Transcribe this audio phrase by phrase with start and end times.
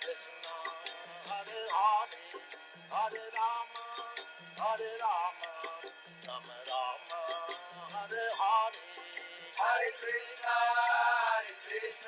[0.00, 0.54] Krishna,
[1.28, 2.18] Hare Hare,
[2.90, 3.84] Hare Rama,
[4.58, 5.50] Hare Rama,
[6.26, 7.20] Rama Rama,
[7.94, 8.80] Hare Hare,
[9.58, 12.07] Hare Krishna, Hare Krishna.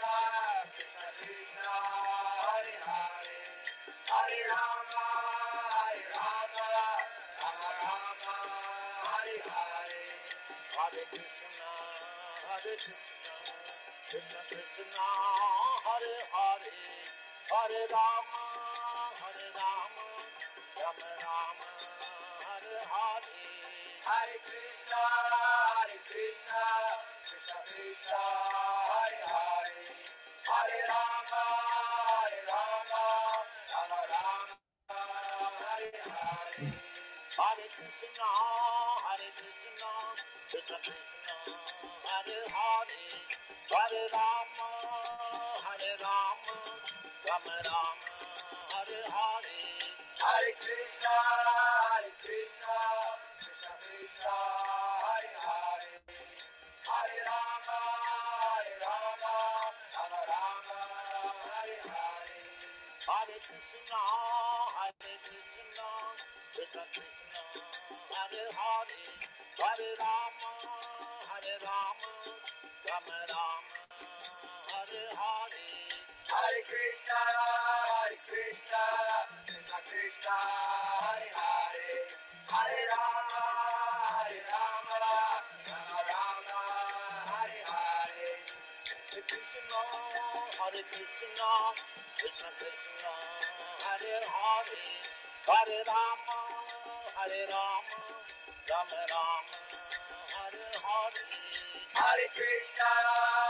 [101.95, 103.50] Hare Krishna.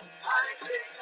[0.00, 0.97] I take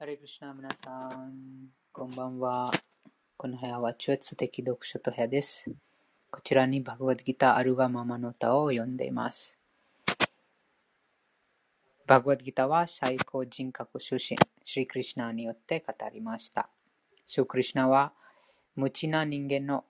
[0.00, 2.70] ハレクリシナ皆さん、こんばんは。
[3.36, 5.70] この部屋は超越的読書と部屋です。
[6.30, 9.58] こちらにバグワッドギターあるがままの歌を読んでいます。
[12.06, 16.70] バグワッドギターは最高人格出身、シリクリシナによって語りました。
[17.26, 18.14] シュクリシナは
[18.76, 19.84] 無知な人間の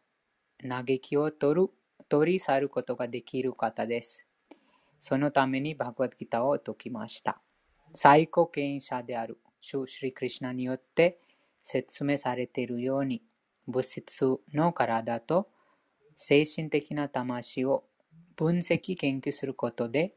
[0.69, 1.71] 嘆きを取る
[2.09, 4.27] 取り去ることができる方です。
[4.99, 7.41] そのためにバグワッドギターを解きました。
[7.95, 11.19] 最高権威者であるシュ・シリ・クリシナによって
[11.63, 13.23] 説明されているように
[13.67, 14.25] 物質
[14.55, 15.49] の体と
[16.17, 17.85] 精神的な魂を
[18.37, 20.15] 分析研究することで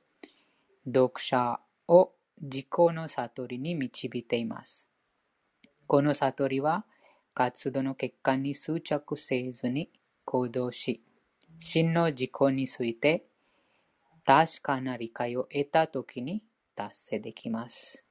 [0.85, 2.11] 読者を
[2.41, 4.87] 自己の悟りに導いています。
[5.87, 6.85] この悟りは
[7.33, 9.91] 活動の結果に執着せずに
[10.25, 11.03] 行動し
[11.57, 13.25] 真の自己について
[14.25, 16.43] 確かな理解を得たときに
[16.75, 18.03] 達成できます。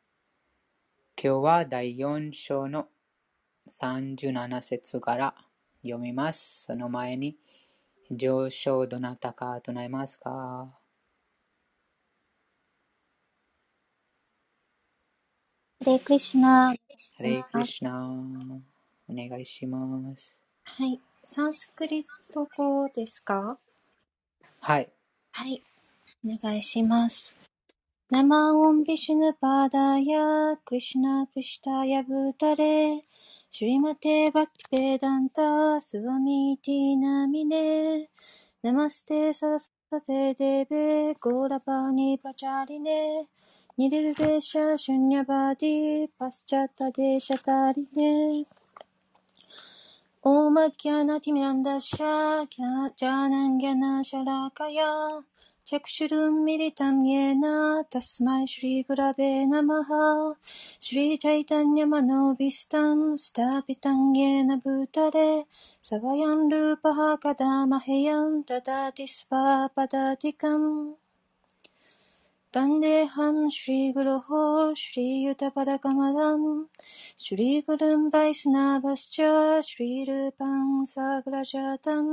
[1.15, 2.89] 今日は第4章の
[3.69, 5.35] 37節から
[5.83, 6.65] 読みます。
[6.65, 7.37] その前に
[8.11, 10.79] 上昇どなたか唱えますか？
[15.85, 16.69] ハレクリシュナ。
[16.69, 16.75] ハ
[17.21, 18.09] レイクリシナ
[19.09, 20.41] お願いします。
[20.65, 21.01] はい。
[21.25, 23.59] サンスクリット語ですか？
[24.61, 24.89] はい。
[25.33, 25.63] はい。
[26.25, 27.52] お願いします。
[28.13, 33.03] Nama Om Vishnu Padaya Krishna Pishtaya Bhutale
[33.53, 38.09] Shrimate Bhaktivedanta Swamiti Namine
[38.65, 43.27] Namaste Sarasate Deve Gaurapani Pracharine
[43.81, 48.47] Nirvesha Shunyavadi Paschata Deshatarine
[50.25, 52.47] Om Gyanati Mirandasha
[53.01, 55.25] Gyanangyana Shalakaya
[55.71, 57.45] चक्षुरुन्मिलितम्येन
[57.95, 59.91] तस्मै श्रीगुरवे नमः
[60.89, 61.77] श्रीचैतन्यमनोभीष्टं
[63.27, 65.29] स्थापितं येन भूतले
[65.91, 70.69] स वयं रूपः कदा मह्यं ददाति स्वापदातिकम्
[72.57, 74.29] वन्देऽहं श्रीगुरोः
[74.83, 76.43] श्रीयुतपदकमलं
[77.25, 79.17] श्रीगुरुं वैष्णवश्च
[79.69, 82.13] श्रीरूपं साग्रजातम्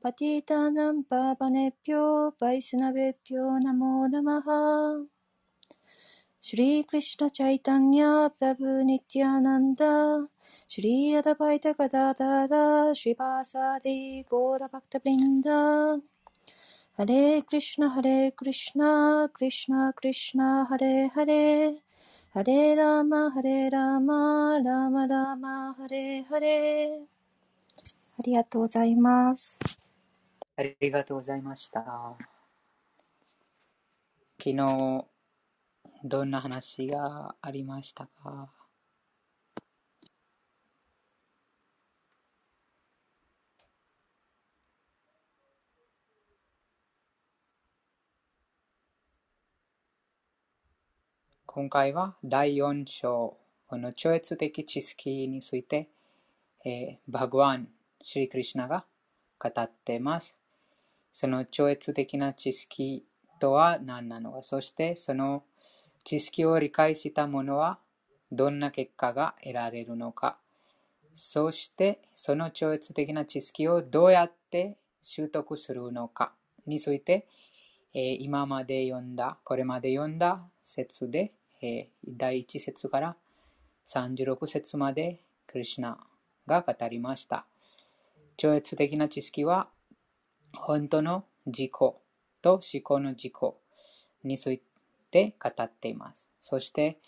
[0.03, 5.01] パティタナンパバネッピョー、バイシナベッピョー、ナモナマハ。
[6.41, 9.85] シュリー・クリシュナ・チャイタンニャ・プラブ・ニティアナンダ、
[10.67, 15.51] シュリー・アダバイタ・ガダダダ、シュリバーサディ・ゴーラ・バクタ・ブリンダ、
[16.97, 21.75] ハレ・クリシュナ・ハレ・クリシュナ、クリシュナ・クリシュナ、ハレ・ハレ、
[22.33, 27.03] ハレ・ラマ・ハレ・ラマ、ラマ・ラマ、ハレ・ハレ。
[28.19, 29.57] ありがとうございます。
[30.55, 32.15] ありがとうございました。
[34.37, 35.05] 昨日、
[36.03, 38.51] どんな話がありましたか？
[51.47, 55.89] 今回は第4章、この超越的知識について、
[56.63, 57.69] えー、バグワン、
[58.03, 58.85] シリクリシナが
[59.39, 60.42] 語っています。
[61.13, 63.05] その超越的な知識
[63.39, 65.43] とは何なのか、そしてその
[66.03, 67.79] 知識を理解した者は
[68.31, 70.37] どんな結果が得られるのか、
[71.13, 76.33] そしてその超越的な知識をどうやって習得するのか。
[76.65, 77.27] について、
[77.93, 83.15] えー、今まで読んだ、これまで読んだ説で、えー、第1節から
[83.85, 85.99] 36節までクリシナ
[86.47, 87.45] が語りました。
[88.37, 89.69] 超越的な知識は
[90.53, 91.71] 本当の自己
[92.41, 93.33] と思考の自己
[94.23, 94.61] につい
[95.11, 96.29] て語っています。
[96.41, 96.99] そして、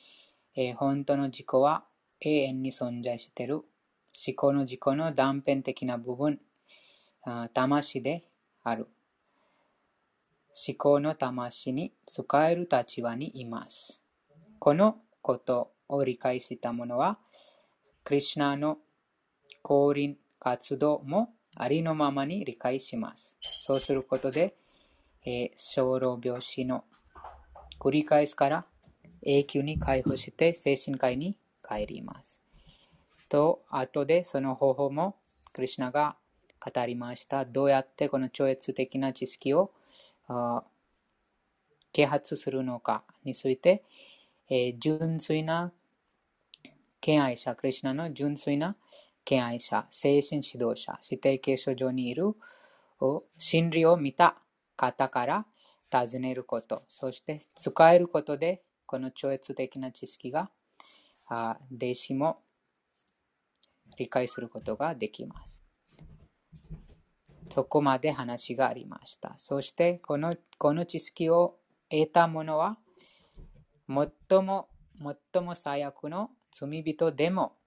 [0.55, 1.85] えー、本当の自己は
[2.21, 6.39] 永遠に存在している思考の自己の断片的な部分、
[7.53, 8.23] 魂で
[8.63, 8.87] ある。
[10.67, 14.01] 思考の魂に使える立場にいます。
[14.59, 17.19] このことを理解した者は、
[18.05, 18.77] クリュナの
[19.61, 23.35] 降臨活動もありのままに理解します。
[23.39, 24.55] そうすることで、
[25.25, 26.83] えー、小老病死の
[27.79, 28.65] 繰り返すから
[29.23, 32.41] 永久に解放して精神科医に帰ります。
[33.29, 35.15] と、後でその方法も
[35.53, 36.17] クリュナが
[36.59, 37.45] 語りました。
[37.45, 39.71] どうやってこの超越的な知識を
[41.91, 43.83] 啓発するのかについて、
[44.49, 45.71] えー、純粋な
[47.01, 48.75] 敬愛者、クリュナの純粋な
[49.25, 52.35] 敬愛者、精神指導者、指定継承上にいる
[53.37, 54.37] 真理を見た
[54.77, 55.45] 方から
[55.89, 60.51] 尋ねること、そして使えることで、この超越的な知識が、
[61.27, 62.43] あ弟子も
[63.97, 65.63] 理解することができます。
[67.49, 69.33] そこまで話がありました。
[69.37, 71.57] そしてこの、この知識を
[71.89, 72.77] 得た者は、
[73.87, 74.69] 最も、
[75.33, 77.57] 最も最悪の罪人でも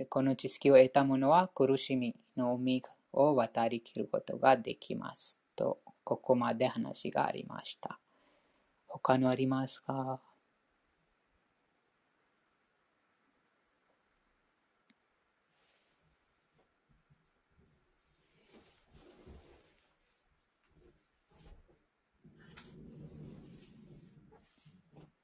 [0.00, 5.38] でこの知識を得た者は苦しみの海を渡りきることができます。
[5.54, 8.00] と、ここまで話がありました。
[8.86, 10.18] 他のありますか？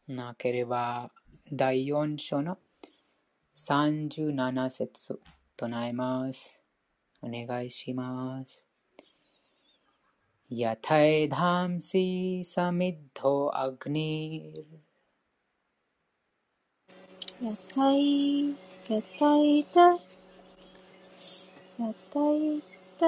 [0.07, 1.11] なければ、
[1.51, 2.59] 第4章の
[3.56, 5.20] 37節
[5.58, 6.62] 唱えます。
[7.22, 8.66] お願いします。
[10.52, 12.08] यथैधांसि
[12.46, 14.74] समिद्धो अग्निर्
[17.46, 18.02] यथै
[18.90, 19.78] यथैत
[21.80, 23.04] यथैत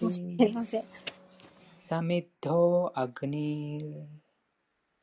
[0.00, 0.84] もしすいません。
[1.90, 2.58] समिद्धो
[2.96, 4.08] अग्निर्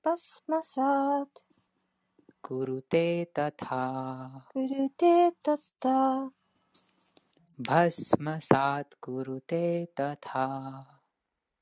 [0.08, 1.43] भस्मसात्।
[2.46, 4.44] くルテタタ。
[4.52, 6.30] くルテタタ。
[7.56, 11.00] バスマサールテタタ。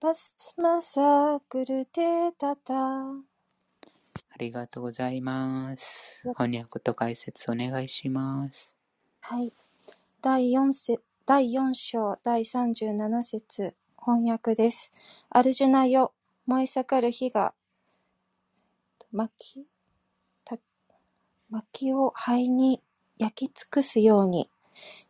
[0.01, 2.75] バスマサールテタタ。
[2.75, 3.12] あ
[4.41, 6.21] りがとうございます。
[6.37, 8.75] 翻訳と解説お願いします。
[9.21, 9.53] はい。
[10.21, 14.91] 第4、第4章第37節翻訳です。
[15.31, 16.12] アルジュナよ、
[16.47, 17.55] 燃え盛る火が、
[19.12, 19.72] 巻き
[21.53, 22.83] 薪を灰に
[23.19, 24.49] 焼き尽くすように、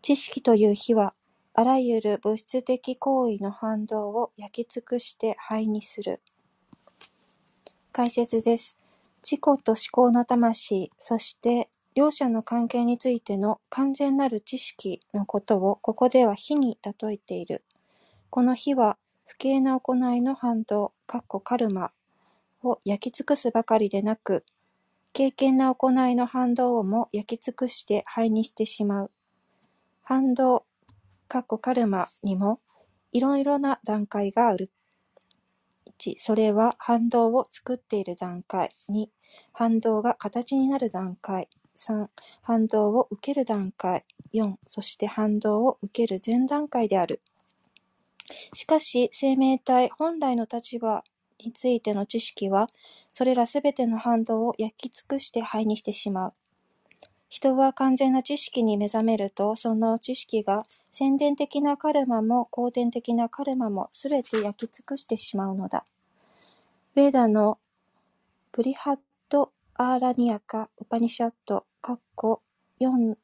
[0.02, 1.14] 知識という火は、
[1.54, 6.20] あらゆる物質的行為の反動を焼き尽くして灰にする。
[7.92, 8.76] 解説です。
[9.22, 17.62] 自己と思考の魂、そして両者の関係についての完全なる知識のことをここでは火に例えている。
[18.30, 21.92] この火は不敬な行いの反動、かっこカルマ
[22.64, 24.44] を焼き尽くすばかりでなく、
[25.14, 29.10] 敬虔な行いの反動をも焼き尽くして灰にしてしまう。
[30.02, 30.64] 反動、
[31.28, 32.60] かっこカルマにも
[33.12, 34.70] いろいろな段階がある。
[35.98, 38.74] 1、それは反動を作っている段階。
[38.88, 39.06] 2、
[39.52, 41.48] 反動が形になる段階。
[41.76, 42.08] 3、
[42.42, 44.06] 反動を受ける段階。
[44.32, 47.20] 4、そして反動を受ける前段階である。
[48.54, 51.04] しかし、生命体本来の立場
[51.44, 52.68] についての知識は、
[53.12, 56.34] それらすべての反動を焼き尽くして灰にしてしまう。
[57.28, 65.84] 人は完全な知識に目覚めると、その知識が宣伝的なカルマも後天的なカルマもすべて焼き尽くしてしまうのだ。
[66.94, 67.58] ベーダの
[68.52, 68.98] ブリハッ
[69.30, 73.16] ト・アーラニアカ・ウパニシャット （4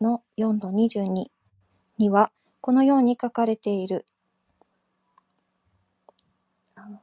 [0.00, 1.26] の4の 22）
[1.98, 4.06] には、このように書かれている。
[6.74, 7.02] あの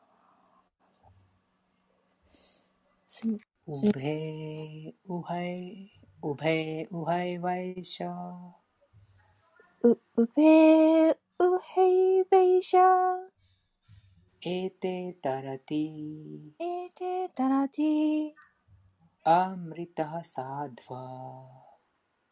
[3.25, 8.11] ウヘウヘはい、うべうはイわいしゃ。
[9.81, 11.09] う、うウヘ
[12.19, 12.81] イいイシャ
[14.41, 18.29] エテタラティエテタラティ
[19.23, 21.67] アムリタハサドファ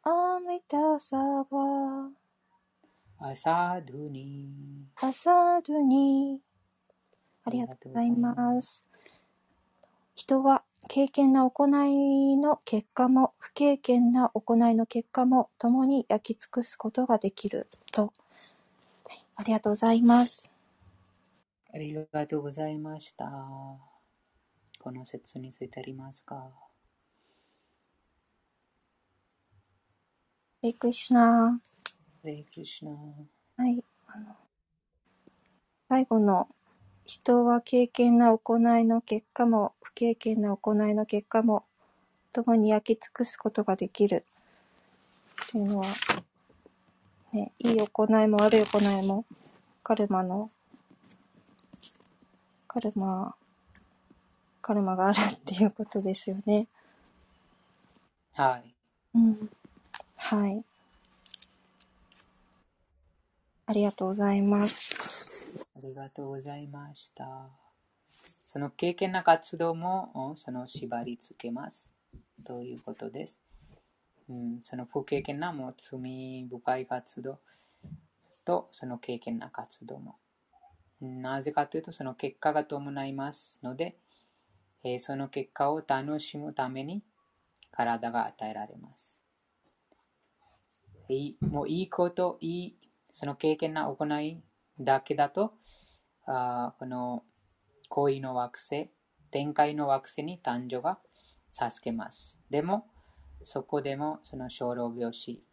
[0.04, 2.12] アムリ أمرتها سابا
[3.18, 3.32] あ
[7.50, 8.84] りがとうございます。
[10.16, 18.04] 人は敬虔な行いの結果も不敬虔な行いの結果も共に焼き尽くすことができると。
[18.04, 18.10] は
[19.14, 20.52] い、ありがとうございます。
[21.74, 23.26] ありがとうございました。
[24.80, 26.50] この説についてありますか？
[30.62, 31.60] レイクリシュナ
[32.24, 32.96] レイクリシュナ。
[33.58, 34.36] はい、あの、
[35.90, 36.48] 最後の
[37.06, 41.64] 人は敬虔な行いの結果も不敬虔な行いの結果も
[42.34, 44.26] 共に焼き尽くすことができる
[45.44, 45.86] っていうのは、
[47.32, 49.26] ね、いい行いも悪い行いも
[49.84, 50.50] カルマの
[52.68, 53.36] カルマ
[54.62, 56.68] カルマがあるっていうことですよね。
[58.34, 58.74] はい。
[59.14, 59.50] うん。
[60.16, 60.64] はい。
[63.68, 65.15] ありがとうございます。
[65.78, 67.50] ありがとうございました。
[68.46, 71.90] その経験な活動もその縛り付けます。
[72.46, 73.42] ということです。
[74.30, 77.40] うん、その不経験なもう罪深い活動
[78.46, 80.16] とその経験な活動も。
[81.02, 83.98] なぜかというとその結果が伴いますので、
[84.86, 87.04] えーその結果を楽しむために
[87.72, 89.20] 体が与えられます。
[91.10, 92.78] いいもういいこと、いい
[93.12, 94.42] その経験な行い
[94.80, 95.54] だけだと、
[96.26, 97.24] あこの
[97.90, 98.90] 恋の惑星、
[99.32, 101.00] 展開の惑星に誕生が
[101.52, 102.38] 助けます。
[102.50, 102.88] でも、
[103.44, 105.44] そこでもその小老病死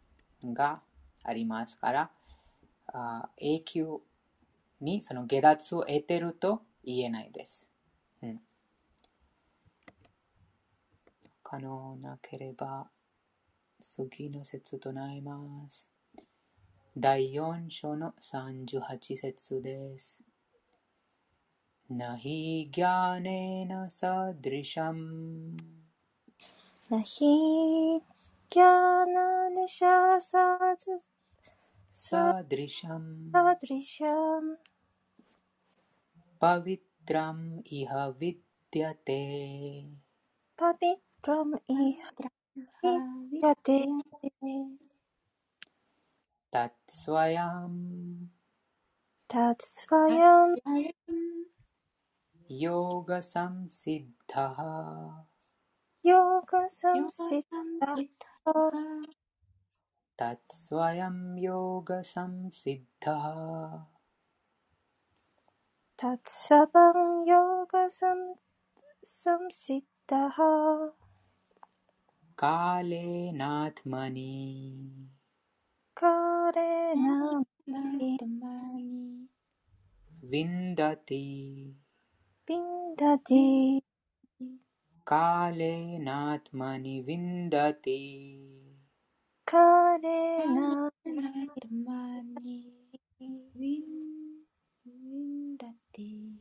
[0.43, 0.81] が
[1.23, 2.11] ありますから、
[2.87, 4.01] あ永久
[4.81, 7.69] にその下脱を得てると言えないです。
[8.21, 8.41] うん、
[11.41, 12.89] 可能なければ、
[13.79, 15.92] 次の説となります。
[16.98, 20.18] 第4章の38節です。
[21.92, 22.36] न हि
[22.74, 25.02] ज्ञानेन सदृशम्
[26.92, 27.32] न हि
[28.52, 29.76] ज्ञाननिशासादृ
[32.02, 34.50] सदृशम् सदृशम्
[36.42, 37.44] पवित्रम्
[37.80, 39.20] इह विद्यते
[40.62, 42.02] पवित्रम् इह
[42.84, 43.78] विद्यते
[46.53, 47.75] तत् स्वयं
[49.33, 50.55] तत् स्वयं
[52.61, 54.57] योगसंसिद्धः
[56.07, 58.01] योगसंसिद्धः
[60.19, 63.25] तत् स्वयं योगसंसिद्धः
[66.03, 68.35] तत्सवं योगसं-
[69.05, 70.37] संसिद्धः
[72.41, 74.33] कालेनात्मनि
[76.51, 81.71] れないィンダティ
[82.45, 83.81] ビンダティ
[85.05, 88.39] カレナトマニビンダティ
[89.45, 91.09] カレナト
[91.85, 92.71] マニ
[93.55, 96.31] ビンダティ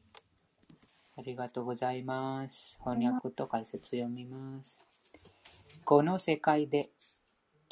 [1.16, 2.80] ありがとうございます。
[2.82, 4.80] 翻訳と解説読みます。
[5.84, 6.88] この世界で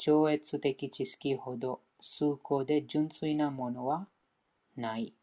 [0.03, 4.07] 超越的知識ほど崇高で純粋なものは
[4.75, 5.13] ない。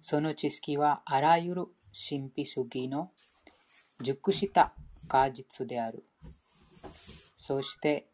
[0.00, 3.10] その知識はあらゆる神秘主義の
[4.00, 4.72] 熟した
[5.08, 6.06] 果実である。
[7.36, 8.06] そして、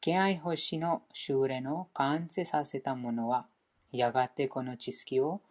[0.00, 3.46] 敬愛星の修練を完成させた者は、
[3.92, 5.42] やがてこの知識を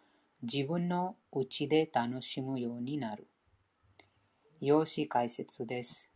[0.42, 3.26] 自分の内で楽しむようになる。
[4.60, 6.10] 用紙解説です。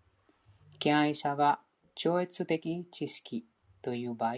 [0.78, 1.60] 敬愛者が
[1.96, 3.46] 超越的知識
[3.80, 4.34] という場合、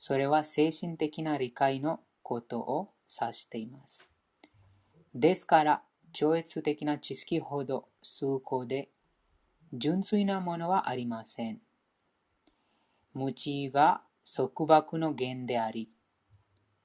[0.00, 4.10] それは精神的な理解のことを指しています。
[5.14, 5.82] ですから、
[6.12, 8.90] 超越的な知識ほど崇高で
[9.72, 11.60] 純粋なものはありません。
[13.12, 15.88] 無知が束縛の源であり、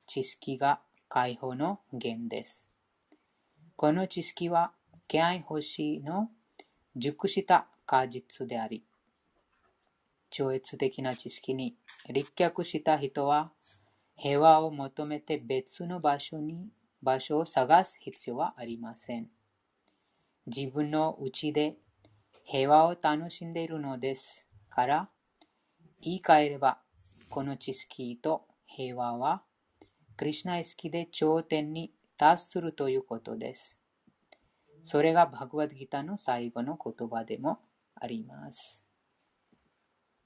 [0.05, 2.69] 知識が解放の源です。
[3.75, 4.71] この知識は、
[5.07, 6.29] 敬愛星の
[6.95, 8.83] 熟した果実であり、
[10.29, 11.75] 超越的な知識に
[12.09, 13.51] 立脚した人は、
[14.15, 16.69] 平和を求めて別の場所に
[17.01, 19.29] 場所を探す必要はありません。
[20.45, 21.77] 自分の内で
[22.43, 25.09] 平和を楽しんでいるのですから、
[26.01, 26.79] 言い換えれば、
[27.29, 29.43] この知識と平和は、
[30.17, 33.77] クリシュナ意識で頂点に達するということです。
[34.83, 37.59] それがバグワッドギターの最後の言葉でも
[37.95, 38.81] あります。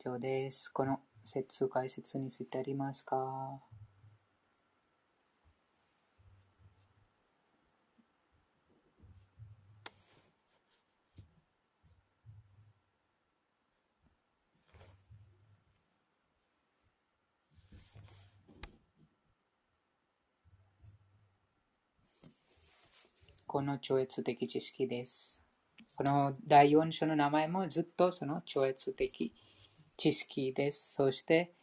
[0.05, 0.67] 以上です。
[0.67, 3.61] この説解説についてありますか？
[23.47, 25.39] この超越的知識です。
[25.95, 29.31] この第4章の名前もずっとその超越的
[30.03, 30.91] 知識です。
[30.95, 31.53] そして、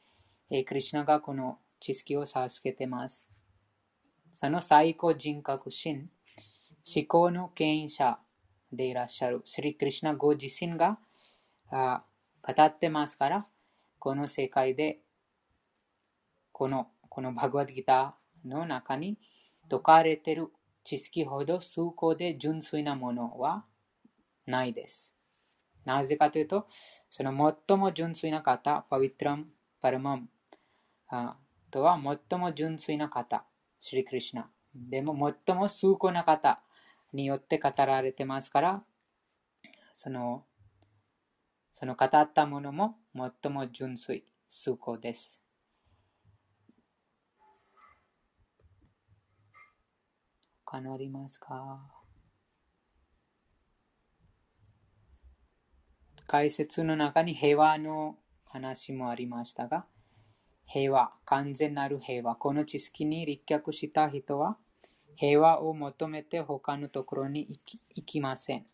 [0.48, 3.26] えクリシュナがこの知識を授けてます。
[4.32, 6.08] その最高人格心、
[6.96, 8.18] 思考の権威者
[8.72, 10.98] でいらっしゃるシリ・クリシュナご自身が
[11.70, 12.02] あ
[12.40, 13.46] 語ってますから、
[13.98, 15.00] この世界で
[16.50, 19.18] このこのバグワッドギターの中に
[19.64, 20.48] 説かれている
[20.82, 23.66] 知識ほど崇高で純粋なものは
[24.46, 25.14] ないです。
[25.84, 26.66] なぜかというと、
[27.10, 29.46] その最も純粋な方、パビトラム・
[29.80, 30.28] パラマム
[31.70, 33.44] とは最も純粋な方、
[33.80, 34.48] シリ・クリシナ。
[34.74, 36.62] でも最も崇高な方
[37.12, 38.84] によって語られてますから、
[39.92, 40.44] その
[41.72, 45.40] その語ったものも最も純粋、崇高です。
[50.64, 51.99] 他のありますか？
[56.30, 58.14] 解説の中に平和の
[58.44, 59.84] 話もありましたが、
[60.64, 64.56] 平和、完全なる平和、この知識に立脚した人は、
[65.16, 67.58] 平和を求めて他のところに
[67.96, 68.66] 行きません。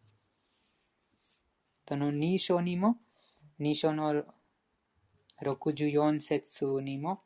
[1.88, 2.98] その2章にも、
[3.58, 4.22] 2章の
[5.42, 7.22] 64節にも、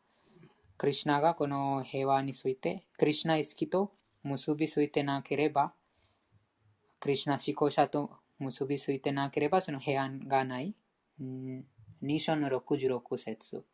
[0.78, 3.90] クリシナがこの平和について、クリシナ意識と
[4.22, 5.72] 結びついてなければ、
[7.00, 10.74] クリシナ思考者と結びついてなければその平安がない。
[11.20, 13.64] 2章の66節。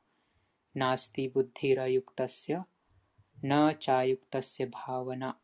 [0.74, 2.66] ナスティブッディラユクタスヤ、
[3.40, 5.38] ナチャユクタスヤバーワナ、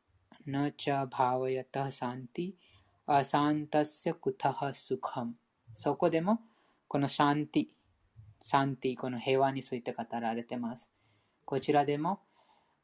[0.45, 2.53] ナチャバーワヤタサンティ、
[3.07, 5.33] アサンタスヤクタハスカム。
[5.75, 6.41] そこでも、
[6.87, 7.67] このシャンティ、
[8.43, 10.91] シャンティ、この平和について語られています。
[11.47, 12.21] こちらでも、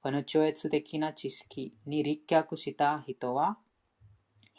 [0.01, 3.59] この超越的な知識に立脚した人は、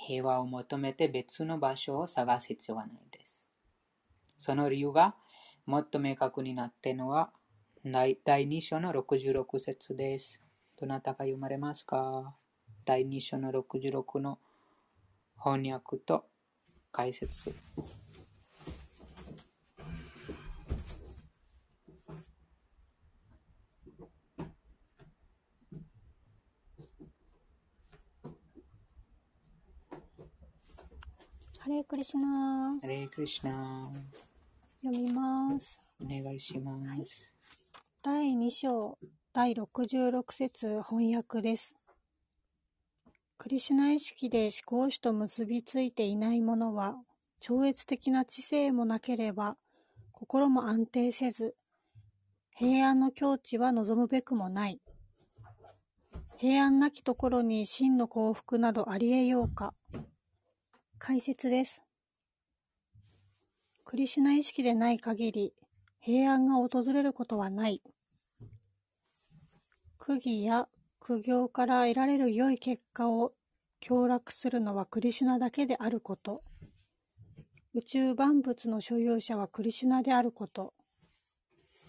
[0.02, 3.48] 平和を求めて別の場所を探す必要がないです。
[4.38, 5.16] その理由が
[5.66, 7.32] もっと明確になっているのは、
[7.84, 10.42] 第2章の66節です。
[10.80, 12.34] どなたが読まれますか？
[12.86, 14.40] 第2章の66の
[15.38, 16.26] 翻訳と
[16.92, 17.54] 解説。
[31.90, 32.28] クリシナ
[32.80, 33.92] ハレークリシナ
[34.84, 35.80] 読みます。
[36.00, 36.88] お願いします。
[36.88, 37.04] はい、
[38.04, 39.00] 第2章
[39.34, 41.76] 第66節翻訳です。
[43.40, 46.96] クリシュナ意識で思考主と結びついていないものは、
[47.40, 49.58] 超越的な知性もなければ、
[50.12, 51.56] 心も安定せず、
[52.54, 54.80] 平安の境地は望むべくもない。
[56.38, 59.74] 平安なきところに真の幸福などありえようか。
[61.02, 61.82] 解説です。
[63.86, 65.54] クリシュナ意識でない限り、
[66.02, 67.82] 平安が訪れることはない。
[69.98, 70.68] 苦義や
[71.00, 73.32] 苦行から得られる良い結果を
[73.80, 76.44] 享楽するのはクリシュナだけであること。
[77.74, 80.74] 宇宙万物の所有者はクリシュナであること。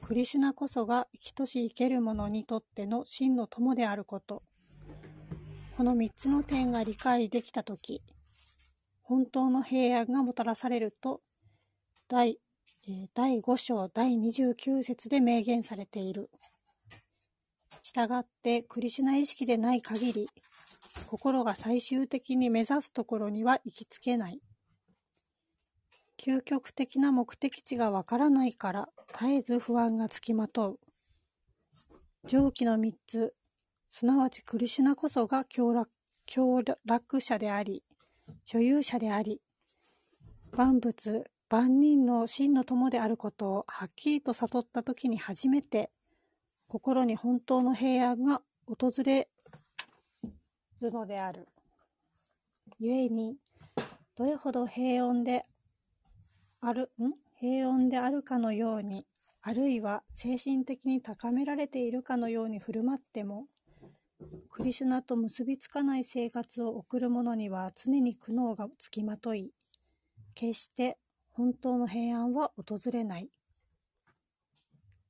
[0.03, 4.45] クリシュナこそが生きとし生ける者にとっての真の友であること。
[5.77, 8.03] この三つの点が理解できたとき、
[9.11, 11.21] 本当の平安がもたらされると
[12.09, 12.39] 第
[13.13, 16.31] 第5章第29節で明言されている。
[17.83, 20.29] したがってクリシュナ意識でない限り
[21.09, 24.41] 心が最終的に目指すところには行きつけない。
[26.17, 30.79] 究極的な目的地がわからないから絶えず不安がつきまとう。
[32.29, 33.35] 上記の3つ、
[33.89, 35.91] すなわちクリシュナこそが強楽
[36.27, 37.83] 強楽者であり、
[38.45, 39.41] 所有者であり、
[40.53, 45.91] 万物、万人の真の友であることをはっきりと悟った時に初めて、
[46.69, 49.29] 心に本当の平安が訪れ
[50.81, 51.49] るのである。
[52.79, 53.37] 故に、
[54.17, 55.47] どれほど平穏で
[56.61, 57.13] ある、ん？
[57.41, 59.07] 平穏であるかのように、
[59.43, 63.47] あるいは精神的に高められているかのように振る舞っても、
[64.51, 69.53] クリシュナと結びつかない生活を送る者には常に苦悩がつきまとい、
[70.35, 70.99] 決して
[71.31, 73.31] 本当の平安は訪れない。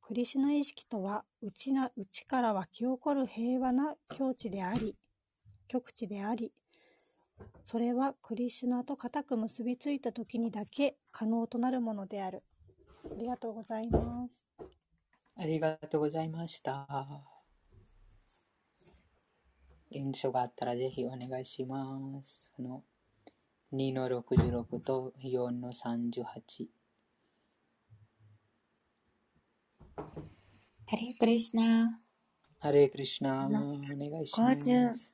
[0.00, 4.96] クリシュナ意識とは内な内から湧き起こる平和な境地であり、
[5.68, 6.52] 極地であり、
[7.64, 12.42] それはクリシュナと固く結びついた時にだけ可能となるものである。
[13.04, 14.48] ありがとうございます。
[15.36, 17.39] ありがとうございました。
[19.90, 22.52] 現象があったらぜひお願いします。
[22.56, 22.84] その
[23.72, 26.68] 2の66と4の38。
[30.86, 32.00] ハレクリシナ。
[32.58, 33.46] ハレクリシナ。
[33.46, 35.12] お願いします。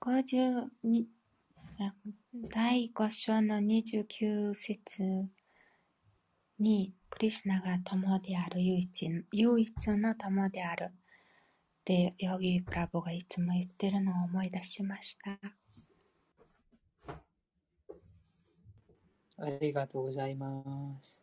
[0.00, 1.06] 50
[2.50, 5.28] 第5章の29節
[6.58, 10.90] に、クリシナが友である唯一唯一の友である。
[11.82, 15.36] ってヨギブラボがいつも言ってるのを思い出しました。
[19.36, 20.52] ありがとうございま
[21.02, 21.20] す。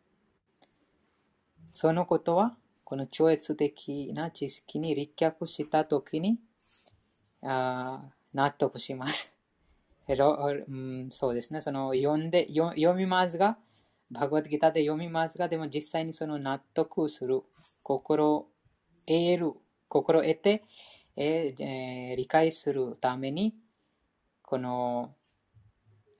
[1.70, 6.38] そのことは、この超越的な知識に立脚したときに
[7.42, 8.02] あ
[8.34, 9.34] 納得します。
[10.68, 11.62] うん、そうですね。
[11.62, 13.56] その読んで読みますが、
[14.10, 17.40] バグワッドギターで読みますが、でも実際にその納得する、
[17.82, 18.48] 心を
[19.06, 19.54] 得る
[19.90, 20.64] 心得て、
[21.16, 23.54] えー、理解するために、
[24.42, 25.14] この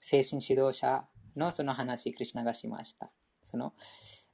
[0.00, 1.04] 精神指導者
[1.36, 3.10] のその話、クリュナがしました。
[3.42, 3.72] その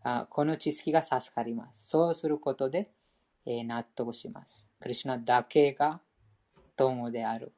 [0.03, 1.89] あこの知識が授かります。
[1.89, 2.91] そうすることで、
[3.45, 4.67] えー、納得します。
[4.81, 6.01] クリュナだけが
[6.77, 7.53] 友である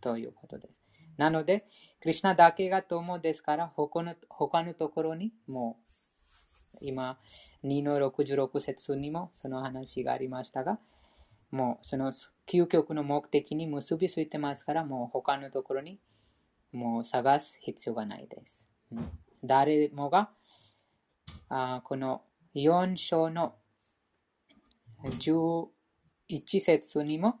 [0.00, 0.74] ということです。
[1.18, 1.66] なので、
[2.00, 5.78] クリュナだけが友ですから、他の他のところにも
[6.80, 7.18] 今、
[7.64, 10.78] 2の66節にもその話がありましたが、
[11.51, 12.11] もうその
[12.47, 15.99] 究極の目的に結びついてますから、もう他のところに
[16.71, 18.67] もう探す必要がないです。
[19.43, 20.29] 誰もが
[21.49, 22.23] あこの
[22.55, 23.55] 4章の
[25.03, 27.39] 11節にも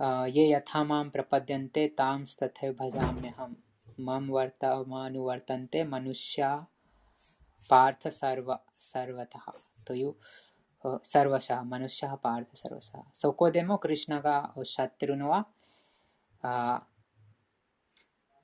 [0.00, 3.54] अ, ये यथा मां प्रपद्यन्ते तांस्तथैव भजाम्यहम्
[3.98, 6.50] मम वर्तमानुवर्तन्ते मनुष्या
[7.70, 9.52] पार्थ सर्व सर्वतः
[9.84, 10.14] というあ
[11.01, 12.99] サルバシャ、マヌシャパールサルバシャ。
[13.13, 15.47] そこでもクリュナがおっしゃってるのは、
[16.41, 16.83] あ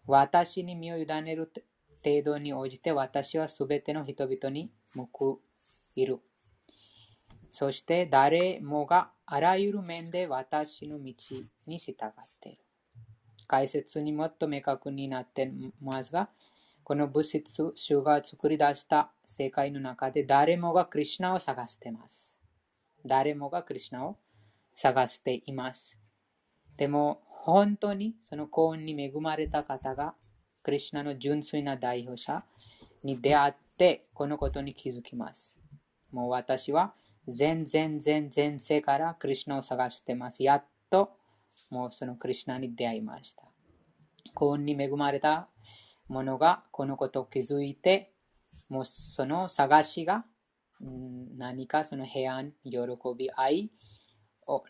[0.08, 1.52] 私に身を委ねる
[2.04, 5.40] 程度に応じて私はすべての人々に報
[5.96, 6.20] いる。
[7.50, 11.14] そして誰もがあらゆる面で私の道
[11.68, 12.62] に従っている。
[13.48, 16.30] 解説にもっと明確になっていますが、
[16.84, 22.29] この物質、主が作り出した世界の中で誰もがクリュナを探しています。
[23.06, 24.18] 誰もがクリュナを
[24.74, 25.98] 探しています。
[26.78, 30.16] でも、本当にその幸運に恵まれた方が、
[30.64, 32.44] クリュナの純粋な代表者
[33.04, 35.58] に出会って、このことに気づきます。
[36.12, 36.94] もう私は
[37.28, 40.44] 全然全然世からクリュナを探してます。
[40.44, 41.12] やっと、
[41.70, 43.44] もうそのクリュナに出会いました。
[44.34, 45.48] 幸運に恵まれた
[46.08, 48.12] 者がこのことを気づいて、
[48.70, 50.26] もうその探しが
[50.80, 52.78] 何かその平安、喜
[53.18, 53.72] び、愛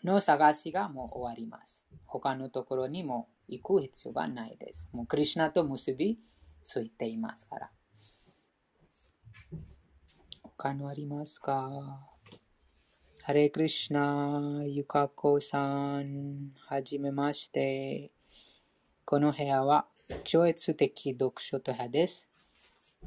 [0.04, 1.86] の探しがもう終わります。
[2.04, 4.88] 他のところにも行く必要がないです。
[4.92, 6.18] もうクリュナと結び
[6.62, 7.70] ついていますから。
[10.42, 12.06] 他のありますか？
[13.22, 18.10] ハレクリシナ、ゆかこさん、はじめまして。
[19.04, 19.86] この部屋は
[20.24, 22.29] 超越的読書と部屋です。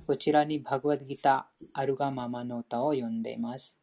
[0.06, 3.78] こちらにバグワッドギターあるがままの歌を読んでいます。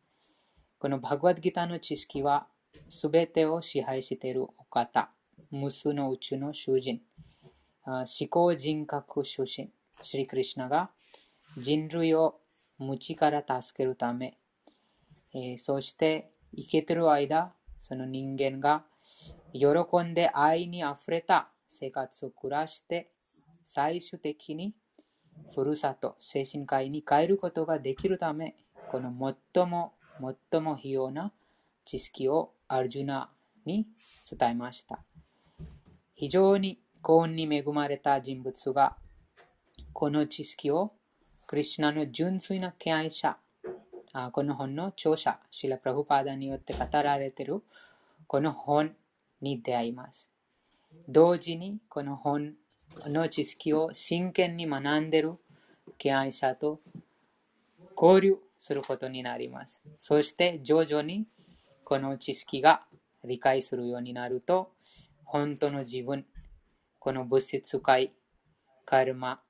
[0.79, 2.47] このバグワッドギターの知識は
[2.89, 5.11] すべてを支配しているお方、
[5.51, 7.01] 無数の宇宙の囚人、
[7.87, 9.71] 思考人格出身、
[10.03, 10.91] シリクリシナが
[11.57, 12.39] 人類を
[12.79, 14.39] 無知から助けるため、
[15.35, 18.85] えー、そして生きている間、その人間が
[19.53, 19.69] 喜
[20.03, 23.11] んで愛にあふれた生活を暮らして、
[23.65, 24.75] 最終的に
[25.55, 28.57] ふるさと、精神科医に変えることができるため、
[28.91, 29.13] この
[29.55, 29.95] 最も、
[30.51, 31.33] 最も必要な
[31.85, 33.31] 知識をアルジュナ
[33.65, 33.87] に
[34.31, 35.01] 伝えました。
[36.15, 38.97] 非常に幸運に恵まれた人物が、
[39.93, 40.93] この知識を
[41.47, 43.37] クリュナの純粋な敬愛者、
[44.33, 47.63] この本の著者、シラ・プラフパーダによって語られている
[48.27, 48.95] この本
[49.41, 50.29] に出会います。
[51.09, 52.55] 同時にこの本
[53.07, 55.35] の知識を真剣に学んでいる
[55.99, 56.81] 敬愛者と
[58.01, 59.81] 交流することになります。
[59.99, 61.27] そして徐々に
[61.85, 62.83] この知識が
[63.25, 64.73] 理解するようになると、
[65.25, 66.25] 本当の自分、
[66.99, 68.13] この物質界、
[68.85, 69.41] カルマ、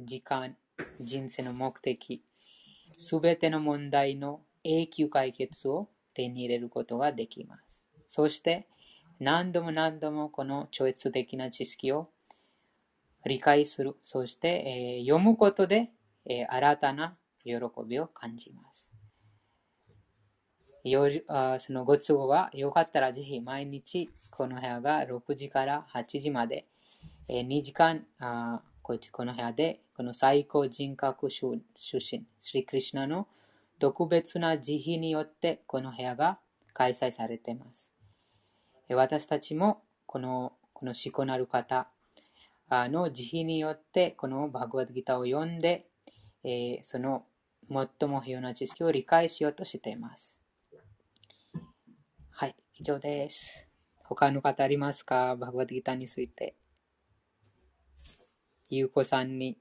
[0.00, 0.56] 時間、
[1.00, 2.22] 人生の目的、
[2.98, 7.82] すべての問題の永久解決を手に入れることができます。
[8.06, 8.66] そして
[9.20, 12.10] 何度も何度もこの超越的な知識を
[13.24, 13.96] 理解する。
[14.02, 15.90] そして、えー、読むことで、
[16.26, 17.52] えー、新たな喜
[17.86, 18.90] びを感じます。
[20.84, 26.66] よあそのご都合がよかったらぜひ毎日この部屋が6時から8時まで、
[27.28, 31.56] えー、2時間あここの部屋でこの最高人格出
[31.94, 33.28] 身、スリクリシナの
[33.78, 36.38] 特別な慈悲によってこの部屋が
[36.72, 37.90] 開催されています。
[38.88, 41.91] 私たちもこのこの思考なる方、
[42.88, 45.86] の慈悲によってこのバグワッドギターを読んで、
[46.42, 47.26] えー、その
[47.70, 50.34] 最も必要な知識を理解しようとしています。
[52.30, 53.68] はい、以上です。
[54.04, 55.36] 他の方ありますか？
[55.36, 56.56] バグワッドギターについて。
[58.70, 59.58] ゆうこさんに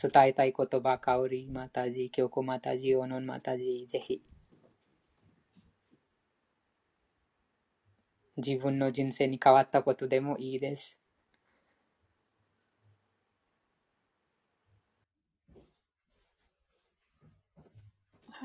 [0.00, 4.22] 伝えたい言葉、香り、またじ、京子またじ、おのんまたじ、ぜひ。
[8.38, 10.97] 自分の人生に変わったことでもいいです。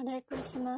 [0.06, 0.76] ハレクリシナ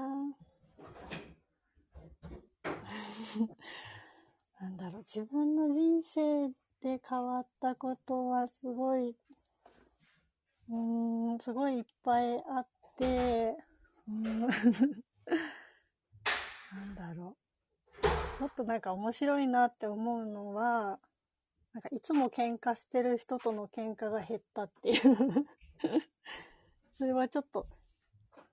[4.62, 6.50] なんだろう、自分の人生
[6.80, 9.16] で変わったことはすごい、
[10.70, 10.76] うー
[11.38, 12.68] ん、すごいいっぱいあっ
[13.00, 13.58] て、
[14.08, 14.52] うん、 なん
[16.94, 17.38] だろう。
[18.04, 21.00] ちょっとなんか面白いなって思うのは、
[21.74, 25.02] なんかいつも喧嘩してる人との喧嘩が減ったっていう。
[27.00, 27.68] それはちょっと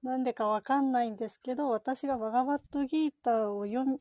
[0.02, 4.00] なんでかわかんないんですけど、私がバガバットギーターを読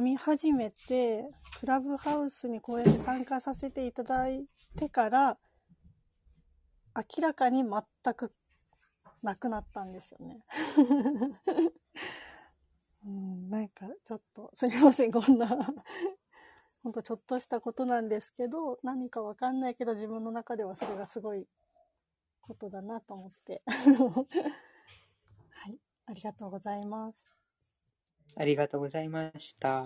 [0.00, 1.28] み始めて、
[1.60, 4.46] クラブハウスにこうやって参加させていただい
[4.78, 5.36] てから、
[6.96, 8.32] 明らかに全く
[9.22, 10.42] なくなったんですよね。
[13.04, 15.48] うん、なんかちょっと、すいません、こんな
[16.82, 21.46] ほんとちょっとしたことなんですけど、何かわかんないけど自分の中ではそれがすごい
[22.40, 23.62] ことだなと思って。
[26.06, 26.12] はい。
[26.12, 27.26] ありがとうございます。
[28.36, 29.82] ありがとうございました。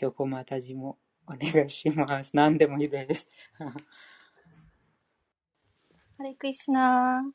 [0.00, 2.30] 今日またじもお願いします。
[2.34, 3.28] 何でもいいです。
[6.16, 7.24] ハレクリシナ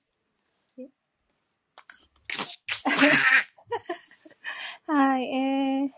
[4.87, 5.89] はい、えー、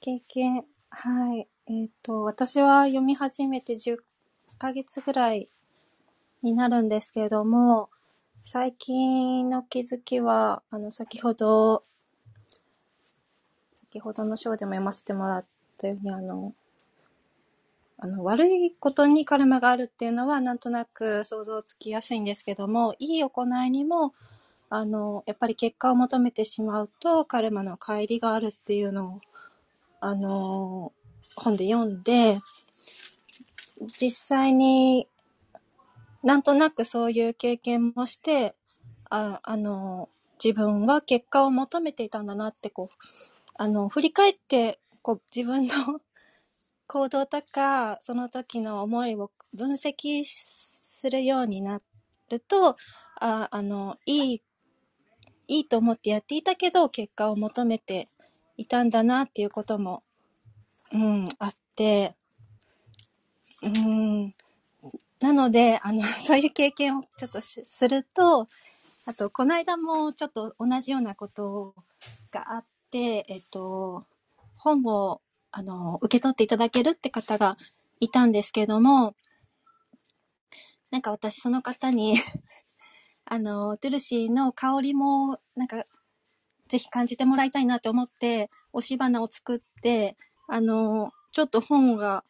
[0.00, 1.48] 経験、はい。
[1.66, 3.98] えっ、と、私は読み始めて10
[4.58, 5.48] ヶ月ぐらい
[6.42, 7.90] になるんですけれども、
[8.46, 11.82] 最近の気づきは、あの、先ほど、
[13.72, 15.46] 先ほどの章でも読ませてもらっ
[15.78, 16.52] たように、あの、
[17.96, 24.12] あの、悪いことにカルマがあるっていうのは、なんとなく想像つきやすいんですけども、いい行いにも、
[24.68, 29.20] あの、やっぱり結果を求めてしまうと、カルマの帰りがあるっていうのを、
[30.00, 30.92] あの、
[31.34, 32.40] 本で読んで、
[33.98, 35.08] 実際に
[36.24, 38.54] なんとなくそういう経験もして、
[39.10, 40.08] ああの、
[40.42, 42.96] 自分は結果を求めていたんだなって、こう、
[43.56, 45.74] あの、振り返って、こう、自分の
[46.88, 51.82] 行動とか、その時の思いを分析するようにな
[52.30, 52.76] ると、
[53.20, 54.42] ああの、いい、
[55.46, 58.08] いいと思ってやっていたけど、結果を求めて
[58.56, 60.02] いたんだなっていうことも、
[60.90, 62.16] うん、あって、
[63.62, 64.34] うん、
[65.24, 68.46] なので、あの、 そういう経験をちょっとすると、
[69.06, 71.74] あと、この間もちょっと同じようなこと
[72.30, 74.04] があって、えっと、
[74.58, 77.56] 本を、あの、受け取っていただけるって方が
[78.00, 79.16] いたんですけども、
[80.90, 82.18] なんか私その方に、
[83.24, 85.84] あの、トゥルシーの香りも、なんか、
[86.68, 90.18] ぜひ感じてもらいたいなと思って、押し花を作って、
[90.48, 92.24] あの、ちょっと本が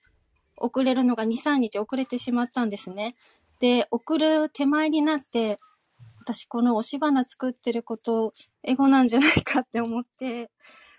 [0.57, 3.17] 遅れるのが2、3日遅れてしまったんですね。
[3.61, 5.59] で、送る手前になって、
[6.21, 8.33] 私この押し花作ってること、
[8.63, 10.51] エゴなんじゃないかって思って、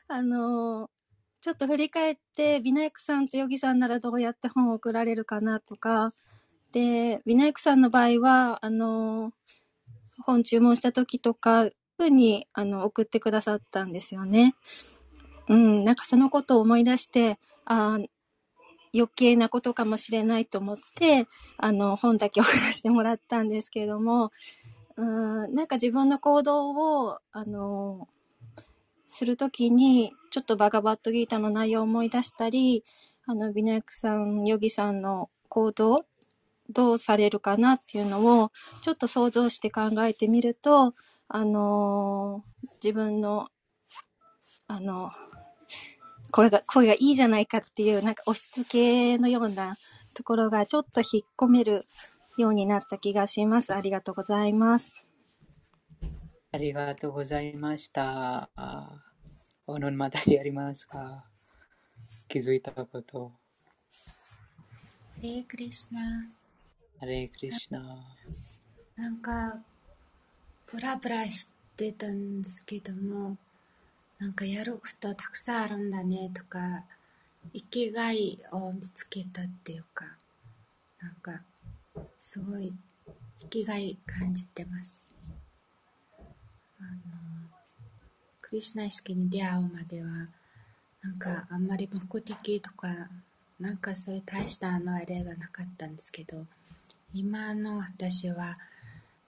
[0.07, 0.89] あの、
[1.41, 6.11] ちょっと振り返って、ビナイクさんとヨギさんならどうやって本を送られるかなとか、
[6.71, 9.31] で、ビナイクさんの場合は、あの、
[10.25, 14.55] 本注文した時とか、ふうに、あの、送ってくださったんですよね。
[15.47, 18.07] うん、なんかそのことを思い出して、あー
[18.95, 21.27] 余計なことかもしれないと思って、
[21.57, 24.31] あの、本だけ送らせてもらったんですけれども、
[24.95, 28.07] うん、なんか自分の行動を、あの、
[29.05, 32.83] するときに、ちょっとバガバットギータの内容を思い出したり、
[33.25, 36.05] あの、ビナヤクさん、ヨギさんの行動、
[36.69, 40.93] どうされるかなっていうのを、ちょっと想像して考えてみると、
[41.27, 42.43] あの
[42.83, 43.47] 自分の、
[44.67, 45.11] あの、
[46.35, 49.77] これが、声がいいじゃないかっていう、なんか押し付けのような
[50.13, 51.87] ところがちょっと引っ込める
[52.37, 53.73] ようになった気がします。
[53.73, 54.91] ありがとうございます。
[56.51, 58.49] ありがとうございました。
[58.57, 59.01] あ
[59.65, 61.23] おのんまたしありますか
[62.27, 63.31] 気づいたこと。
[65.15, 66.01] ハレークリシナ。
[66.99, 67.81] ハレークリシナ。
[68.97, 69.57] なんか、
[70.69, 73.37] ブラブラしてたんですけども、
[74.19, 76.83] なんかやることたくさんあるんだねとか、
[77.53, 80.05] 生きがいを見つけたっていうか、
[81.01, 81.41] なんか、
[82.19, 82.73] すごい
[83.39, 85.05] 生きがい感じてます。
[86.79, 86.89] あの、
[88.41, 90.07] クリシュナ意識に出会うまでは、
[91.01, 92.87] なんかあんまり目的とか、
[93.59, 96.45] なんかそういう大したあのあれがなかったんですけど、
[97.13, 98.57] 今の私は、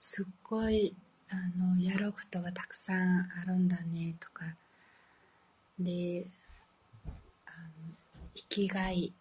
[0.00, 0.94] すっごい、
[1.30, 4.44] あの、やることがたくさんあるんだねとか、
[5.78, 6.26] で、
[7.46, 7.94] あの
[8.34, 9.14] 生きがい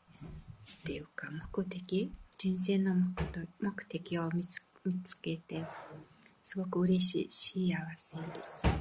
[0.81, 5.63] っていうか目的人生の目的目的を見つ見つけて
[6.43, 8.79] すごく嬉しい幸せですあ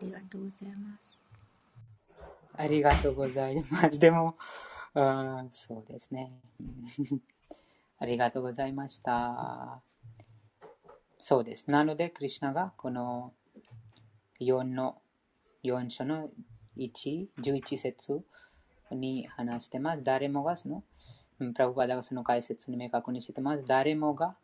[0.00, 1.24] りがとうございます
[2.56, 3.98] ありがとうございます。
[3.98, 4.36] でも、
[4.94, 6.32] あーそうですね。
[7.98, 9.82] ありがとうございました。
[11.18, 11.68] そうです。
[11.68, 13.34] なので、クリシナがこの
[14.38, 15.02] 4の、
[15.64, 16.30] 4章の
[16.76, 18.22] 1、11節
[18.90, 20.02] に話してます。
[20.02, 20.82] 誰もがその、
[21.40, 23.64] うんプラブパダがその解説に明確にしてます。
[23.66, 24.36] 誰もが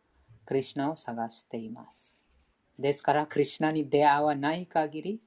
[0.44, 2.14] クリシナを探しています。
[2.78, 5.20] ですから、クリシナに出会わない限り、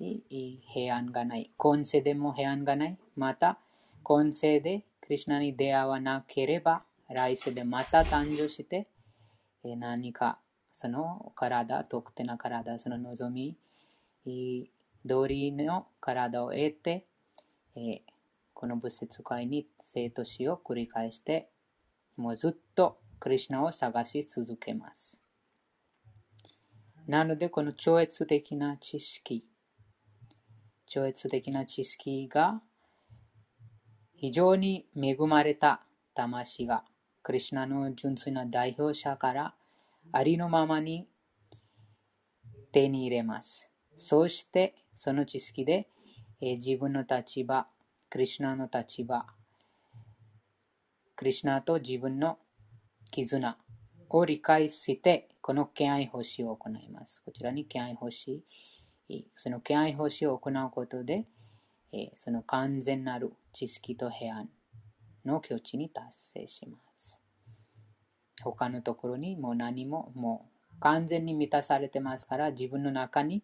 [0.00, 1.50] いい平安がない。
[1.56, 2.96] 今世でも平安がない。
[3.16, 3.58] また、
[4.02, 8.88] 今世でクリシナに出会わなければ、来世でまた誕生して、
[9.64, 10.38] えー何か
[10.72, 13.56] その体、特定な体、その望み、
[15.04, 17.06] えー通りの体を得て、
[17.76, 18.00] えー
[18.60, 21.48] この仏説会に生と死を繰り返して、
[22.18, 25.16] もうずっとクリュナを探し続けます。
[27.06, 29.46] なので、この超越的な知識、
[30.84, 32.60] 超越的な知識が
[34.14, 35.82] 非常に恵まれた
[36.12, 36.84] 魂が、
[37.22, 39.54] クリュナの純粋な代表者から
[40.12, 41.08] ありのままに
[42.72, 43.69] 手に入れます。
[43.96, 45.88] そうして、その知識で、
[46.40, 47.66] え自分の立場、
[48.08, 49.26] クリュナの立場、
[51.16, 52.38] クリュナと自分の
[53.10, 53.58] 絆
[54.08, 57.22] を理解して、この敬愛奉仕を行います。
[57.24, 58.42] こちらに敬愛奉仕、
[59.36, 61.26] その敬愛奉仕を行うことで、
[62.14, 64.48] その完全なる知識と平安
[65.24, 67.18] の境地に達成します。
[68.42, 73.42] 他のところにもう何ももう完全に満たされてますから、自分の中に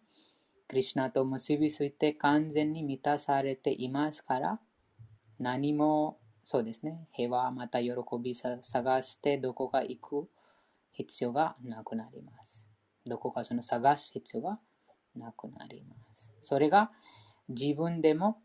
[0.67, 4.59] クリュナと結びついて完全に満たされていますから、
[5.39, 7.91] 何もそうですね、平和また喜
[8.21, 8.61] び探
[9.01, 10.29] してどこか行く
[10.91, 12.65] 必要がなくなります。
[13.05, 14.59] どこかその探す必要が
[15.15, 16.33] なくなります。
[16.41, 16.91] それが
[17.49, 18.41] 自分でも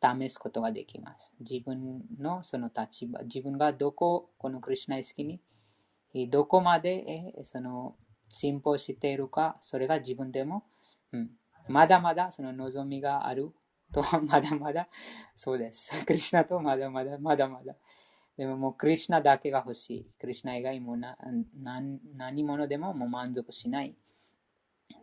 [0.00, 1.34] 試すことができます。
[1.40, 5.40] 自分のその立場、自分がどこ、このクリュナイスキに、
[6.30, 7.96] どこまでその
[8.28, 10.64] 進歩しているか、それが自分でも、
[11.12, 11.30] うん、
[11.68, 13.52] まだまだその望みがある
[13.92, 14.88] と、 まだまだ、
[15.34, 16.04] そうです。
[16.04, 17.76] クリュナとまだまだ、まだまだ。
[18.36, 20.10] でももうクリュナだけが欲しい。
[20.18, 21.16] クリュナ以外もな
[21.60, 23.96] 何何者でももう満足しない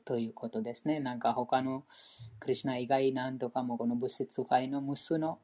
[0.05, 0.99] ということですね。
[0.99, 1.85] なんか他の
[2.39, 5.39] クリュナ以外なんとかもこの物質界の無数の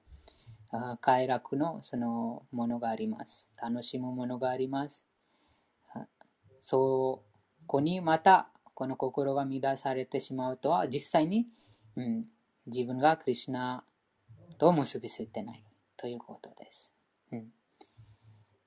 [1.01, 3.49] 快楽のそのものがあります。
[3.61, 5.05] 楽しむものがあります。
[6.61, 7.23] そ
[7.67, 8.50] こにまた
[8.81, 11.45] この心が乱されてしまうとは実際に、
[11.95, 12.25] うん、
[12.65, 13.83] 自分がクリュナ
[14.57, 15.63] と結びついてない
[15.97, 16.91] ということです。
[17.31, 17.49] うん、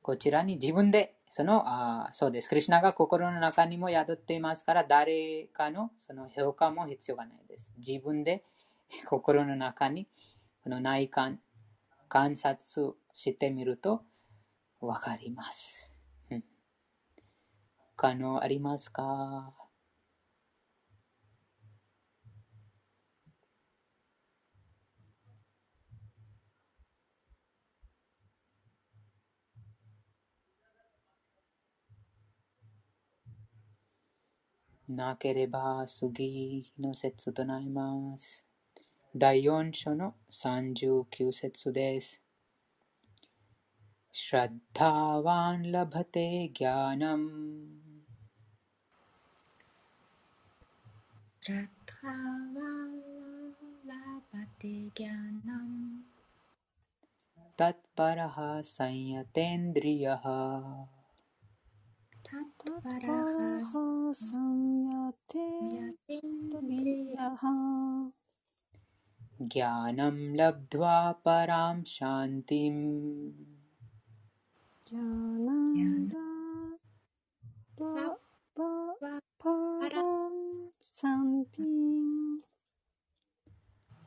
[0.02, 2.48] こちらに自分で、その、あそうです。
[2.48, 7.72] クリュナが心の中にも宿っていますから、誰かのその評価も必要がないです。
[7.78, 8.44] 自分で
[9.10, 10.06] 心の中に
[10.62, 11.40] この内観、
[12.08, 14.04] 観察してみると
[14.78, 15.90] わかります。
[16.30, 16.44] うん、
[17.96, 19.63] 他のありますか？
[34.93, 38.43] なければ次の説となります。
[39.15, 42.21] 第4章の39節です。
[44.11, 46.25] श्रद्धावान् लभते
[46.57, 47.27] ज्ञानम्
[51.45, 52.95] श्रद्धावान्
[53.89, 56.03] लभते ज्ञानम्
[57.59, 60.25] तत्परः संयतेन्द्रियः
[69.42, 73.32] ज्ञानं लब्ध्वा परां शान्तिम्।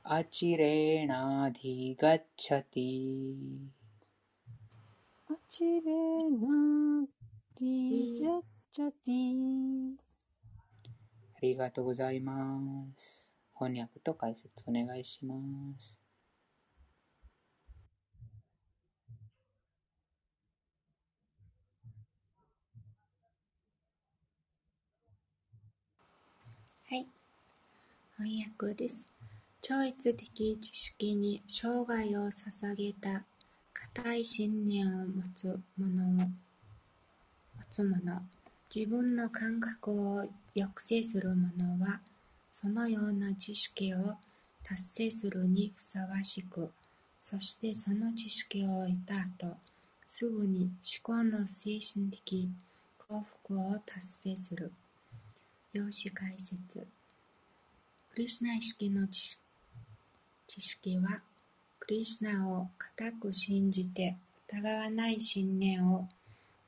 [0.06, 0.92] अचिरेणाधिगच्छति।
[5.30, 6.64] अचिरेणा
[7.58, 8.42] ティージャッ
[8.72, 9.96] チャティー
[11.38, 13.34] ありがとうございます。
[13.58, 15.34] 翻訳と解説お願いしま
[15.80, 15.98] す。
[26.88, 27.08] はい。
[28.18, 29.10] 翻訳です。
[29.64, 33.26] 超越的知識に生涯を捧げた
[33.74, 36.47] 固い信念を持つ者を
[37.70, 38.22] つ者、
[38.74, 42.02] 自分の感覚を抑制する者は、
[42.50, 44.16] そのような知識を
[44.64, 46.72] 達成するにふさわしく、
[47.20, 49.58] そしてその知識を得た後、
[50.06, 50.72] すぐに思
[51.04, 52.50] 考の精神的
[52.98, 54.72] 幸福を達成する。
[55.74, 56.88] 用紙解説。
[58.12, 59.38] クリシナ意識の知
[60.48, 61.22] 識は、
[61.80, 64.16] クリシナを固く信じて
[64.50, 66.08] 疑わない信念を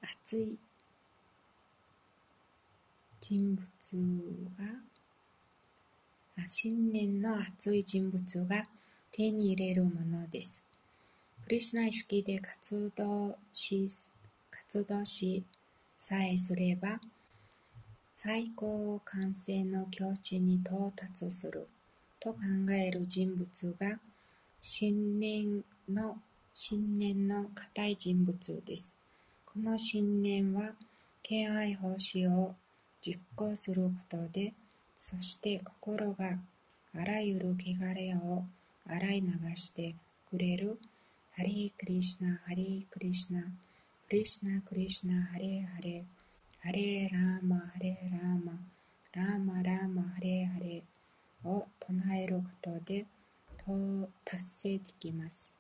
[0.01, 0.59] 熱い
[3.21, 3.61] 人物
[6.37, 8.67] が、信念の熱い人物が
[9.11, 10.63] 手に入れるものです。
[11.43, 13.89] クリシュナ意識で活動し、
[14.49, 15.43] 活動し
[15.97, 16.99] さえすれば、
[18.13, 21.67] 最高完成の境地に到達する
[22.19, 22.39] と考
[22.71, 23.99] える人物が
[24.61, 26.17] 信念の
[26.53, 28.95] 信念の固い人物です。
[29.45, 30.73] この信念は、
[31.23, 32.55] 敬愛奉仕を
[33.01, 34.53] 実行することで、
[34.97, 36.37] そして心が
[36.95, 38.43] あらゆる汚れを
[38.87, 39.95] 洗い流して
[40.29, 40.77] くれる
[41.35, 43.41] ハリークリシナ、ハリークリシナ、
[44.09, 46.03] クリシナクリシナ、ハレハレ、
[46.61, 48.53] ハレーラーマ、ハレーラーマ、
[49.13, 50.83] ラーマラーマ、ハレハレ
[51.45, 53.05] を唱えることで
[53.65, 55.53] と達成できます。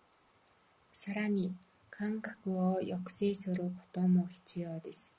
[0.91, 1.53] さらに、
[1.89, 5.13] 感覚を抑制することも必要です。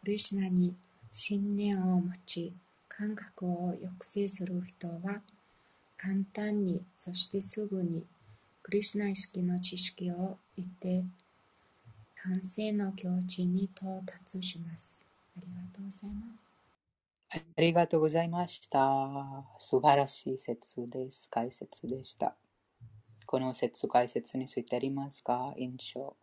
[0.00, 0.76] クリシナに
[1.12, 2.52] 信念を持ち、
[2.88, 5.22] 感覚を抑制する人は、
[5.96, 8.04] 簡単に、そしてすぐに、
[8.62, 11.04] クリシナ意識の知識を得て、
[12.16, 15.06] 完成の境地に到達します。
[15.36, 16.52] ありがとうございます。
[17.30, 19.44] ありがとうございました。
[19.58, 21.28] 素晴らしい説です。
[21.30, 22.34] 解説でした。
[23.26, 25.54] この説解説についてありますか？
[25.58, 26.16] 印象。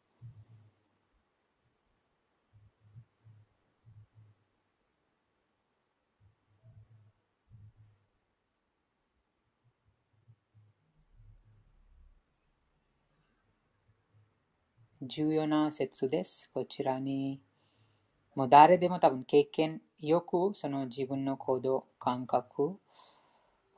[15.07, 16.49] 重要な説です。
[16.53, 17.41] こちらに、
[18.35, 22.79] もう誰でも多分経験よくその自分の行動、感覚、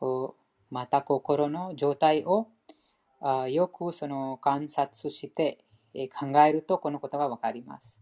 [0.01, 0.35] を
[0.69, 2.47] また心の状態を
[3.19, 5.63] あよくその観察して
[5.93, 7.95] え考えるとこのことがわかります。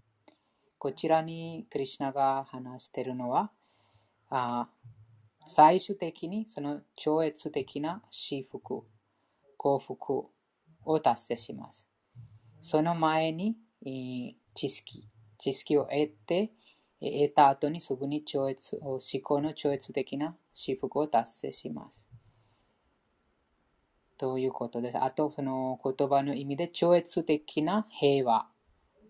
[0.77, 3.51] こちらにクリシナが話しているのは、
[4.29, 4.67] あ
[5.47, 8.83] 最終的にその超越的な幸福、
[9.57, 10.25] 幸福
[10.83, 11.87] を達成します。
[12.65, 13.55] その前に
[13.85, 15.07] え知識、
[15.37, 16.51] 知識を得て、
[16.99, 22.07] 得た後にすぐに超越思考の超越的な幸福を達成します。
[24.17, 24.97] ということです。
[24.97, 28.47] あと、その言葉の意味で超越的な平和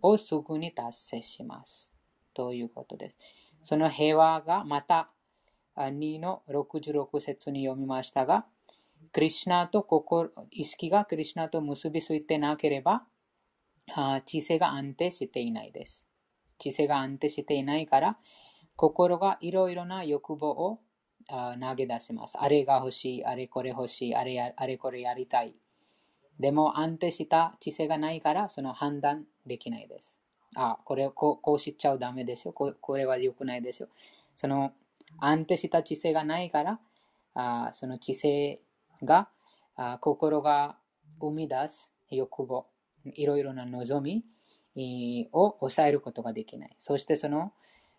[0.01, 1.89] をすぐに達成します。
[2.33, 3.17] ということです。
[3.63, 5.11] その平和がまた
[5.77, 8.47] 2の66節に読みましたが、
[9.13, 13.05] クリシナと心意識がクリシナと結びついてなければ、
[13.93, 16.05] あ知性が安定していないです。
[16.57, 18.17] 知性が安定していないから、
[18.75, 20.79] 心がいろいろな欲望を
[21.27, 22.37] 投げ出します。
[22.37, 25.55] あれが欲しい、あれこれ欲しい、あれやあれこれやりたい。
[26.39, 30.19] でも安定した知性がないから、その判断できないです。
[30.55, 32.53] あ、これこうこうしちゃうダメですよ。
[32.53, 33.89] ここれは良くないですよ。
[34.35, 34.73] その
[35.19, 36.79] 安定した知性がないから、
[37.33, 38.61] あその知性
[39.03, 39.29] が
[39.75, 40.77] あ心が
[41.19, 42.67] 生み出す欲望、
[43.13, 44.25] いろいろな望み
[45.31, 46.75] を抑えることができない。
[46.77, 47.53] そしてその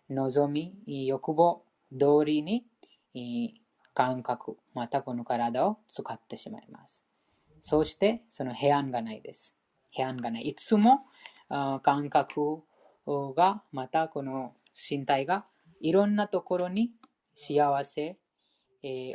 [0.09, 2.65] 望み、欲望通りに
[3.93, 7.03] 感覚、またこの体を使ってしまいます。
[7.61, 9.55] そしてその平安がないです。
[9.89, 10.43] 平安がない。
[10.43, 11.05] いつも
[11.49, 12.61] 感覚
[13.35, 14.53] が、またこの
[14.89, 15.45] 身体が
[15.81, 16.91] いろんなところに
[17.33, 18.17] 幸せ、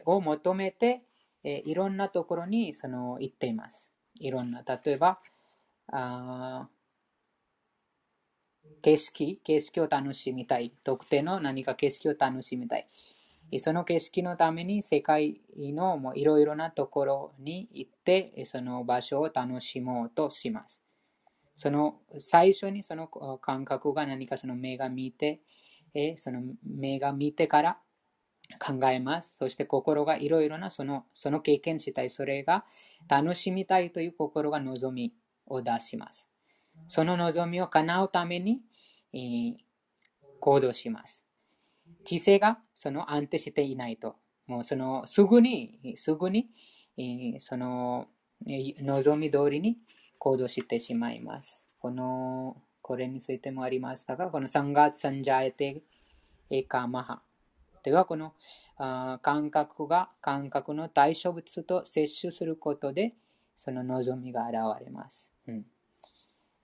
[0.04, 1.02] を求めて、
[1.44, 3.90] いろんなところにその行っています。
[4.18, 5.20] いろんな、例えば、
[5.88, 6.82] あー
[8.82, 10.70] 景色、景色を楽しみたい。
[10.82, 12.88] 特定の何か景色を楽しみたい。
[13.58, 20.82] その景色のために世界のもういろいろなところに行って、その場所を楽しもうとします。
[21.54, 23.08] その最初にその
[23.40, 25.40] 感覚が何かその目が見て、
[25.94, 27.78] えその目が見てから
[28.58, 29.36] 考えます。
[29.36, 32.10] そして心がいろいろなそのその経験したい。
[32.10, 32.64] それが
[33.08, 35.12] 楽しみたいという心が望み
[35.46, 36.28] を出します。
[36.88, 38.60] その望みを叶うために、
[39.12, 39.54] えー
[40.40, 41.22] 行動します。
[42.04, 44.16] 知性がその安定していないと、
[44.48, 46.48] もうそのすぐに、すぐに、
[46.98, 48.08] えーその
[48.46, 49.78] えー望み通りに
[50.18, 51.64] 行動してしまいます。
[51.78, 55.82] この、これについてもありましたが、このサンガーツサンジャエテ
[56.50, 57.22] エカマハ。
[57.84, 58.34] では、この
[58.76, 63.14] あー感覚が感覚の対象物と摂取することで、
[63.54, 65.31] その望みが現れます。
[65.48, 65.66] うん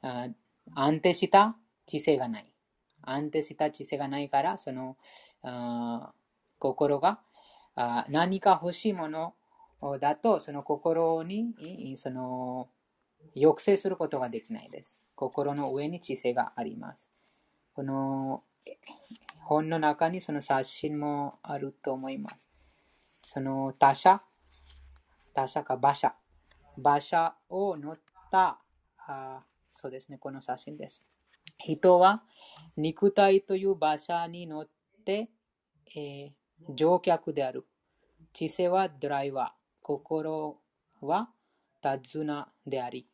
[0.03, 0.29] あ
[0.75, 1.57] 安定した
[1.87, 2.53] 知性がない。
[3.03, 4.97] 安定した知性がないから、その
[5.43, 6.13] あ
[6.59, 7.21] 心が
[7.75, 9.35] あ何か欲しいもの
[10.01, 12.69] だと、その心にその
[13.35, 15.01] 抑制することができないです。
[15.15, 17.11] 心の上に知性があります。
[17.75, 18.43] この
[19.41, 22.51] 本の中にその写真もあると思います。
[23.23, 24.23] その他者、
[25.35, 26.15] 他者か馬車、
[26.77, 27.99] 馬車を乗っ
[28.31, 28.59] た、
[29.09, 31.03] あそうですね、この写真です。
[31.59, 32.23] 人は
[32.77, 34.69] 肉体という馬車に乗っ
[35.05, 35.31] て、
[35.97, 36.39] えー
[36.69, 37.67] 乗客である。
[38.33, 40.61] 知性はドライバー、心
[41.01, 41.31] は
[41.81, 43.09] 手綱であり、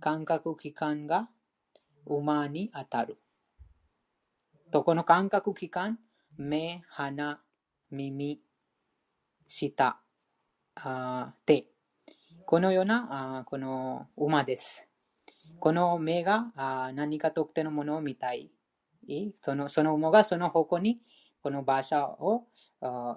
[0.00, 1.28] 感覚器官が
[2.06, 3.18] 馬に当たる。
[4.70, 5.98] と、この感覚器官、
[6.36, 7.40] 目、鼻、
[7.90, 8.40] 耳、
[9.46, 9.96] 舌、
[10.74, 11.66] あ手。
[12.44, 14.86] このようなあこの馬です。
[15.60, 18.50] この目があ何か特定のものを見たい。
[19.40, 21.00] そのその馬がその方向に
[21.42, 22.46] この場所を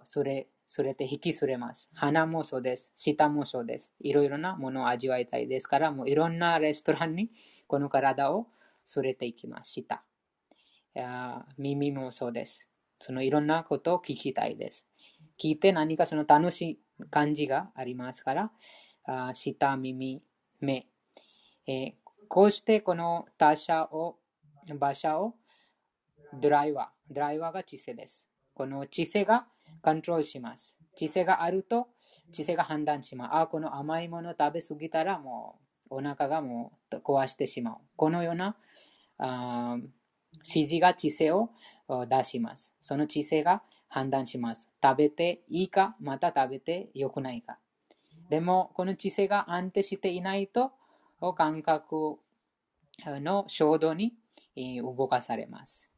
[0.04, 1.90] それそれて引きすれます。
[1.96, 2.92] 鼻もそうです。
[2.96, 3.92] 舌もそうです。
[4.02, 7.32] いろいろなものを味わいたいですから、もういろんなレストランに
[7.66, 8.48] この体を
[8.96, 10.04] 連れていきました。
[11.58, 12.68] 耳もそうです。
[13.00, 14.86] そのいろんなことを聞きたいです。
[15.40, 16.80] 聞いて何かその楽しい
[17.10, 18.52] 感じがありますから、
[19.34, 20.22] 舌、耳、
[20.60, 20.88] 目、
[21.66, 21.94] えー、
[22.30, 24.18] こうしてこの他者を、
[24.70, 25.34] 馬車を
[26.40, 28.28] ドライバー、ドライバーが知性です。
[28.54, 29.48] この知性が
[29.82, 30.78] コントロールします。
[30.96, 31.88] 知性があると、
[32.32, 33.30] 知性が判断します。
[33.34, 35.60] あ、この甘いもの食べ過ぎたらも
[35.90, 37.78] うお腹がもう壊してしまう。
[37.96, 38.56] このような
[39.18, 39.78] あ
[40.34, 41.50] 指示が知性を
[42.08, 42.72] 出します。
[42.80, 44.70] その知性が判断します。
[44.84, 47.58] 食べていいか、また食べて良くないか。
[48.30, 50.72] でも、この知性が安定していないと、
[51.38, 52.20] 感覚
[53.06, 54.14] の衝動に
[54.56, 55.90] 動かされます。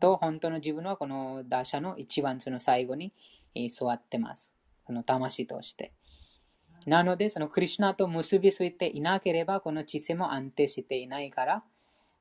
[0.00, 3.12] と、本当の自分はこの打者の一番その最後に
[3.70, 4.52] 座ってます。
[4.84, 5.92] この魂として。
[6.86, 11.64] なので、そのクリュナと結びついていなければ、この知性も安定していないから、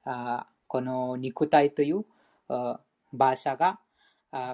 [0.04, 2.06] あこの肉体という
[3.12, 3.80] 馬車が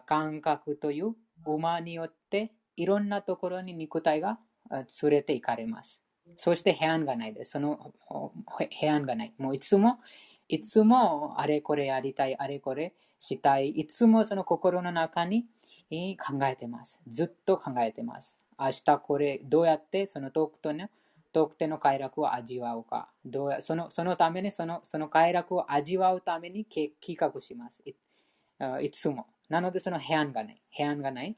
[0.05, 4.39] 感覚という馬によっていろんなところに肉体が
[4.71, 6.01] 連れて行かれます。
[6.35, 7.51] そして部屋がないです。
[7.51, 9.33] その部屋がない。
[9.37, 9.99] もういつも、
[10.49, 13.69] いつもあれこれやりたい、あれこれしたい。
[13.69, 15.45] いつもその心の中に
[16.17, 17.01] 考えてます。
[17.07, 18.39] ずっと考えてます。
[18.59, 20.89] 明日これどうやってその遠くとね、
[21.33, 23.09] 遠くての快楽を味わうか。
[23.25, 27.83] どうやそのそのためにそのその快楽を味わうために企画します。
[27.85, 27.95] い
[28.81, 29.27] いつも。
[29.49, 30.61] なのでその部屋がない。
[30.75, 31.37] 部屋がない。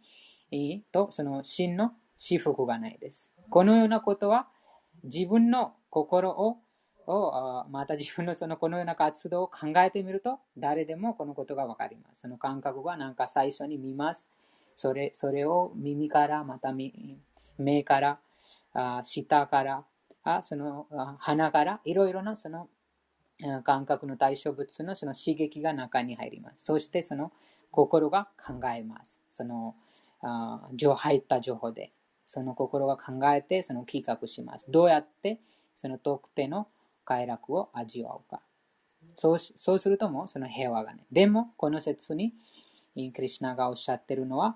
[0.92, 3.32] と、その真の私服がないです。
[3.50, 4.48] このようなことは
[5.04, 6.58] 自分の心を
[7.12, 12.22] をまた自分のそのこのような活動を考えてみると誰でもこのことがわかります。
[12.22, 14.30] その感覚がなんか最初に見ます。
[14.76, 18.20] それそれを耳からまた目から
[18.74, 19.86] あ舌から
[20.24, 20.88] あその
[21.18, 22.70] 鼻からいろいろなその
[23.64, 26.66] 感覚の対象物のその刺激が中に入ります。
[26.66, 27.32] そしてその
[27.72, 29.20] 心が考えます。
[29.32, 29.76] その
[30.22, 31.92] あ入った情報で。
[32.32, 34.70] その心が考えて、その企画します。
[34.70, 35.40] どうやって
[35.74, 36.68] その特定の
[37.04, 38.40] 快楽を味わうか。
[39.16, 41.08] そうそうするともその平和がね。
[41.12, 42.34] でも、この説に、
[42.94, 44.56] クリュナがおっしゃってるのは、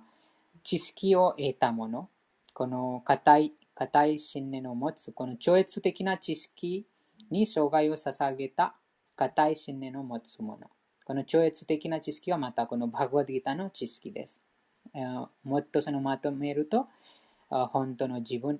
[0.62, 2.10] 知識を得たもの、
[2.54, 6.86] この固い、固い信念を持つ、この超越的な知識
[7.32, 8.76] に障害を捧げた
[9.16, 10.70] 固い信念を持つもの。
[11.06, 14.44] この超越的な知識はまたこのバグワディータの知識です。
[15.44, 16.88] もっとそのまとめると、
[17.72, 18.60] 本当の自分、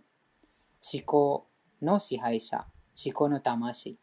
[0.94, 1.48] 思考
[1.82, 2.68] の支配者、
[3.04, 3.98] 思考の魂、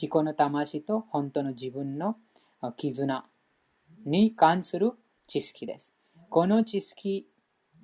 [0.00, 2.16] 思考の魂と本当の自分の
[2.76, 3.26] 絆
[4.04, 4.92] に関する
[5.26, 5.92] 知識です。
[6.28, 7.26] この知識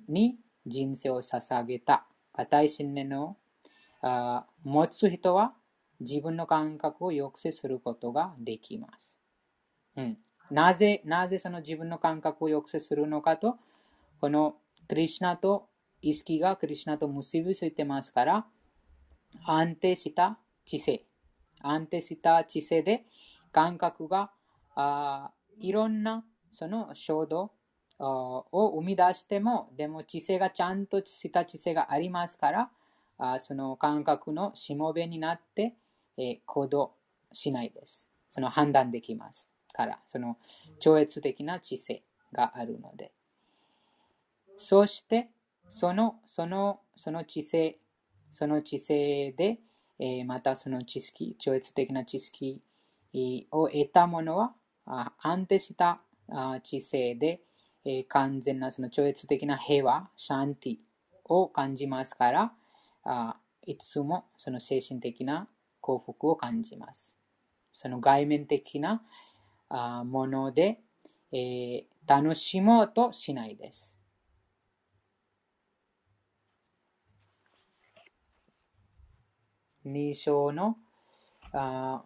[0.07, 2.05] に人生を捧げた。
[2.31, 3.35] 固い信念を
[4.63, 5.53] 持つ人は
[5.99, 9.17] 自分の感覚を抑制することができます。
[9.95, 10.17] うん、
[10.51, 13.57] なぜ、なぜその自分の感覚を抑制するのかと、
[14.21, 15.67] このクリュナと
[16.01, 18.45] 意識がクリュナと結びついてますから、
[19.45, 21.05] 安定した知性、
[21.61, 23.05] 安定した知性で
[23.51, 24.31] 感覚が
[24.75, 27.51] あいろんなその衝動
[27.99, 32.71] を生み出しても、でも知性がちゃんとした知性がありますから、
[33.17, 35.75] あその感覚のしもべになって、
[36.17, 36.93] えー、行動
[37.33, 38.07] しないです。
[38.29, 40.37] その判断できますから、その
[40.79, 43.11] 超越的な知性があるので。
[44.55, 45.29] そして、
[45.69, 47.79] その、その、その知性、
[48.31, 49.59] その知性で、
[49.99, 52.61] えー、またその知識、超越的な知識
[53.51, 54.53] を得たものは、
[55.19, 56.01] 安定した
[56.63, 57.41] 知性で、
[57.83, 60.77] えー、完全なその超越的な平和、シャンティ
[61.25, 62.53] を感じますから、
[63.03, 65.47] あいつもその精神的な
[65.81, 67.17] 幸福を感じます。
[67.73, 69.03] その外面的な
[69.69, 70.81] あもので、
[71.31, 73.96] えー、楽しもうとしないです。
[79.87, 80.77] 2章の
[81.53, 82.03] あ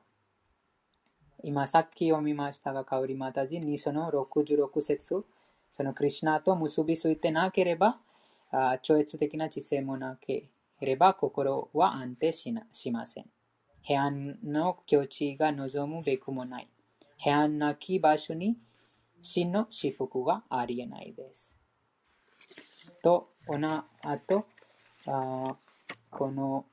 [1.43, 5.25] 今さっき読みましたが、カウリマタジ2章の66節
[5.71, 7.97] そのクリュナと結びついてなければ、
[8.51, 10.49] あ超越的な知性もなけ
[10.82, 13.25] れば心は安定しなしません。
[13.82, 16.69] 平安の境地が望むべくもない。
[17.17, 18.57] 平安なき場所に
[19.21, 21.55] 真の私服がありえないです。
[23.01, 24.45] と、おな、あと、
[25.07, 25.55] あ
[26.11, 26.65] この、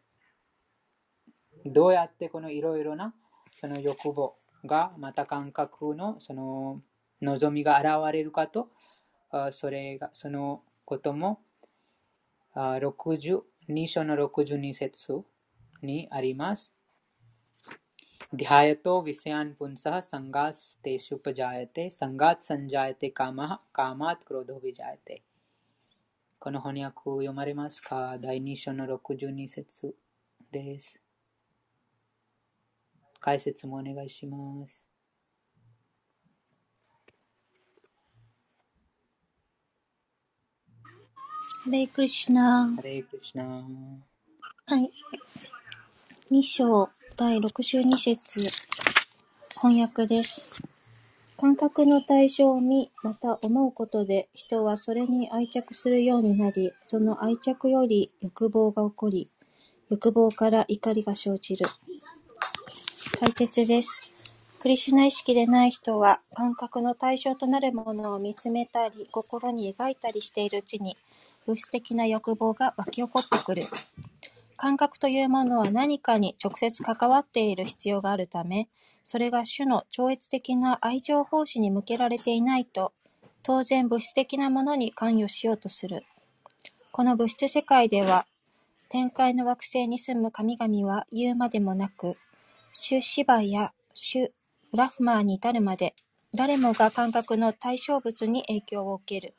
[1.66, 3.14] どうやってこのいろいろな
[3.56, 6.82] その欲望がまた感覚のその
[7.24, 8.70] 望みが現れるかと、
[9.52, 11.42] それが、そのことも、
[12.56, 13.42] 62
[13.88, 15.24] 章の62節
[15.82, 16.74] にあります。
[18.36, 25.22] ध्यायतो विषयान् पुंसः संगास्तेषुपजायते संगात संजायते कामः कामात क्रोधो विजायते
[26.40, 29.96] この翻訳を読まれますか第2章の62節
[30.52, 31.00] です。
[33.21, 34.85] 解説もお願いします。
[41.65, 44.91] ハレイクリシナハレイクリシナはい。
[46.31, 48.41] 2章第62節
[49.61, 50.45] 翻訳です。
[51.37, 59.31] 感覚の対象を見、また思うことで、人はそれに愛着するようになり、その愛着より欲望が起こり、
[59.89, 61.65] 欲望から怒りが生じる。
[63.21, 64.01] 解説です。
[64.61, 70.97] クリシュナ意識でない人は、感覚の対象となるものを見つめたり、心に描いたりしているうちに、
[71.45, 73.65] 物質的な欲望が湧き起こってくる。
[74.57, 78.69] 感覚というものは何かに直接関わっている必要があるため、
[79.05, 82.93] それが主の超越的な愛情奉仕に向けられていないと、
[83.43, 86.05] 当然物質的なものに関与しようとする。
[86.93, 88.27] この物質世界では、
[88.89, 92.17] 天界の惑星に住む神々は言うまでもなく、
[92.73, 94.33] 主シバや主
[94.71, 95.95] ブラフマーに至るまで、
[96.35, 99.35] 誰もが感覚の対象物に影響を受ける。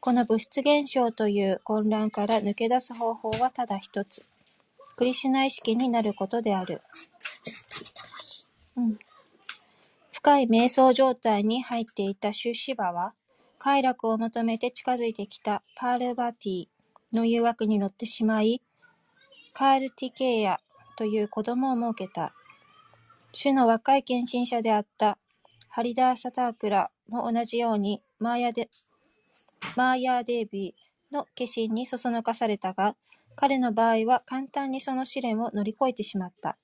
[0.00, 4.24] この物質現象という混乱から抜け出す方法はただ一つ。
[4.96, 6.82] クリシュナ意識になることである。
[8.76, 8.98] うん、
[10.12, 13.12] 深い瞑想状態に入っていたシュシバは、
[13.58, 16.68] 快楽を求めて近づいてきたパールバティ
[17.12, 18.60] の誘惑に乗ってしまい、
[19.52, 20.60] カールティケイヤ
[20.96, 22.34] という子供を設けた。
[23.32, 25.18] 主の若い献身者であった
[25.68, 28.68] ハリダー・サタークラも同じようにマーヤデ
[29.76, 32.96] マーヤーデービーの化身にそそのかされたが、
[33.36, 36.56] 彼の場合は簡単にその試練を乗り越えてしまった。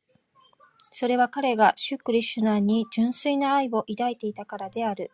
[0.90, 5.10] それは彼がシュクリシュナに純粋な愛を抱いていたからである。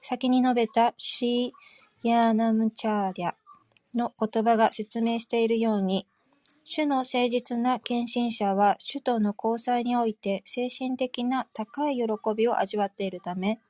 [0.00, 3.32] 先に述べたシー・ヤーナムチャーリャ
[3.94, 6.06] の言葉が説明しているように、
[6.68, 12.02] 主の誠実な献身者は主との交際において精神的な高い喜
[12.36, 13.60] びを味わっているため、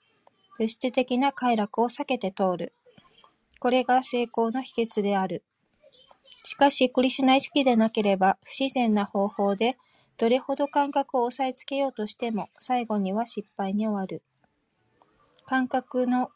[0.59, 2.73] 物質的な快楽を避けて通る。
[3.61, 5.45] これが成功の秘訣である。
[6.45, 9.77] しかし、クリシュナ意識でなければ、不自然な方法で、
[10.17, 14.23] どれほど感覚を押さえつけようとしても、最後には失敗に終わる。
[15.45, 16.31] 感覚の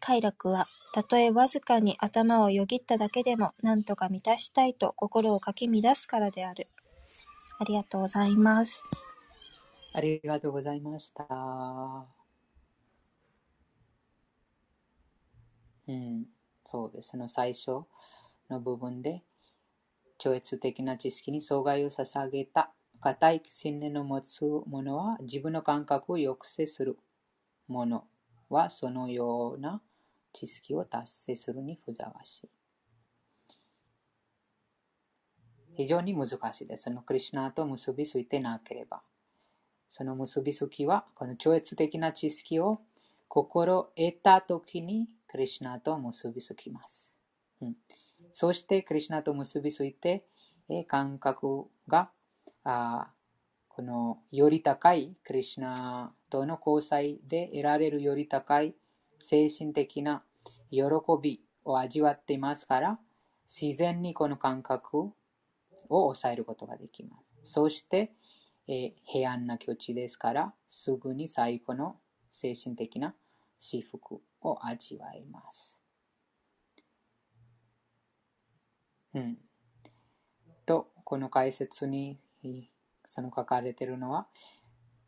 [0.00, 6.66] 快楽は、たとえわずかに頭をよぎっただけでも、何とか満たしたいと心をかき乱すからである。
[7.58, 8.82] ありがとうございます。
[9.92, 12.06] ありがとうございました。
[15.86, 16.26] うん、
[16.64, 17.84] そうですね、最初。
[18.50, 19.22] の部分で、
[20.18, 26.98] 超越的な知識に阻害を捧げた固い信念を持つ者は自分の感覚を抑制する
[27.68, 28.04] 者
[28.50, 29.80] はそのような
[30.32, 32.50] 知識を達成するにふざわしい。
[35.74, 36.84] 非常に難しいです。
[36.84, 39.02] そのクリュナと結びついてなければ。
[39.88, 42.80] その結びつきは、この超越的な知識を
[43.28, 47.12] 心得たときにクリュナと結びつきます。
[47.60, 47.76] うん
[48.32, 50.24] そして、クリュナと結びついて、
[50.68, 52.10] え感覚が
[52.62, 53.10] あ
[53.68, 58.74] このより高いクリュナとの交際で得られるより高い
[59.20, 60.24] 精神的な
[60.70, 60.82] 喜
[61.22, 62.98] びを味わっていますから、
[63.46, 65.12] 自然にこの感覚を
[65.88, 67.52] 抑えることができます。
[67.52, 68.12] そして、
[68.66, 71.96] え平安な境地ですから、すぐに最後の
[72.30, 73.14] 精神的な
[73.58, 75.80] 幸福を味わいます。
[79.14, 79.38] うん。
[80.64, 82.20] と、この解説に
[83.04, 84.28] その書かれているのは、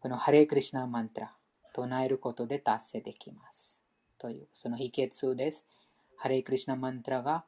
[0.00, 1.36] このハレイクリシナマントラ、
[1.72, 3.81] 唱えることで達成できます。
[4.22, 5.66] という、その秘訣です。
[6.16, 7.44] ハレイクリシナマントラが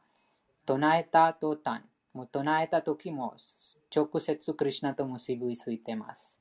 [0.67, 3.37] 唱えた途端、もう唱えた時も
[3.95, 6.41] 直接クリシナと結びついてます。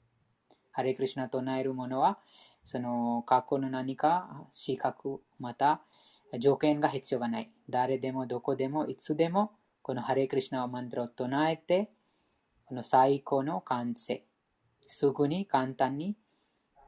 [0.71, 2.17] ハレイクリシナ唱えるものは、
[2.63, 5.81] その過去の何か資格、また
[6.39, 7.51] 条件が必要がない。
[7.69, 9.51] 誰でもどこでもいつでも
[9.83, 11.91] このハレイクリシナマントラを唱えて、
[12.65, 14.25] この最高の完成。
[14.87, 16.17] すぐに簡単に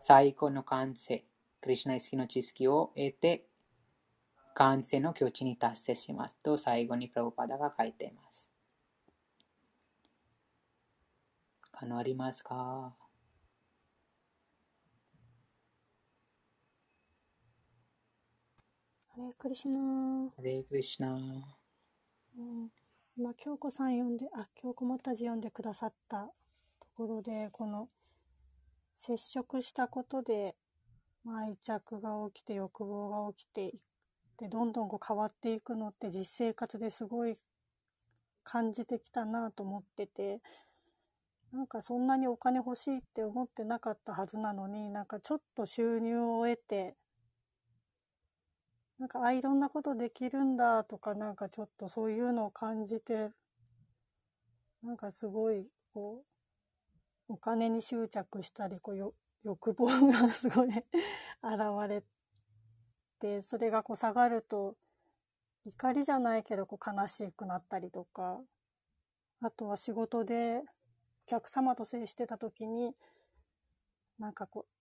[0.01, 1.23] 最高の完成。
[1.65, 3.47] クリュナ意識の知識を得て、
[4.53, 6.37] 完成の境地に達成します。
[6.43, 8.47] と最後にプラブパダが書いています。
[11.71, 12.93] 可能ありますか？
[19.07, 20.29] ハレクリシナー。
[20.35, 21.41] ハレクリシナー。
[22.37, 22.69] うん、
[23.17, 26.27] 今、京子さん読んで、あ、京子もたじ読んでくださった
[26.79, 27.87] ところで、この、
[28.95, 30.64] 接触したことで、まあ、
[31.27, 33.71] 愛着が起きて、欲望が起きていっ
[34.37, 37.35] て、どんどんこう変わっていくのって実生活ですごい
[38.43, 40.41] 感じてきたなと思ってて、
[41.51, 46.95] なんかそんなにお金欲しいって思ってなかったはずなのに、なんかちょっと収入を得て、
[48.97, 53.31] なんか、あ、いろんなことできるんだとか、なんかちょっとそういうのを感じて、
[54.83, 56.23] なんかすごい、こ
[57.29, 59.13] う、お金に執着したり、こう、
[59.45, 60.83] 欲望がすごい 現
[61.87, 62.03] れ
[63.19, 64.75] て、それがこう下がると、
[65.65, 68.41] 怒りじゃないけど、こう悲しくなったりとか、
[69.41, 70.63] あとは仕事で
[71.27, 72.95] お客様と接してた時に、
[74.17, 74.75] なんかこう、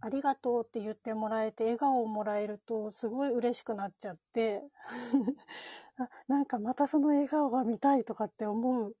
[0.00, 4.64] ありがとうって言ってもらえて笑顔をもらえるとすごい嬉しくなっちゃって
[6.26, 8.96] なんかまたその笑顔が見たいとかって思う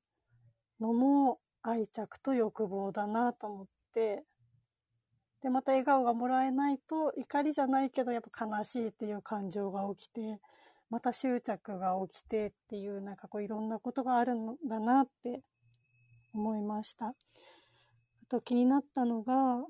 [0.78, 4.24] のも愛着と欲望だなと思って
[5.42, 10.40] でまた笑顔がもらえないと怒りじゃないけどやっぱ悲しいっていう感情が起きて
[10.88, 15.40] また執着が起きてっていうなんかこういろんなことがあるんだなって
[16.34, 17.06] 思いました。
[17.06, 17.14] あ
[18.28, 19.64] と気になったのが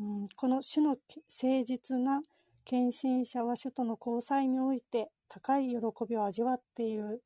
[0.00, 2.22] うん、この種の誠実な
[2.64, 5.76] 献身者は首都の交際において高い喜
[6.08, 7.22] びを味わっている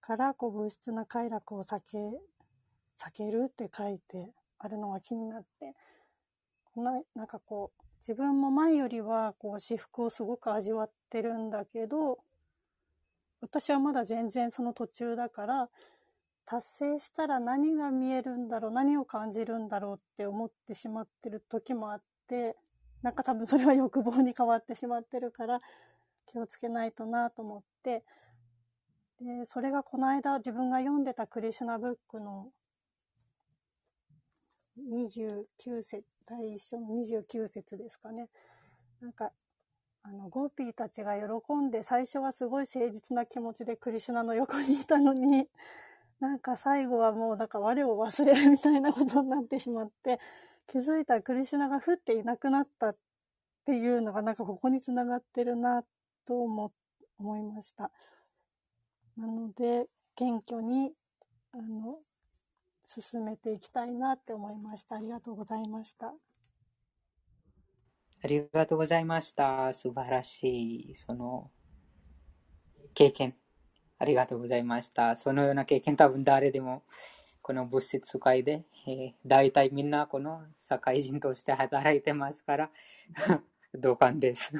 [0.00, 4.30] からこう物質な快楽を避け避けるって書いて
[4.62, 5.74] あるのが気になって。
[6.74, 12.18] こんななんかこう自分も前よりはこう私服をすごく味わってるんだけど
[13.40, 15.68] 私はまだ全然その途中だから
[16.44, 22.56] 達成したら何が見えるんだろう何を感じるんだろうって思ってしまってる時もあって
[23.02, 25.60] なんか多分それは欲望に変わってしまってるから
[26.26, 28.04] 気をつけないとなと思って。
[29.20, 32.48] でそれがこの間自分が読んでたクリシュナブックの
[34.78, 38.28] 29節第一章の29節ですかね
[39.00, 39.32] なんか
[40.04, 45.48] あのゴーピーたちが喜んで最初はすごい誠実な気持ちでクリシュナの横にいたのに
[46.18, 50.20] なんか最後はもうなんか我を忘れるみたいなことになってしまって、
[50.68, 52.96] 気づいたらクリシュナがふっといなくなったっ
[53.64, 55.84] ていうのがなんかここにつながってるな
[56.24, 56.72] と思
[57.18, 57.90] 思いました。
[59.16, 60.92] なので、謙虚に、
[61.52, 61.98] あの、
[62.84, 64.96] 進めていきたいなって思いました。
[64.96, 66.14] ありがとうございました。
[68.24, 69.72] ありがとうございました。
[69.72, 71.50] 素晴らしい、その、
[72.94, 73.34] 経験。
[73.98, 75.16] ありがとうございました。
[75.16, 76.82] そのような経験多分誰でも
[77.40, 82.70] この物質界で、えー、大体みんなこの社会人として働いてますから
[83.74, 84.52] 同感です。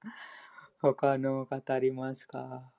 [0.80, 2.70] 他の方ありますか？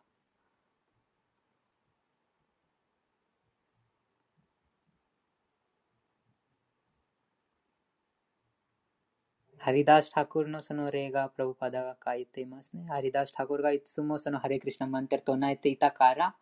[9.60, 12.86] ハリダーシ・タクルのその例がプラブパダが書いていますね。
[12.88, 16.36] ハリダーシ・タクルがいつもそのハレクリシナマンテル唱えていたから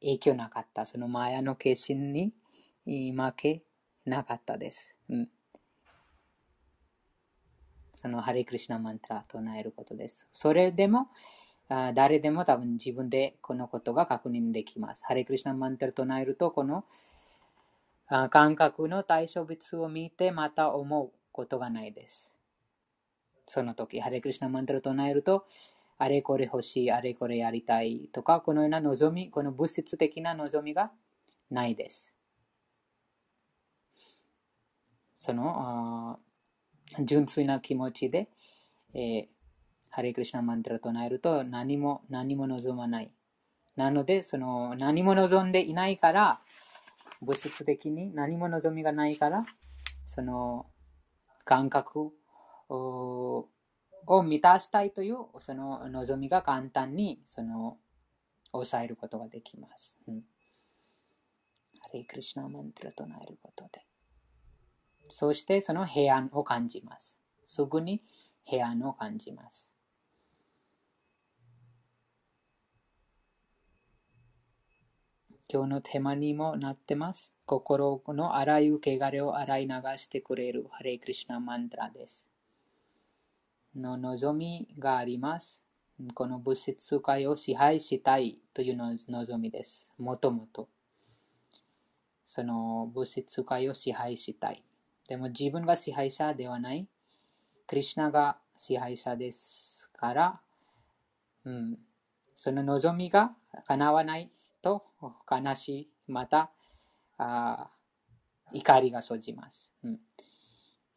[0.00, 0.86] 影響なかった。
[0.86, 2.32] そのマヤの化身に
[2.86, 3.62] 負け
[4.06, 4.94] なかったです。
[5.10, 5.28] うん、
[7.92, 10.28] そのハレクリシナマンテラ唱えることです。
[10.32, 11.08] それでも
[11.68, 15.04] あ誰でも多分自分でこのことが確認できます。
[15.04, 16.84] ハレクリシナマンテル唱えるとこの
[18.08, 22.32] 感覚の対象物を見てまた思うことがないです。
[23.46, 25.46] その時、ハレクリシナマントル唱えると、
[25.98, 30.92] あれこれ欲しい、あれこれやりたいとか、このような望み、この物質的な望みが
[31.50, 32.12] ないです。
[35.18, 36.20] その
[37.00, 38.28] 純粋な気持ちで、
[38.94, 39.26] えー、
[39.90, 43.10] ハレクリシナマントル唱えると何も何も望まない。
[43.76, 46.40] なので、その何も望んでいないから、
[47.20, 49.44] 物質的に何も望みがないから、
[50.06, 50.66] その
[51.44, 52.12] 感覚
[52.68, 53.48] を
[54.22, 57.78] 満たしたいというその望みが簡単にその
[58.52, 59.96] 抑えることができます。
[60.06, 60.22] うん、
[61.80, 63.84] ハレイクリシナマントラ唱えることで。
[65.10, 67.16] そしてその平安を感じます。
[67.46, 68.02] すぐに
[68.44, 69.68] 平安を感じます。
[75.50, 77.32] 今日のテーマにもなってます。
[77.46, 82.26] 心のあらゆる汚れを洗い流してくれるハレイクリシナマントラです。
[83.74, 85.62] の望みがあります。
[86.12, 89.88] この物質界を支配したいというの望みです。
[89.96, 90.68] もともと。
[92.26, 94.62] その物質界を支配したい。
[95.08, 96.86] でも自分が支配者ではない。
[97.66, 100.40] クリシュナが支配者ですから、
[101.46, 101.78] うん、
[102.36, 103.32] その望みが
[103.66, 104.30] 叶わない
[104.62, 104.84] と
[105.30, 106.50] 悲しい、また
[107.16, 107.70] あ
[108.52, 109.70] 怒りが生じます。
[109.84, 110.00] うん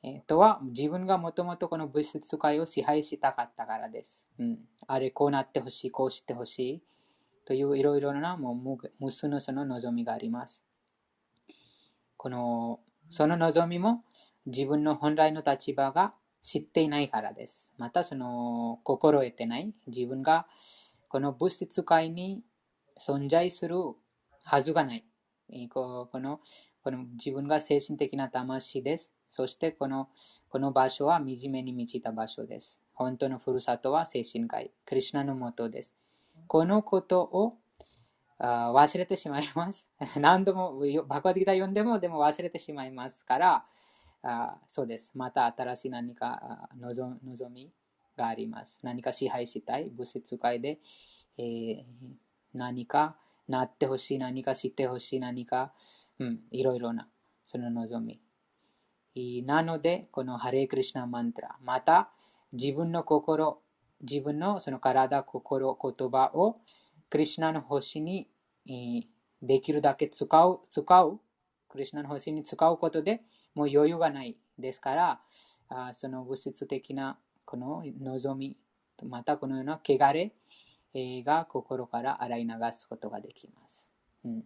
[0.03, 4.25] えーとは、自分がもともとこの物質界を支配したかったからです。
[4.39, 6.83] うん、あれ、こうなってほしい、こうしてほしい
[7.45, 10.63] といういろいろなもう無無数のその望みがあります。
[12.17, 14.03] このその望みも
[14.45, 17.73] 自分の本来の立場が知っていないからです。
[17.77, 20.47] またその心得てない自分が
[21.09, 22.41] この物質界に
[22.97, 23.77] 存在する
[24.43, 25.05] はずがない。
[25.69, 26.39] この
[26.83, 29.11] この自分が精神的な魂です。
[29.29, 30.09] そしてこの
[30.49, 32.81] この場所は惨めに満ちた場所です。
[32.93, 35.95] 本当のふるさとは精神界、クリシュナのもとです。
[36.47, 37.57] このことを
[38.37, 39.87] あ忘れてしまいます。
[40.19, 43.65] 何度もよバカワディタ読んでもでも忘れてしまいますから、
[44.23, 45.11] あそうです。
[45.15, 47.71] また新しい何か望望み
[48.17, 48.79] があります。
[48.83, 50.79] 何か支配したい、物質界で、
[51.37, 51.83] えー
[52.53, 53.15] 何か
[53.47, 55.73] なってほしい、何か知ってほしい、何か、
[56.19, 57.07] うん、いろいろな、
[57.43, 58.21] その望み。
[59.45, 62.11] なので、このハレクリシナマントラ、また
[62.53, 63.61] 自分の心、
[64.01, 66.61] 自分のその体、心、言葉を
[67.09, 68.29] クリシナの星に
[69.41, 71.19] できるだけ使う、使う、
[71.67, 73.21] クリシナの星に使うことで
[73.53, 75.21] もう余裕がないですから、
[75.69, 78.57] あその物質的なこの望み、
[79.03, 80.33] またこのような汚れ
[80.93, 83.89] が心から洗い流すことができます。
[84.25, 84.43] うん、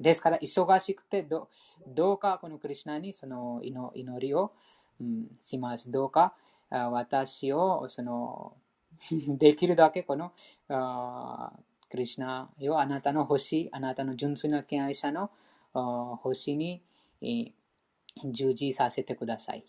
[0.00, 1.48] ですから、忙しくてど、
[1.86, 4.52] どうかこのクリシュナにその祈りを、
[5.00, 5.90] うん、します。
[5.90, 6.34] どうか
[6.70, 8.56] 私をその
[9.38, 10.32] できるだけこの
[10.68, 11.52] あ
[11.90, 15.30] クリシュナよあなたの星、あなたの純粋な敬愛者の
[16.22, 16.82] 星に、
[17.20, 17.52] え
[18.30, 19.64] 従事させてください。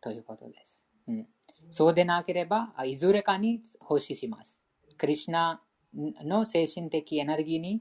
[0.00, 0.82] ということです。
[1.08, 1.26] うん、
[1.70, 4.59] そうでなければ、いずれかに奉仕します。
[5.00, 5.62] クリシナ
[5.94, 7.80] の精神的エネルギー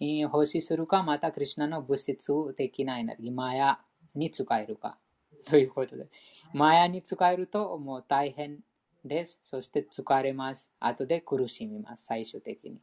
[0.00, 3.80] に奉仕するか、またクリシナの物質的なエネルギー、マヤ
[4.14, 4.96] に使えるか。
[5.44, 6.10] ということです。
[6.54, 8.60] マヤに使えるともう大変
[9.04, 9.42] です。
[9.44, 10.70] そして疲れます。
[10.80, 12.06] 後で苦しみます。
[12.06, 12.80] 最終的に。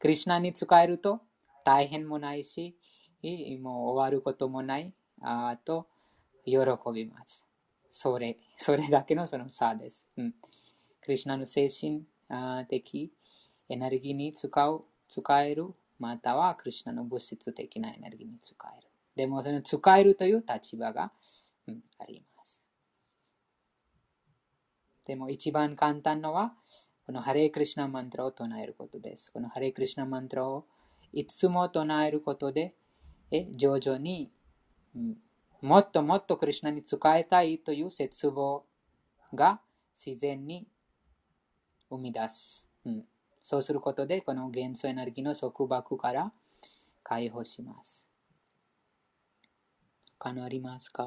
[0.00, 1.20] クリシナに使えると
[1.64, 2.74] 大変もないし、
[3.22, 4.92] もう終わることもない。
[5.22, 5.86] あと、
[6.44, 6.56] 喜
[6.92, 7.44] びます。
[7.88, 10.04] それ、それだけのその差です。
[10.16, 10.34] うん、
[11.00, 12.02] クリシナの精神
[12.68, 13.12] 的
[13.68, 15.68] エネルギーに使う、使える、
[15.98, 18.88] またはクリシュナの物質的なエネルギーに使える。
[19.16, 21.12] でも、その使えるという立場が、
[21.66, 22.60] うん、あります。
[25.06, 26.54] でも、一番簡単のは、
[27.06, 29.32] このハレークリシュナマントラを唱えることです。
[29.32, 30.66] このハレークリシュナマントラを
[31.12, 32.74] いつも唱えることで、
[33.30, 34.30] え徐々に、
[34.94, 35.16] うん
[35.60, 38.64] もっともっとクリシュナに使いたいという絶望
[39.34, 39.60] が
[39.94, 40.68] 自然に
[41.90, 42.66] 生み出す。
[42.84, 43.04] うん、
[43.42, 46.32] そうすることで、この元素エネルギーの束縛から
[47.02, 48.04] 解放します。
[50.18, 51.06] 他のありますか？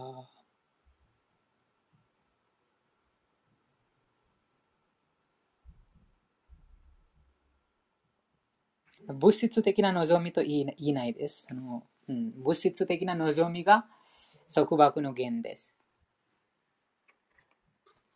[9.08, 11.46] 物質的な望みと言いないです。
[11.50, 13.86] あのうん、物質的な望みが
[14.54, 15.76] 束縛の源です。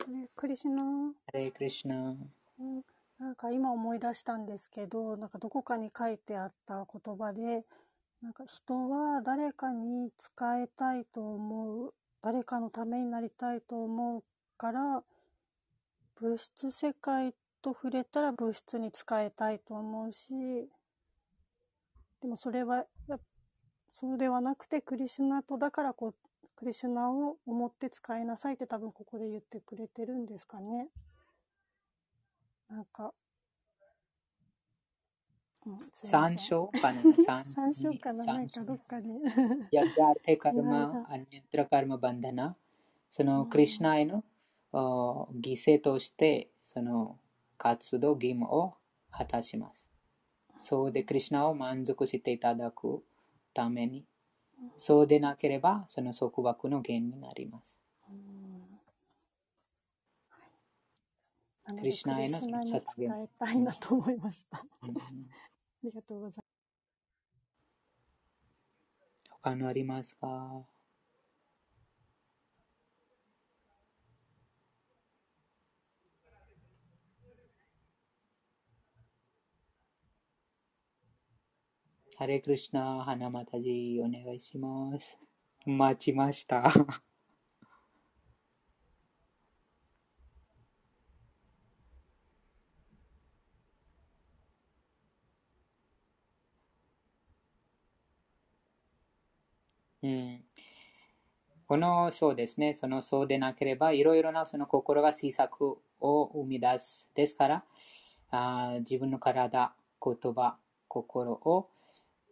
[0.08, 2.16] ねクリシュナ、ハレークリシュナ。
[2.60, 2.82] うん
[3.18, 7.65] なんか今思い出したんですけど、なんかどこかに書いてあった言葉で、
[8.22, 14.23] なんか人は誰かに仕えたいと思う、誰かのためになりたいと思う
[14.57, 15.03] から、
[16.19, 20.34] 物質世界と触れたら物質に仕えたいと思うし、
[22.22, 22.86] でもそれは、
[23.90, 26.15] そうではなくてクリシュナとだからこう、
[26.57, 30.90] クリシュナを思って使いなさいって多分ここで言ってくれてるんですかね。
[32.76, 33.14] なんか、
[35.65, 36.38] うん、すいません。
[36.38, 38.26] 三章かな三三章かな？
[38.26, 39.22] なんかどっかに。
[39.72, 42.57] やジャーテカルマ、間アニャトラカルマバンダナ。
[43.10, 43.49] そのうん。
[43.49, 44.26] クリシュナへの
[44.73, 47.18] あ犠牲として、その
[47.57, 48.73] 活動義務を
[49.10, 49.89] 果たします。
[50.57, 53.02] そうで、クリシュナを満足していただく
[53.53, 54.03] ために、
[54.76, 57.77] そうでなければ、その束縛の源になります。
[58.10, 58.15] うん
[60.30, 60.52] なの
[61.74, 64.58] クリシュナへのリシュナに捧げ伝えたいなと思いました。
[64.58, 64.94] あうん
[65.84, 66.44] りがとうござい
[69.30, 70.66] 他のありますか？
[82.18, 85.20] ハレクリシナ、花またじ、お願いします。
[85.66, 86.64] 待ちました。
[100.06, 100.44] うん、
[101.68, 107.10] このそうですね、そのそうでなければ、いろいろなその心が施策を生み出す。
[107.15, 107.64] ですから、
[108.30, 110.57] あ自分の体、言葉、
[110.88, 111.69] 心を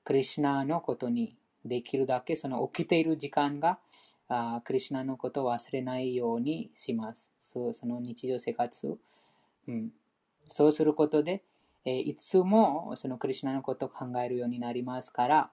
[0.03, 1.35] クリシュナのことに
[1.65, 3.79] できるだけその起きている時間が
[4.27, 7.31] あクリシュナのことを忘れないようにします。
[7.41, 8.99] そうその日常生活、
[9.67, 9.89] うん、
[10.47, 11.43] そうすることで、
[11.85, 15.51] えーいつもそのクリシュナのことを考えるようになりますから、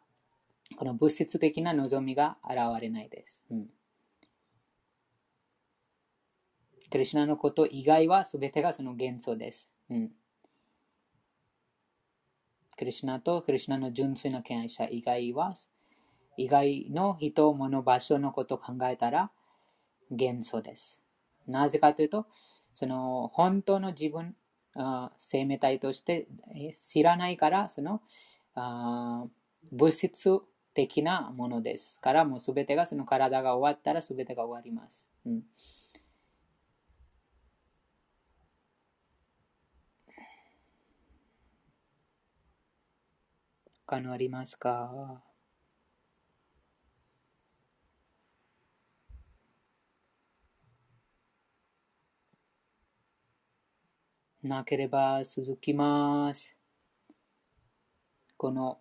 [0.76, 3.44] この物質的な望みが現れないです。
[3.51, 3.66] うん、
[6.90, 9.68] クリシュナのこと以外は全てがその幻想です。
[9.90, 10.10] うん、
[12.76, 15.55] クリシュナとクリシュナの純粋な敬愛者以外は、
[16.36, 19.30] 以外の人、物、場所のことを考えたら
[20.10, 20.98] 幻想です。
[21.47, 22.26] なぜかというと、
[22.72, 24.34] その本当の自分、
[24.74, 26.26] あ生命体として
[26.72, 28.01] 知らないから、その
[28.55, 29.26] あ
[29.70, 30.30] 物質
[30.74, 35.06] 的なものですから、もうすべてがその体が終わったらすべてが終わります。
[35.26, 35.42] うん、
[43.86, 45.22] 他のありますか？
[54.42, 56.56] なければ続きます。
[58.38, 58.78] この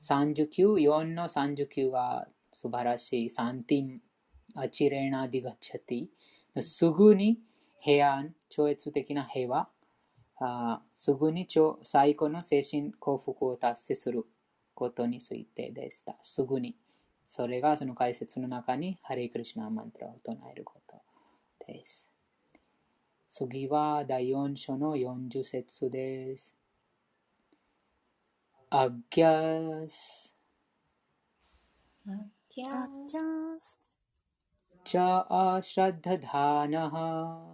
[0.00, 3.30] 39、4の39が素晴らしい。
[3.30, 4.00] サンティン、
[4.54, 6.62] アチレーナディガチャティ。
[6.62, 7.38] すぐに
[7.80, 9.68] 平安、超越的な平和、
[10.40, 11.48] あすぐに
[11.82, 14.24] 最高の精神幸福を達成する
[14.74, 16.16] ことについてでした。
[16.22, 16.76] すぐに。
[17.26, 20.96] それがその解説の中にハレイクリシュナマントラを唱えること
[21.66, 22.08] です。
[23.28, 26.57] 次は第4章の40節です。
[28.70, 30.34] アギャス、
[32.06, 32.10] ア
[32.50, 33.80] キャあじゃーす。
[34.84, 35.26] チャ
[35.56, 37.46] アシラッダダーナハ、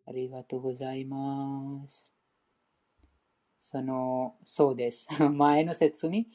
[0.08, 2.10] あ、りがとうございます。
[3.60, 5.06] その、そうです。
[5.20, 6.28] 前の説に、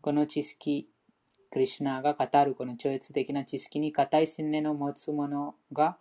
[0.00, 0.88] この知識、
[1.50, 5.98] クリシュナが語るこの超越的な知識に固い信念を持つ者が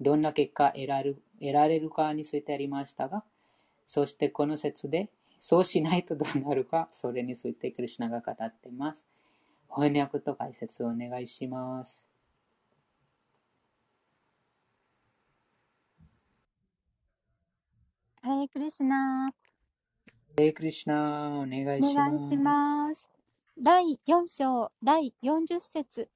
[0.00, 3.24] どんな結果得られる得られるかについてありましたが、
[3.84, 9.04] そしてこの説で、そうしないとどうなるか、それについてクリシュナが語っています。
[9.68, 12.02] 翻訳と解説をお願いします。
[18.24, 19.32] ハレクリシナ、ハ
[20.36, 21.94] レークリシュナ、お願いおします。
[21.94, 23.08] 願いします。
[23.60, 26.08] 第4章第40節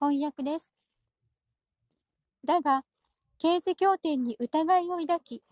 [0.00, 0.72] 翻訳です。
[2.44, 2.84] だが、
[3.38, 5.44] 刑事経典に疑いを抱き、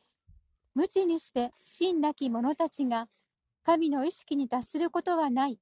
[0.74, 3.06] 無知にして真なき者たちが
[3.62, 5.60] 神の意識に達することはない。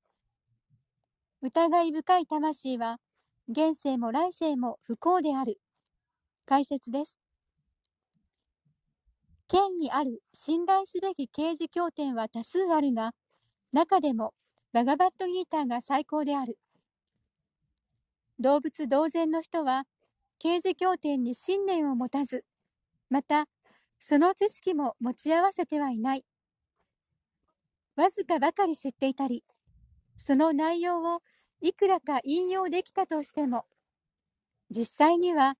[1.42, 2.98] 疑い深い魂は、
[3.50, 5.60] 現世も来世も不幸である。
[6.46, 7.18] 解説です。
[9.48, 13.12] 権威ある信頼すべき刑事経典は多数あるが、
[13.72, 14.34] 中でも
[14.74, 16.58] バガバットギーターが最高である。
[18.38, 19.84] 動物同然の人は、
[20.38, 22.44] 刑事経典に信念を持たず、
[23.08, 23.46] また、
[23.98, 26.24] その知識も持ち合わせてはいない。
[27.96, 29.44] わずかばかり知っていたり、
[30.18, 31.22] その内容を
[31.62, 33.64] いくらか引用できたとしても、
[34.70, 35.54] 実際には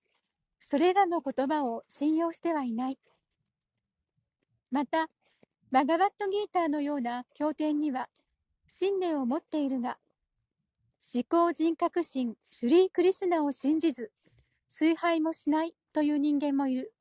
[0.60, 2.98] それらの言葉を信用してはいない。
[4.70, 5.08] また、
[5.70, 8.08] バガバットギーターのような経典には
[8.66, 9.98] 信念を持っているが、
[11.14, 14.12] 思考人格心シュリー・クリスナを信じず、
[14.68, 16.92] 崇拝もしないという人間もいる。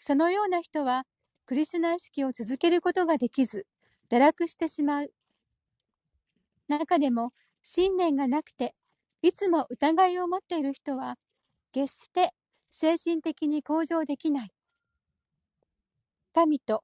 [0.00, 1.04] そのような人は、
[1.46, 3.66] クリスナ意識を続けることができず、
[4.10, 5.12] 堕落してしまう。
[6.66, 8.74] 中でも、信念がなくて、
[9.22, 11.16] いつも疑いを持っている人は、
[11.70, 12.34] 決して
[12.72, 14.50] 精神的に向上できない。
[16.34, 16.82] 神と、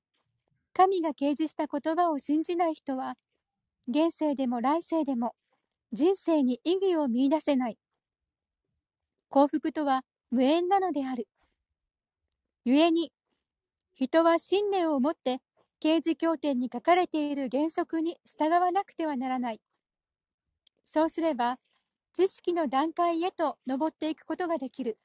[0.74, 3.16] 神が掲示した言葉を信じない人は、
[3.88, 5.34] 現世でも来世でも、
[5.92, 7.78] 人生に意義を見出せない。
[9.30, 11.28] 幸福とは無縁なのである。
[12.64, 13.10] 故に、
[13.94, 15.40] 人は信念を持って
[15.80, 19.60] 刑事経典に書かれている原則に従わなくてはならない。
[20.84, 21.58] そうすれば、
[22.12, 24.98] 知識の段階へと登っていくことができる。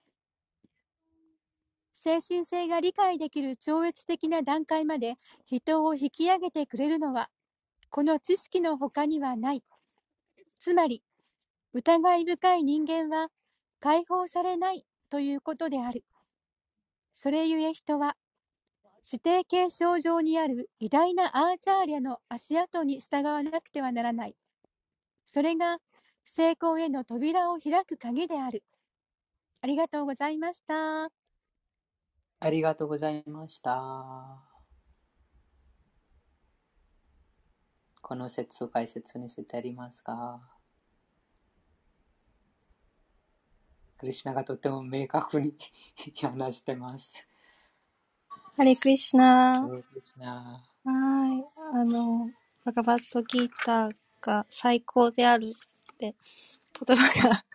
[2.04, 5.16] 精神性が理解できる超越的な段階まで
[5.46, 7.30] 人を引き上げてくれるのは、
[7.90, 9.64] この知識の他にはない。
[10.60, 11.02] つまり、
[11.72, 13.30] 疑い深い人間は
[13.80, 16.04] 解放されないということである。
[17.14, 18.18] それゆえ人は、
[19.10, 24.36] 指定継承上にある偉大なアーチャーリャの足跡に従わなくてはならない。
[25.26, 25.78] それが
[26.26, 28.62] 成功への扉を開く鍵である。
[29.62, 31.23] ありがとうございました。
[32.46, 34.44] ありがとうございました。
[38.02, 40.42] この説を解説にしてありますか？
[43.98, 45.56] クリシナがとても明確に
[46.22, 47.14] 話してます。
[48.58, 49.62] ハレクリシナ。
[49.62, 50.62] ハレクリシナ。
[50.84, 51.46] はい。
[51.74, 52.30] あの、
[52.66, 55.54] バガバットギーターが最高である
[55.94, 56.14] って
[56.86, 57.46] 言葉が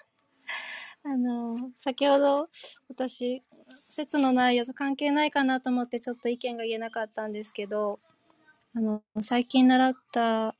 [1.04, 2.48] あの、先ほど
[2.88, 3.44] 私、
[3.88, 8.00] 説の内容と関係ないかなと思ってちょっと意見が言えなかったんですけど、
[8.74, 10.54] あの、最近習った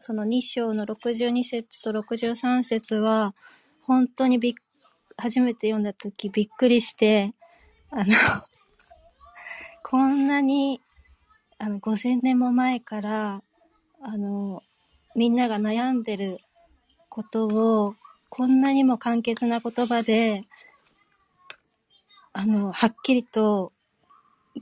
[0.00, 3.34] その2章の62節と63節は、
[3.82, 4.54] 本当にびっ
[5.16, 7.34] 初めて読んだ時びっくりして、
[7.90, 8.14] あの
[9.82, 10.80] こんなに、
[11.58, 13.42] あの、5000年も前から、
[14.00, 14.62] あの、
[15.14, 16.40] みんなが悩んでる
[17.08, 17.94] ことを、
[18.28, 20.44] こんなにも簡潔な言葉で、
[22.36, 23.72] あの、はっきりと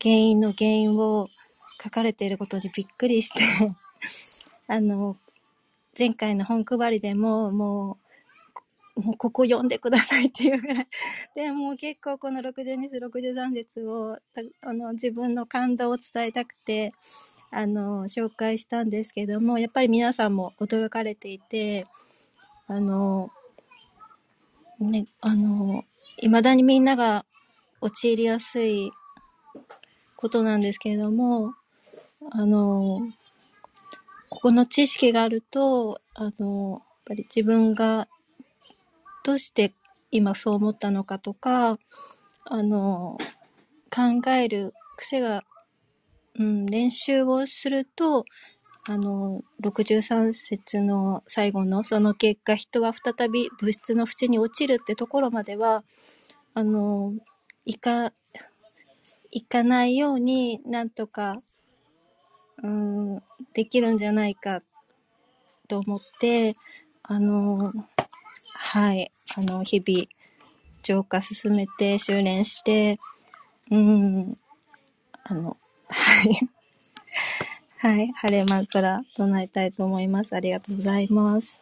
[0.00, 1.28] 原因の原因を
[1.82, 3.42] 書かれていることにびっくりして
[4.68, 5.16] あの、
[5.98, 7.98] 前回の本配りでも、も
[8.94, 10.86] う、もうここ読んでくださいっていうぐらい。
[11.34, 14.18] で、もう結構この62節、63節を、
[14.60, 16.92] あの、自分の感動を伝えたくて、
[17.50, 21.86] あの、紹介したんですけども、やっぱり皆さんも驚かれていて、
[22.66, 23.30] あの、
[24.78, 25.84] ね、あの、
[26.18, 27.24] 未だにみんなが
[27.82, 28.92] 陥りやすい
[30.16, 31.52] ことなんですけれども、
[32.30, 33.00] あの、
[34.28, 38.06] ここの知識があると、あの、やっぱり自分が
[39.24, 39.74] どうして
[40.12, 41.76] 今そう思ったのかとか、
[42.44, 43.18] あの、
[43.90, 45.42] 考える癖が、
[46.38, 48.24] うん、練習をすると、
[48.88, 55.82] あの、63節の最後のその結果、人は再び物質の淵に落ちるってところまでは、
[56.54, 57.14] あの、
[57.64, 58.12] いか、
[59.30, 61.40] いかないようになんとか、
[62.62, 63.22] うん、
[63.54, 64.62] できるんじゃないか
[65.68, 66.56] と思って、
[67.02, 67.72] あの、
[68.54, 69.10] はい。
[69.36, 70.06] あの、日々、
[70.82, 72.98] 浄化進めて、修練して、
[73.70, 74.36] うん、
[75.24, 75.56] あの、
[75.88, 76.48] はい。
[77.78, 78.12] はい。
[78.12, 80.34] 晴れマントラ唱えたいと思います。
[80.34, 81.60] ありがとうございます。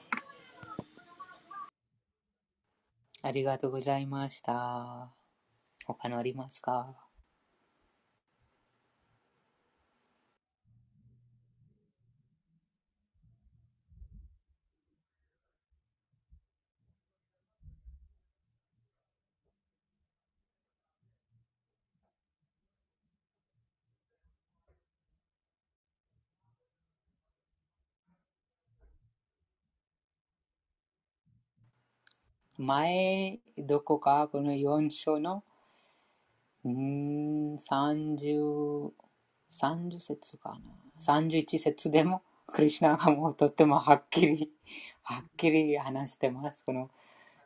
[3.23, 5.20] ありがとうございました。
[5.95, 6.97] 他のありますか？
[32.61, 34.29] 前どこか？
[34.29, 35.45] この4章の
[36.65, 38.91] うーん、30、
[39.51, 40.61] 30節かな。
[41.01, 44.53] 31節でも、 クリシナがもうとってもはっきり、
[45.03, 46.65] はっきり話してます。
[46.65, 46.91] この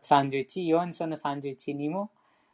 [0.03, 2.11] 31、4章の31にも、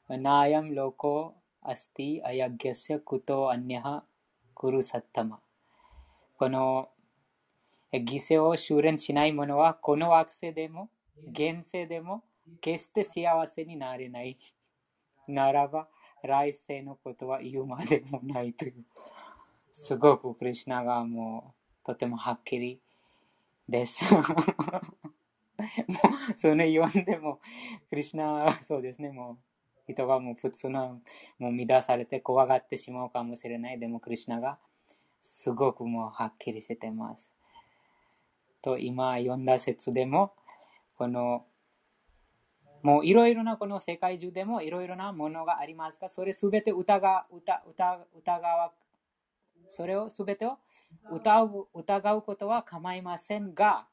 [0.08, 5.40] नायं लोकोऽस्त्ययज्ञस्य कुतोऽन्यः कुरुसत्तम。
[6.36, 6.90] この
[7.92, 10.90] 犠牲を修練しない者は、この惑星でも、
[11.32, 12.24] 現世でも、
[12.60, 14.38] 決して幸せになれない。
[15.26, 15.88] ならば、
[16.24, 18.84] 来世のことは言うまでもないという。
[19.72, 22.80] すごくクリシナがもう、とてもはっきり
[23.68, 24.04] です。
[24.14, 24.24] もう、
[26.36, 27.40] それ読んでも、
[27.88, 29.38] クリシナはそうですね、も
[29.88, 31.00] う、人がもう普通の、
[31.38, 33.78] もう乱されて怖がってしまうかもしれない。
[33.78, 34.58] でも、クリシナが
[35.22, 37.30] すごくもうはっきりしてます。
[38.62, 40.34] と、今読んだ説でも、
[40.96, 41.46] この、
[42.82, 48.72] もういろいろなこの世界中でもいろいろなものがありますが、それすべて疑う、疑疑疑わ、
[49.68, 50.58] それをすべてを
[51.10, 53.86] 疑う疑うことは構いませんが、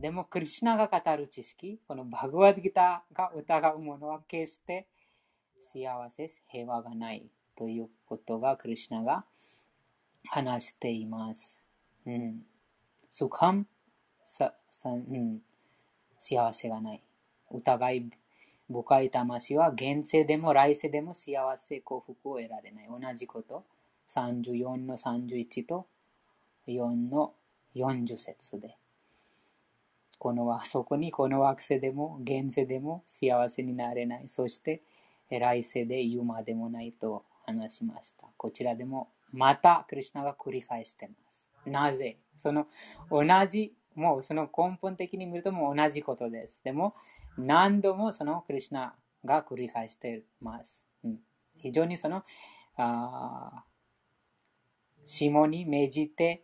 [0.00, 4.88] でも、クリシナが語る知識、このバグワッギターが疑うものは決して
[5.58, 9.24] 幸せ、平和がないということがクリシナが
[10.24, 11.62] 話しています。
[12.04, 12.42] うん。
[13.08, 13.66] スカム、
[14.24, 15.40] ささうん、
[16.18, 17.05] 幸せがない。
[17.50, 18.10] 疑い
[18.68, 22.88] 深い魂は現世でも来世でも幸せ、幸福を得られない。
[22.88, 23.64] 同じこと。
[24.08, 25.86] 34の31と
[26.68, 27.34] 4の
[27.74, 28.76] 40節で。
[30.18, 34.28] このそこにこの惑星でも現世でも幸せになれない。
[34.28, 34.82] そして
[35.30, 38.26] 来世で言うまでもないと話しました。
[38.36, 41.44] こちらでもまたクリュナが繰り返してます。
[41.66, 42.16] なぜ？
[42.36, 42.66] その
[43.10, 46.60] 同じ、もうその根本的に見るとも同じことです。
[46.62, 46.94] でも
[47.36, 48.94] 何度もそのクリュナ
[49.24, 50.84] が繰り返しています。
[51.02, 51.18] うん、
[51.56, 52.22] 非常にその、
[52.76, 53.64] あ
[55.04, 56.42] 下に命じて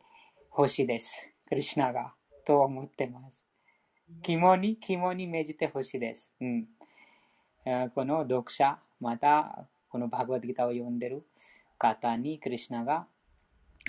[0.50, 1.28] ほしいです。
[1.46, 2.14] クリュナが。
[2.44, 3.44] と思ってます。
[4.22, 6.30] 肝に、肝に命じてほしいです。
[6.40, 6.66] うん、
[7.94, 11.24] この読者、またこのバグワッドギターを読んでる
[11.78, 13.06] 方にクリュナが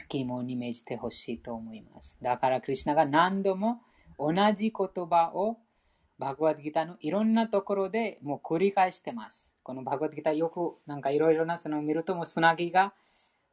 [0.10, 2.18] 肝に銘じてほしいと思います。
[2.22, 3.82] だからクリュナが何度も
[4.18, 5.58] 同じ言葉を
[6.20, 9.52] バグワッドギターのいろんなところでもう繰り返してます。
[9.64, 12.94] このバグワッドギターよくなんかいろいろなその見るともうつなぎが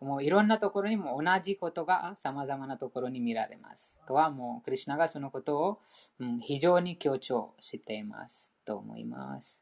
[0.01, 3.95] もういろんなところにも同じことが様々なところに見られます。
[4.09, 5.81] とはもうクリュナがそのことを、
[6.19, 9.61] うん、非常に強調していますと思います。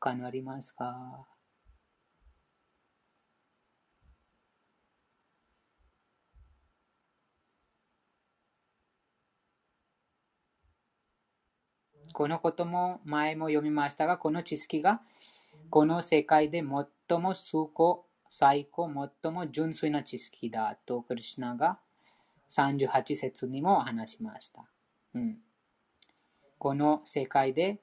[0.00, 1.26] 他にありますか？
[12.12, 15.00] このことも前も読みましたが、この知識が
[15.70, 16.62] この世界で
[17.08, 18.90] 最も崇高、最高、
[19.22, 21.78] 最も純粋な知識だとクリュナが
[22.50, 24.64] 38節にも話しました。
[25.14, 25.38] うん、
[26.58, 27.80] この世界で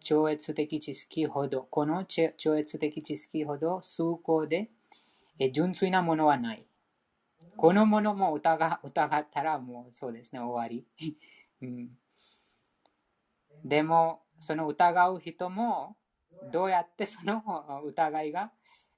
[0.00, 4.70] 超越的知識ほど、この超越的知識ほど崇高で
[5.52, 6.64] 純粋なものはない。
[7.56, 10.86] このものも疑疑ったらもうそうですね、終わり。
[11.62, 11.90] うん
[13.64, 15.96] でも、その疑う人も、
[16.52, 17.42] どうやってその
[17.84, 18.52] 疑いが、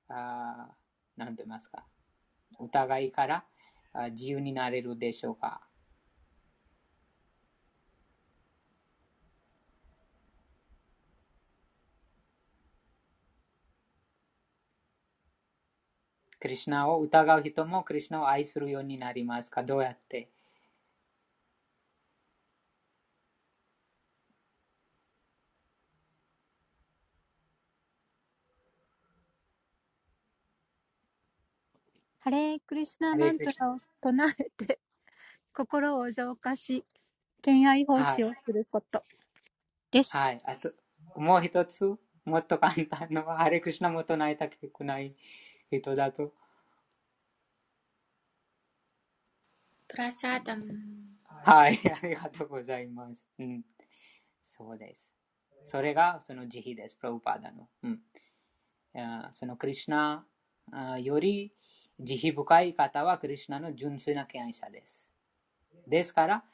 [0.09, 0.68] あ
[1.16, 1.86] なんて言いますか、
[2.60, 3.44] 疑いから
[4.10, 5.62] 自由になれるでしょうか。
[16.40, 19.64] クリュナを疑う人もクリュナを愛するようになりますか？
[19.64, 20.30] どうやって
[32.28, 34.78] ハレークリシュナマントラを唱えて、
[35.55, 36.84] 心を浄化し、
[37.40, 39.02] 敬愛奉仕をすること
[39.90, 40.14] です。
[40.14, 40.42] はい。
[40.44, 40.70] あと、
[41.16, 41.86] もう一つ、
[42.26, 45.16] もっと簡単なのは、ハレクリシュナも唱えたくない
[45.70, 46.34] 人だと。
[49.88, 50.64] プラサーダム。
[51.28, 51.78] はい。
[52.02, 53.26] ありがとうございます。
[53.38, 53.64] うん。
[54.42, 55.14] そうです。
[55.64, 56.98] それがその慈悲です。
[56.98, 57.70] プラウパーダの。
[57.84, 58.02] うん。
[59.32, 61.55] そのクリシュナより、
[62.00, 65.08] 慈悲深い方はクリシュナの純粋な敬愛者です。
[65.86, 66.44] ですから、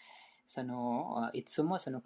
[0.46, 2.02] そのいつもその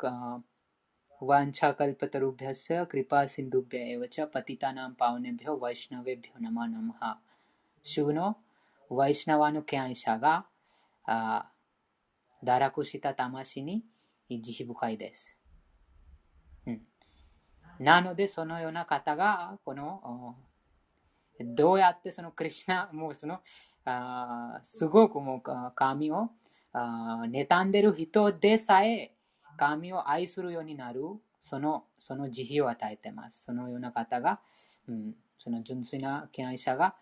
[1.21, 7.19] वाञ्छाकल्पतरुभ्यश्च कृपासिन्धुभ्य एव च पतितानां पावनेभ्यो वैष्णवेभ्यो नमो नमः
[7.83, 8.39] 主の
[8.89, 10.47] ワイシナワの敬愛者が
[11.05, 11.51] あ
[12.45, 13.85] 堕落した魂に
[14.31, 15.37] 慈悲深いです。
[16.67, 16.83] うん、
[17.81, 20.37] なので、そのような方が、この、
[21.45, 23.41] どうやってそのクリュナ、 もうその、
[23.85, 26.31] あすごくもう神を
[26.73, 29.15] あ妬んでる人でさえ
[29.57, 31.01] 神を愛するようになる
[31.41, 33.45] そのその慈悲を与えてます。
[33.45, 34.41] そのような方が、
[34.89, 36.95] うん、その純粋な敬愛者が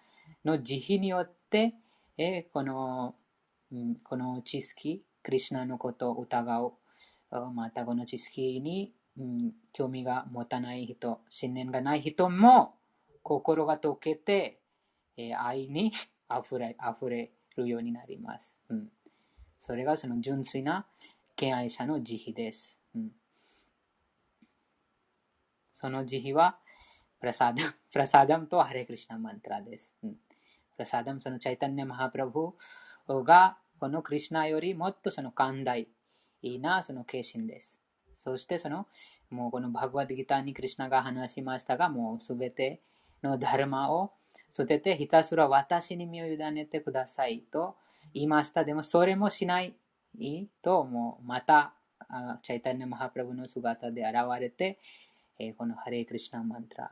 [0.45, 1.75] の慈悲によって、
[2.17, 3.17] えこの、
[3.73, 6.73] うん、この知識、クリュナのことを疑う、
[7.55, 12.76] またこの知識に、うん、興味が持たない人、信念がない人も
[13.27, 14.61] 心が溶けて、
[15.17, 15.91] え愛に
[16.31, 18.55] 溢れ溢れるようになります。
[18.69, 18.93] うん、
[19.59, 20.87] それがその純粋な
[21.35, 22.79] 敬愛者の慈悲です。
[22.95, 23.13] うん、
[25.73, 26.61] その慈悲は、
[27.19, 29.93] プラサダムプラサダムとハレクリシナマントラです。
[30.05, 30.21] うん、プ
[30.79, 32.55] ラサダム、そのチャイタンネ・マハプラブ
[33.25, 35.89] が、このクリシナよりもっとその寛大
[36.61, 37.81] なその化身です。
[38.15, 38.87] そしてその、
[39.31, 42.81] もうこのバグワッドギターにクリシナが話しましたが、もうすべて
[43.23, 44.13] のダルマを
[44.51, 47.77] 捨ててひたすら私に身を委ねてくださいと
[48.15, 48.65] 言いました。
[48.65, 49.75] でもそれもしない
[50.63, 51.75] と、もうまた
[52.43, 54.79] チャイタンネ・マハプラブの姿で現れて、
[55.59, 56.91] このハレイ・クリシナマントラ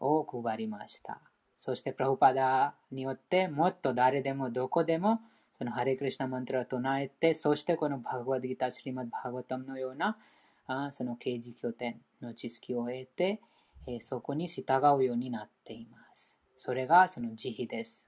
[0.00, 1.20] を配りました。
[1.58, 5.20] そしてプラフパダによってもっと誰でもどこでも
[5.56, 10.18] そのハレイ・クリシナマントラを唱えて、そしてこのバグワディギタ・シリマッバーガタムのような
[10.66, 13.40] あその刑事拠点の知識を得て、
[13.86, 14.64] えそこに従
[14.96, 16.38] うようになっています。
[16.56, 18.04] それがその慈悲です。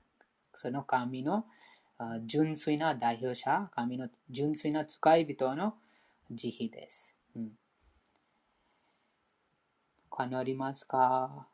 [0.55, 1.44] その神の
[2.27, 5.74] 純粋な代表者、神の純粋な使い人の
[6.31, 7.15] 慈悲です。
[7.35, 7.59] うん、
[10.11, 11.47] 他にありますか？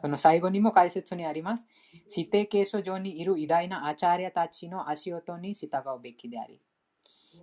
[0.00, 1.66] この最後にも解説にあります。
[2.16, 6.60] 指定継承上にいる偉大なアチャーリアたちの足音に従うべきであり、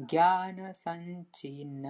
[0.00, 1.84] ज्ञानसञ्चिन्न।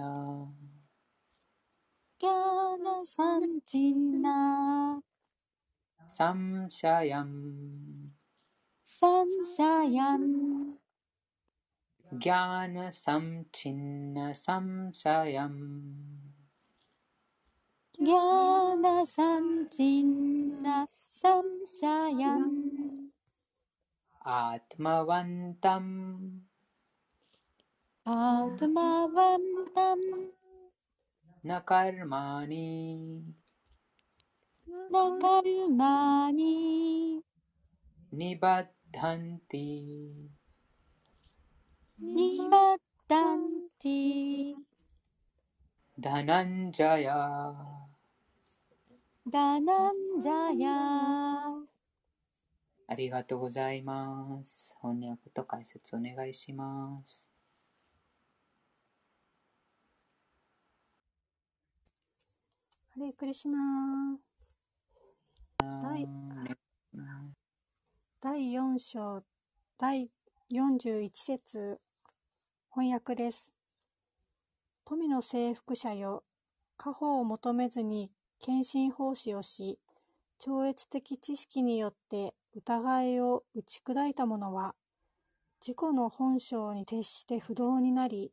[2.19, 4.25] ज्ञानसञ्चिन्न।
[6.07, 8.09] संशयम्।
[8.85, 10.73] संशयम्।
[12.13, 16.28] ज्ञानसञ्छिन्न संशयम्।
[18.01, 23.09] ज्ञानसञ्चिन्न संशयम्।
[24.27, 26.39] आत्मवन्तम्
[28.07, 30.27] आत्मवन्तम्
[31.45, 33.33] न कर्माणि।
[34.69, 37.21] न कर्माणि।
[38.13, 39.89] निबद्धन्ति।
[42.01, 44.55] निबद्धन्ति।
[45.99, 47.78] धनञ्जया।
[49.31, 50.71] ダナンジャヤ
[52.87, 54.75] ありがとうございます。
[54.81, 57.27] 翻訳と解説お願いします。
[62.89, 64.17] ハレクリシナ
[65.83, 66.07] 第
[68.21, 69.21] 第4章
[69.77, 70.09] 第
[70.51, 71.79] 41節
[72.71, 73.51] 翻訳です。
[74.85, 76.23] 富の征服者よ、
[76.77, 78.09] 家宝を求めずに
[78.39, 79.77] 献身奉仕をし、
[80.37, 84.75] 超越的知識によって疑いを打ち砕いた者は、
[85.61, 88.31] 自己の本性に徹して不動になり、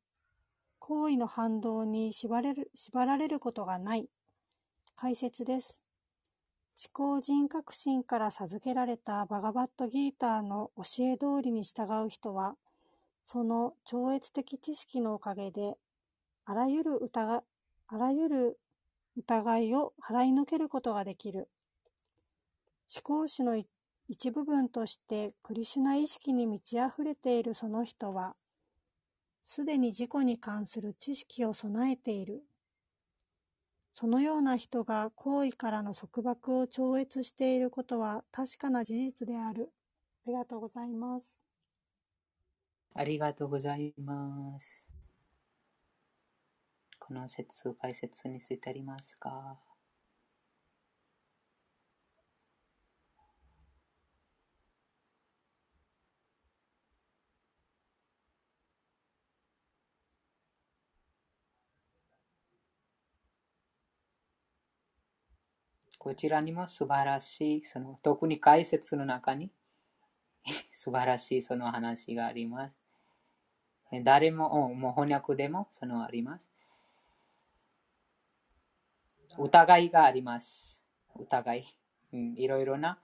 [0.79, 4.09] 行為の反動に縛れる縛られることがない。
[4.95, 5.83] 解説です。
[6.79, 12.55] 思考人格心から授けられたバガバットギーターの教え通りに従う人は、
[13.25, 15.77] その超越的知識のおかげで、
[16.45, 17.43] あらゆる疑
[17.89, 18.59] あらゆる
[19.17, 21.49] 疑いを払い抜けることができる。
[22.95, 23.63] 思考主の
[24.09, 28.37] 一部分としてクリシュナ意識に満ち溢れているその人は、
[29.45, 32.45] すでに自己に関する知識を備えている。
[33.93, 39.73] そのような人が行為からの束縛を超越していることは確かな事実である。
[40.27, 41.39] ありがとうございます。
[42.95, 44.86] ありがとうございます。
[47.07, 49.61] この説、解説についてありますか
[66.01, 69.53] こちらにも素晴らしい、その特に解説の中に
[70.73, 72.75] 素晴らしいその話があります。
[74.03, 76.56] 誰も、もう翻訳でもそのあります。
[79.39, 80.83] 疑いがあります。
[81.19, 81.65] 疑い。
[82.13, 82.99] うん、いろいろな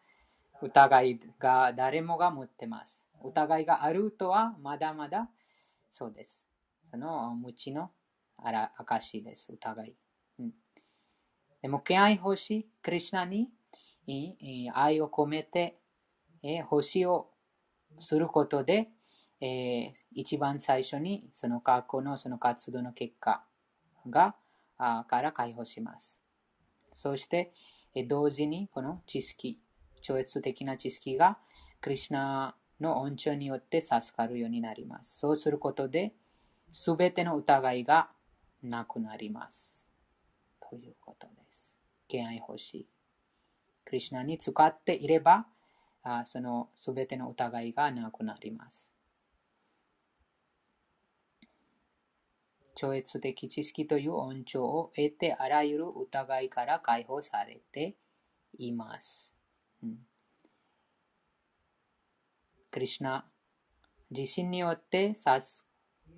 [0.61, 3.05] 疑いが誰もが持ってます。
[3.25, 5.29] 疑いがあるとはまだまだ
[5.91, 6.45] そうです。
[6.91, 7.91] その無知の
[8.39, 9.53] 証です。
[9.53, 9.97] 疑い。
[10.39, 10.53] うん
[11.63, 13.49] でも、敬愛星、クリュナに
[14.75, 15.79] 愛を込めて、
[16.67, 17.31] 星を
[18.01, 18.89] することで、
[19.41, 23.45] えー、一番最初にその過去のその活動の結果
[24.09, 24.37] が
[24.79, 26.22] あから解放します。
[26.93, 27.53] そして、
[28.09, 29.61] 同時にこの知識、
[30.01, 31.39] 超越的な知識が
[31.81, 35.19] クリュナの恩寵によって授かるようになります。
[35.19, 36.15] そうすることで、
[36.71, 38.11] すべての疑いが
[38.63, 39.87] なくなります。
[40.61, 41.75] ということです。
[42.09, 42.89] 敬愛欲しい。
[43.85, 45.47] クリュナに使っていれば、
[46.03, 48.92] あそのすべての疑いがなくなります。
[52.75, 57.97] 超越的知識という恩寵を得て、あらゆる疑いから解放されて
[58.59, 59.35] います。
[59.83, 59.99] うん、
[62.71, 63.27] クリュナ
[64.11, 65.67] 自身によって授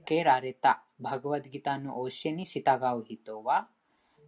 [0.05, 2.62] けられたバグワッドギターの教えに従
[2.98, 3.68] う人は、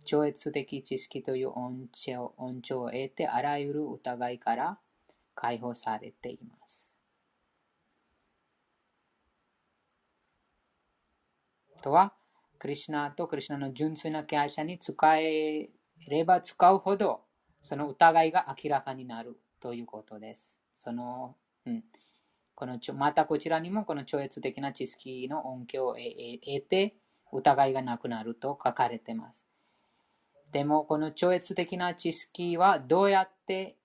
[0.05, 4.79] 超越的知識という恩寵恩寵を得て、あらゆる疑いから
[5.35, 6.91] 解放されています。
[11.87, 12.16] とは、
[12.59, 15.71] クリュナとクリュナの純粋な敬愛者に使え
[16.09, 17.23] れば使うほど、
[17.63, 20.59] その疑いが明らかになるということです。
[20.75, 21.85] その、うん、
[22.55, 26.97] このちょまたこちらにもこの超越的な知識の恩恵を得て
[27.33, 29.47] 疑いがなくなると書かれています。
[30.53, 33.77] でも、この超越的な知識はどうやって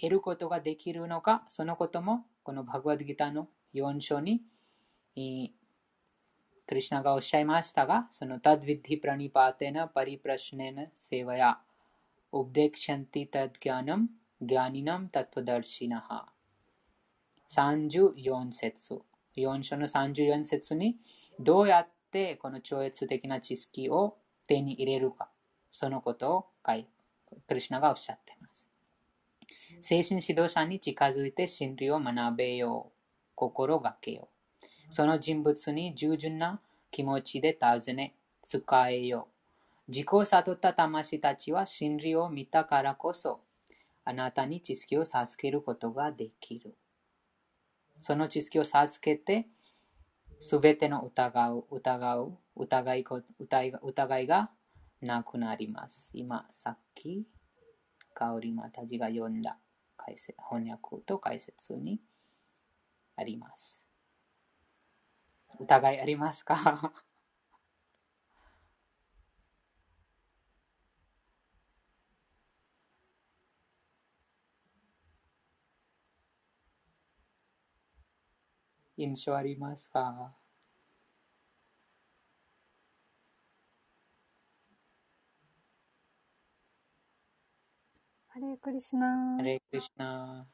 [0.00, 4.42] 得ることができるのか、そのことも、このバグワッドギターの4章に、
[6.66, 11.58] クリュナがおっしゃいましたが、そのタドヴィッディプラニパーテナパリプラシネナセワヤ、
[12.32, 14.08] ウブデクシャンティタドギャナム、
[14.40, 16.26] ギャニナムタトダルシナハ。
[17.48, 19.00] 34節。
[19.36, 20.96] 4章の34節に、
[21.38, 24.16] どうやってこの超越的な知識を
[24.48, 25.28] 手に入れるか。
[25.72, 28.68] そのことをクリュナがおっしゃっています。
[29.80, 32.96] 精神指導者に近づいて真理を学べよう。
[33.36, 34.35] 心がけよう。
[34.88, 36.60] その人物に従順な
[36.90, 39.28] 気持ちで尋ね、使えよ
[39.88, 39.90] う。
[39.90, 43.40] 自己を悟った魂たちは真理を見たからこそ、
[44.04, 46.76] あなたに知識を授けることができる。
[47.98, 49.48] その知識を授けて、
[50.38, 53.04] すべての疑う、疑う、疑い
[53.80, 54.50] 疑いが
[55.00, 56.10] なくなります。
[56.14, 57.26] 今、さっき、
[58.14, 59.58] 香りまたちが読んだ
[59.96, 62.00] 解説翻訳と解説に
[63.16, 63.85] あります。
[65.60, 66.92] 疑いありますか？
[78.96, 80.36] 印象ありますか？
[88.28, 89.36] ハレークリシナ。
[89.36, 90.06] ハレークリシナ。
[90.06, 90.46] なん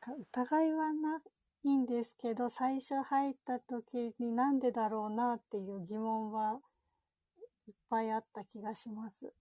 [0.00, 1.20] か疑いはな
[1.66, 6.60] いんですけど、最初入った時になんでだろうなっていう疑問は
[7.66, 9.32] いっぱいあった気がします。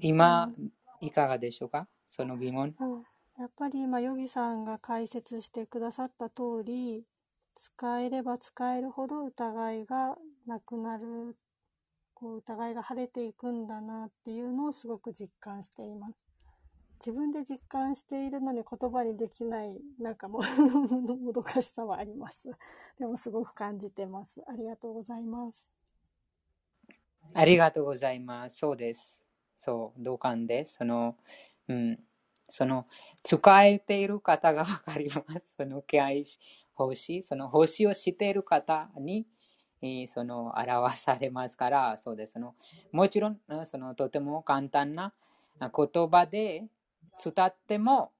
[0.00, 1.88] 今、うん、いかがでしょうか？
[2.06, 3.04] その疑問、うん。
[3.38, 7.04] やっぱり今、ヨギさんが解説してくださった通り、
[7.56, 11.36] 使えれば使えるほど疑いがなくなる
[12.12, 16.14] こう疑いが晴れていくんだなっていうのをすごく実感しています。
[16.98, 20.40] 自分で実感しているのに言葉にできないなんかも
[20.88, 22.50] もどかしさはあります。
[22.98, 24.42] でもすごく感じてます。
[24.46, 25.66] ありがとうございます。
[27.34, 28.58] ありがとうございます。
[28.58, 29.20] そうです。
[29.56, 30.74] そう、同感です。
[30.74, 31.16] その、
[31.68, 31.98] うん、
[32.48, 32.86] その、
[33.22, 35.56] 使えている方がわかります。
[35.56, 36.24] その、気配
[36.74, 39.26] 星、その星を知っている方に、
[40.06, 42.34] その表されますから、そうです。
[42.34, 42.54] その
[42.92, 45.12] もちろん、そのとても簡単な
[45.60, 46.68] 言葉で
[47.22, 48.12] 伝っても、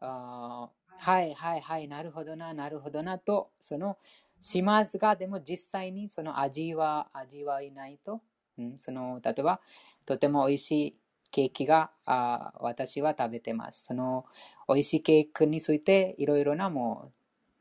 [0.00, 3.98] あはいはいはい、なるほどな、なるほどなと、その
[4.40, 8.22] しますが、でも実際にその味は味わいないと、
[8.58, 9.60] うん、その例えば、
[10.04, 10.96] とても美味しい
[11.30, 13.84] ケーキがあ私は食べてます。
[13.84, 14.24] その
[14.68, 17.12] 美味しいケーキについていろいろなもう、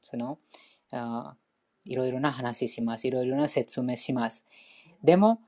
[0.04, 0.40] その
[0.92, 1.36] あ
[1.84, 3.08] いろいろな話します。
[3.08, 4.46] いろいろな説明します。
[5.04, 5.42] でも、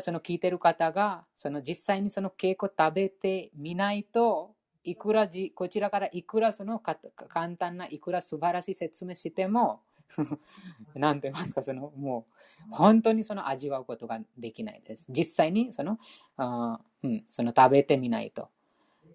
[0.00, 4.54] その聞いてる方が、その実際にそのケーキを食べてみないと、
[4.84, 9.82] いくらじ、こちらからいくらその簡単ないくら素晴らしい説明しても、
[10.94, 12.26] なんて言いますか、そのも
[12.70, 15.06] う本当にその味わうことができないです。
[15.10, 15.98] 実際にその、
[16.36, 18.48] あうん、その食べてみないと。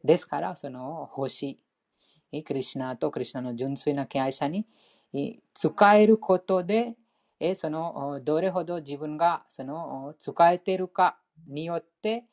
[0.04, 1.60] ですから、その星、
[2.32, 4.66] クリュナとクリュナの純粋な敬愛者に
[5.54, 6.96] 使えることで、
[7.56, 11.18] そのどれほど自分がその使えてるか
[11.48, 12.26] によって、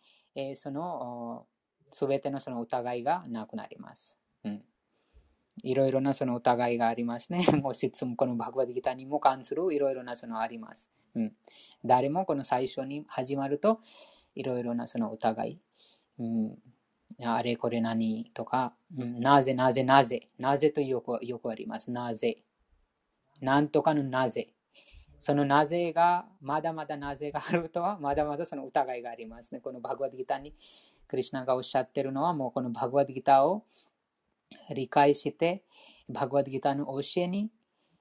[0.56, 1.46] その
[1.92, 4.16] すべてのその疑いがなくなります。
[4.44, 4.62] うん、
[5.62, 7.44] いろいろなその疑いがありますね。
[7.62, 10.90] もう質問、このバグワディギターにも関するいろいろなそのあります。
[11.14, 11.36] うん、
[11.84, 13.80] 誰もこの最初に始まると、
[14.34, 15.60] いろいろなその疑い、
[16.18, 16.58] うん、
[17.22, 21.90] あれこれ何とか、うん、なぜなぜなぜ、なぜとよくよくあります。
[21.90, 22.42] なぜ。
[23.40, 24.54] なんとかのなぜ。
[25.18, 29.60] そのなぜが、まだまだなぜがあるとは、まだまだその疑いがありますね。
[29.60, 30.52] このバグワディギターに、
[31.12, 33.66] クリュナがおっしゃってるのは、もうこのバグワディギターを
[34.74, 35.62] 理解して、
[36.08, 37.50] バグワディギターの教えに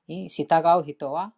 [0.08, 0.46] 従
[0.80, 1.34] う人は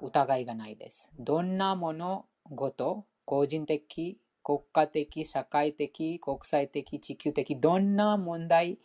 [0.00, 1.10] 疑いがないです。
[1.18, 8.78] どんなものごと、個人的、国家的、社会的、国際的、地球的、どんな問題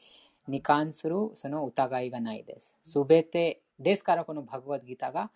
[0.50, 2.78] に関するその疑いがないです。
[2.84, 5.32] すべて、ですからこのバグワッドギターが、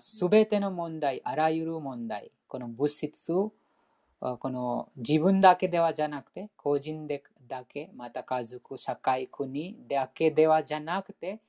[0.00, 3.32] すべての問題、あらゆる問題、この物質、
[4.20, 11.40] この自分だけではじゃなくて、個人でだけ、また家族、社会、国だけではじゃなくて、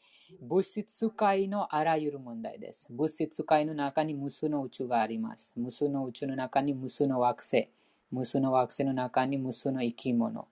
[0.41, 2.87] 物質界のあらゆる問題です。
[2.89, 5.53] 物質界の中に無数の宇宙があります。
[5.55, 7.69] 無数の宇宙の中に無数の惑星。
[8.11, 10.47] 無数の惑星の中に無数の生き物。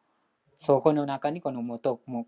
[0.56, 2.28] そこの中にこの元も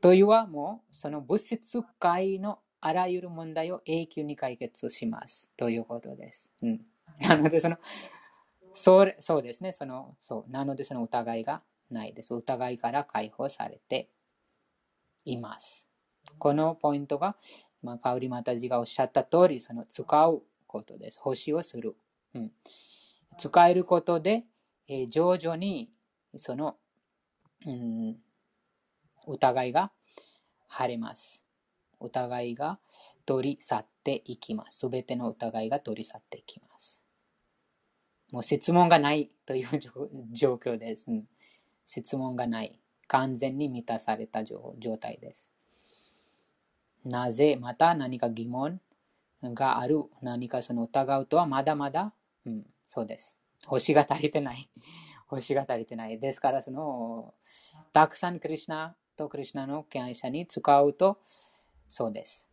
[0.00, 6.50] というはもうその物質界のあらゆる問題を永久に解決しますということです。
[6.62, 6.80] うん、
[7.20, 7.76] なのでその
[8.76, 12.34] それそうですねそのそうなのでその疑いがないです。
[12.34, 14.10] 疑いから解放されて
[15.24, 15.86] います。
[16.38, 17.36] このポイントが、
[17.82, 21.18] まあ、香りまたじがおっしゃった通り、その使うことです。
[21.20, 21.96] 星をする。
[22.34, 22.52] うん、
[23.38, 24.44] 使えることで、
[24.88, 25.90] えー、徐々に
[26.36, 26.76] その
[27.64, 28.16] うん、
[29.26, 29.90] 疑いが
[30.68, 31.42] 晴れます。
[32.00, 32.78] 疑いが
[33.24, 34.80] 取り去っていきます。
[34.80, 36.95] すべての疑いが取り去っていきます。
[38.36, 39.78] もう質問がないという
[40.30, 41.06] 状 況です。
[41.86, 42.78] 質問がない。
[43.08, 45.50] 完全に満たされた状態です。
[47.02, 48.78] なぜまた何か疑問？
[49.42, 52.12] がある何かその疑うとはまだまだ、
[52.44, 53.38] うん、そうです。
[53.64, 54.68] 星が足りてない。
[55.28, 56.18] 星が足りてない。
[56.20, 57.32] ですから、その、
[57.94, 61.22] たくさんクリュナとクリュナの敬愛者に使うと、
[61.88, 62.44] そうです。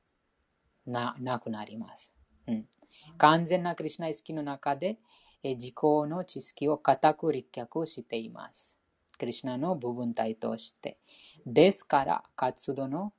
[0.85, 2.13] な、なくなります。
[2.47, 2.69] うん、
[3.17, 4.97] 完全なクリュナ意識の中で、
[5.43, 8.77] 自己の知識を固く立脚しています。
[9.17, 10.97] クリュナの部分体として。
[11.45, 13.13] ですから、活動の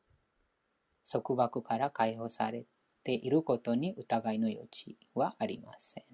[1.10, 2.66] 束縛から解放され
[3.04, 6.04] ていることに疑いの余地はありません。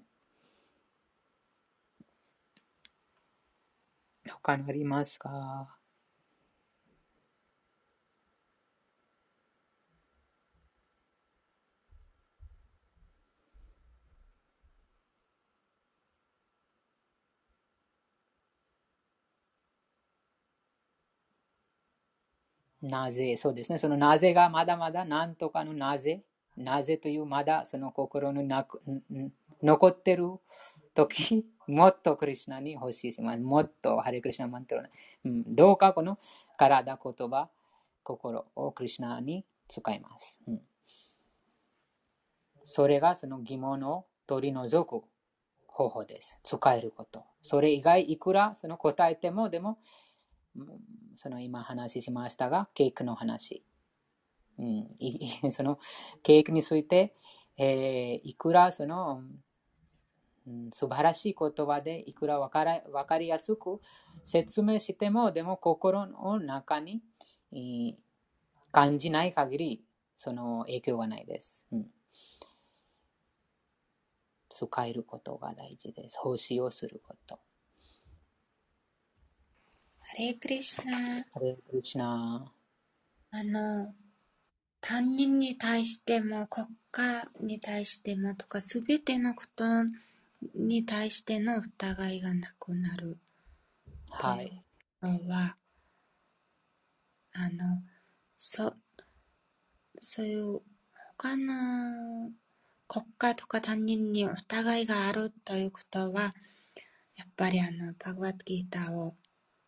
[4.29, 5.80] 他にありますか？
[22.81, 23.77] なぜ、そうですね。
[23.77, 26.23] そのなぜがまだまだ何とかのなぜ、
[26.57, 28.81] なぜというまだその心になく
[29.61, 30.39] 残ってる
[30.93, 33.39] 時、 もっとクリュナに欲しいします。
[33.39, 34.83] もっとハレクリシナマントロ、
[35.25, 36.17] うん、どうかこの
[36.57, 37.49] 体、言葉、
[38.03, 40.39] 心をクリュナに使います。
[40.47, 40.61] うん、
[42.63, 45.03] それがその疑問を取り除く
[45.67, 46.39] 方法です。
[46.43, 47.23] 使えること。
[47.41, 49.77] それ以外いくらその答えても、でも、
[51.15, 53.63] その今話しましたが、ケークの話。
[54.57, 54.89] うん、
[55.51, 55.79] その
[56.23, 57.15] ケークについて、
[57.57, 59.23] えー、いくらその、
[60.47, 63.79] うん素晴らしい言葉でいくらわからわかりやすく
[64.23, 67.01] 説明しても、でも心の中に
[67.51, 67.95] えー
[68.71, 71.65] 感じない限り、その影響がないです。
[71.71, 71.91] うん
[74.51, 76.17] 使えることが大事です。
[76.19, 77.39] 奉仕をすること。
[80.11, 81.25] ハレークリシュナ。
[81.33, 82.51] ハレークリシュナ
[83.31, 83.95] あの、
[84.81, 89.63] 他人に対しても国家に対してもとかすべてのこと
[90.53, 93.19] に対しての疑いがなくなる
[94.09, 94.61] はい。
[95.01, 95.55] のは、
[97.31, 97.81] あの、
[98.35, 98.73] そ、
[100.01, 100.61] そういう
[101.15, 102.31] 他の
[102.89, 106.35] 国家とか他人に疑いがあるということは、
[107.15, 109.15] やっぱりあの、バグワッドギーターを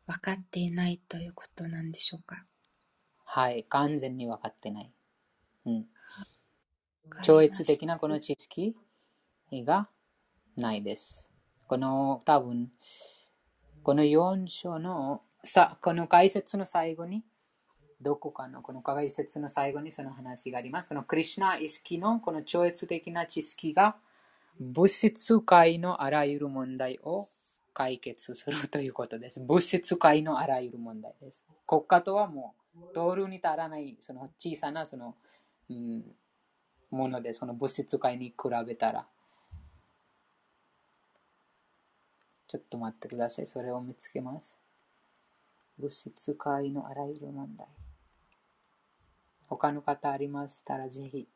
[0.05, 2.45] 分かっていないということなんでしょうか？
[3.25, 3.65] はい。
[3.69, 4.91] 完全に分かってない。
[5.65, 5.85] うん。
[7.23, 8.75] 超越的なこの知識
[9.51, 9.87] が
[10.55, 11.29] ないです。
[11.67, 12.71] この多分、
[13.81, 17.23] この4章のさ、この解説の最後に、
[18.01, 20.89] どこかのこの解説の最後にその話があります。
[20.89, 23.95] このクリシュナ意識のこの超越的な知識が
[24.59, 27.29] 物質界のあらゆる問題を
[27.73, 29.39] 解決するということです。
[29.39, 31.43] 物質界のあらゆる問題です。
[31.67, 35.15] 国家とはもう、道路に足らないその小さなその、
[35.69, 36.03] うん、
[36.91, 38.35] もので、その物質界に比
[38.65, 39.07] べたら。
[42.47, 43.47] ちょっと待ってください。
[43.47, 44.59] それを見つけます。
[45.79, 47.67] 物質界のあらゆる問題。
[49.47, 51.27] 他の方ありましたらぜひ。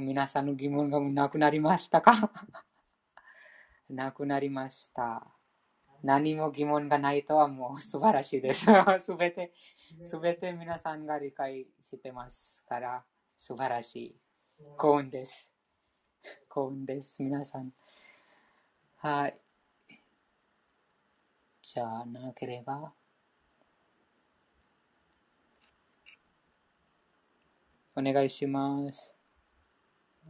[0.00, 2.32] 皆さんの疑問がなくなりましたか？
[3.88, 5.26] なくなりました。
[6.02, 8.66] 何も疑問がないとはもう素晴らしいです。
[8.98, 9.52] すべて、
[10.04, 13.04] すべて皆さんが理解してますから、
[13.36, 14.20] 素晴らしい。
[14.76, 15.50] 幸運です。
[16.48, 17.72] 幸運です、皆さん。
[18.96, 19.40] はい。
[21.62, 22.94] じゃあ、なければ。
[27.96, 29.19] お願いします。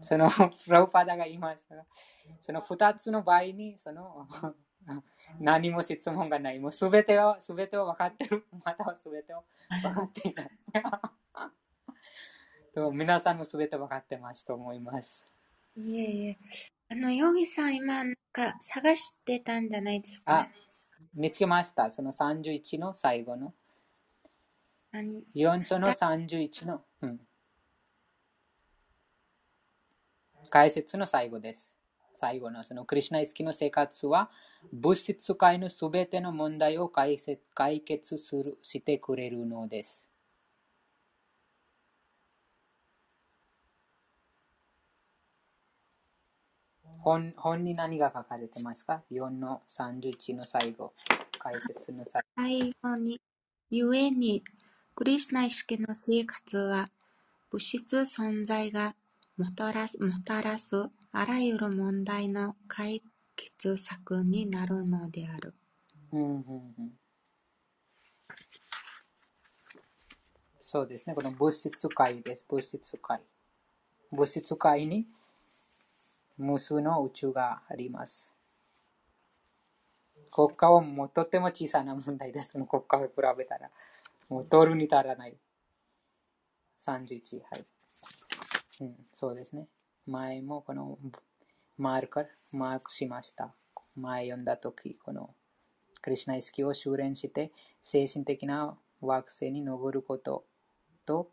[0.01, 1.85] その、プラウパダが言いましたが、
[2.41, 4.27] その二つの場合に、その、
[5.41, 6.59] 何も質問がない。
[6.59, 8.45] もうすべてを、すべてを分かってる。
[8.65, 9.45] またはすべてを
[9.83, 10.51] 分かっていない。
[12.75, 15.27] と皆さんもすべて分かってますと思います。
[15.77, 16.39] いえいえ。
[16.89, 20.49] あの、ヨギさん今なんか探してたんじゃないですかあ、
[21.15, 21.91] 見つけました。
[21.91, 23.55] その31の最後の
[25.35, 27.21] 4章の31の、うん。
[30.49, 31.71] 解説の最後です。
[32.15, 34.31] 最後のそのクリシュナ意識の生活は
[34.73, 40.05] 物質界のすべての問題を解説解決するしてくれるのです。
[47.03, 50.93] 本本に何が書かれてますか ?4 の31の最後。
[51.39, 52.29] 解説の最後。
[52.37, 53.21] 最後に、
[53.71, 54.45] ゆえに、
[54.95, 56.91] クリシュナ意識の生活は、
[57.51, 58.95] 物質存在が
[59.41, 63.03] もたらすもたらすあらゆる問題の解
[63.37, 65.55] 決策になるのである。
[66.13, 66.93] うんうんうん
[70.61, 71.15] そうですね。
[71.15, 72.45] この物質界です。
[72.49, 73.23] 物質界。
[74.13, 75.07] 物質界に
[76.37, 78.35] 無数の宇宙があります。
[80.31, 82.53] 国家はもうとても小さな問題です。
[82.69, 83.09] 国家を比
[83.39, 83.71] べたら。
[84.29, 85.37] もう取るに足らない。
[86.79, 87.41] 31。
[87.51, 87.65] はい。
[88.81, 89.69] うん、そうですね。
[90.07, 90.99] 前もこの
[91.77, 93.55] マーカー、マークしました。
[93.95, 95.35] 前読んだとき、この
[96.01, 97.53] クリシュナ意識を修練して
[97.83, 100.45] 精神的な惑星に登ること
[101.05, 101.31] と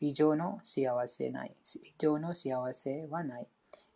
[0.00, 1.54] 以上の幸せない。
[1.82, 3.46] 以上の幸せはない。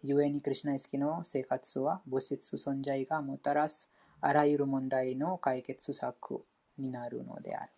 [0.03, 3.89] 故にクリシュナ意識の生活は物質存在がもたらす
[4.21, 6.45] あらゆる問題の解決策
[6.79, 7.73] になるのである。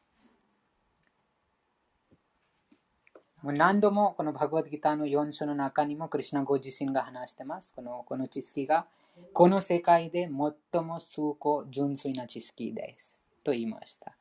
[3.46, 7.72] もう何度もこのバグワッドギターの4章の中にもクリシュナご自身が話してます。
[7.76, 8.86] このこの知識が
[9.32, 10.28] この世界で
[10.72, 13.16] 最も崇高純粋な知識です。
[13.44, 14.16] と言いました。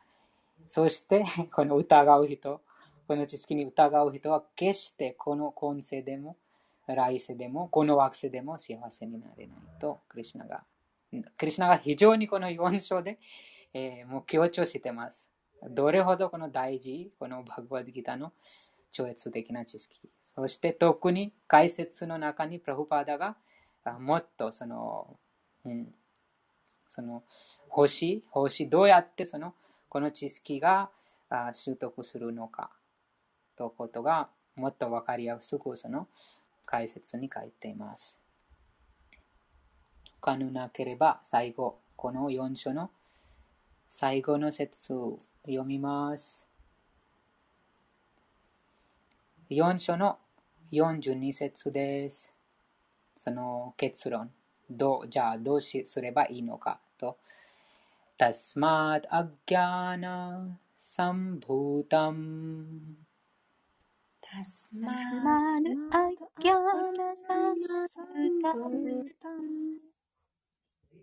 [0.67, 2.61] そして、この疑う人
[3.07, 6.37] この知識に疑う人は決してこの今世でも
[6.85, 10.61] 来世でもこの惑星でも幸せになれないとクリュナが
[11.35, 13.17] クリュナが非常にこの4章で、
[13.73, 15.31] えー、もう強調してます。
[15.71, 18.33] どれほどこの大事、このバグバディギターの
[18.95, 20.09] 超越的な知識。
[20.35, 23.35] そして特に解説の中にプラフパーダが
[23.99, 25.17] もっとその、
[25.65, 25.93] うん、
[26.87, 27.23] その
[27.67, 29.53] 星、星どうやってその
[29.89, 30.89] この知識が
[31.51, 32.69] 習得するのか
[33.57, 36.07] ということがもっとわかりやすくその
[36.65, 38.17] 解説に書いています。
[40.21, 42.91] 他のなければ最後、この4章の
[43.89, 46.44] 最後の説を読みます。
[49.50, 50.18] 4章の
[50.72, 52.32] 42節です。
[53.16, 54.30] その結論。
[54.70, 57.16] どうじゃあどうすればいいのかと。
[58.20, 60.04] तस्मात् अज्ञान
[60.92, 62.24] सम्भूतम्
[64.24, 65.68] तस्मात्
[66.00, 66.58] अज्ञानसम्भूतम्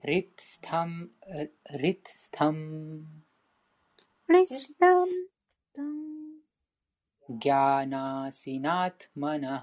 [0.04, 0.92] हृत्स्थं
[1.74, 2.60] हृत्स्थं
[4.30, 5.16] पृष्ठम्
[7.31, 9.63] ज्ञानासिनात्मनः।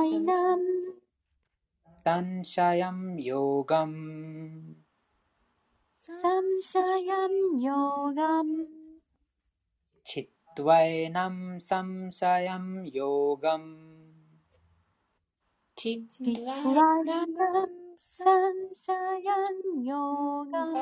[2.09, 3.99] संशयं योगम्
[6.01, 7.35] संशयं
[7.65, 8.55] योगम्
[10.07, 11.37] चित्वैनं
[11.69, 13.71] संशयं योगम्
[15.79, 17.33] चित्वैनं
[17.97, 19.57] संशयं
[19.87, 20.75] योगम्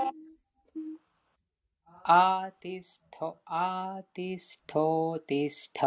[2.17, 3.29] आतिष्ठो
[3.61, 5.79] आतिष्ठोतिष्ठ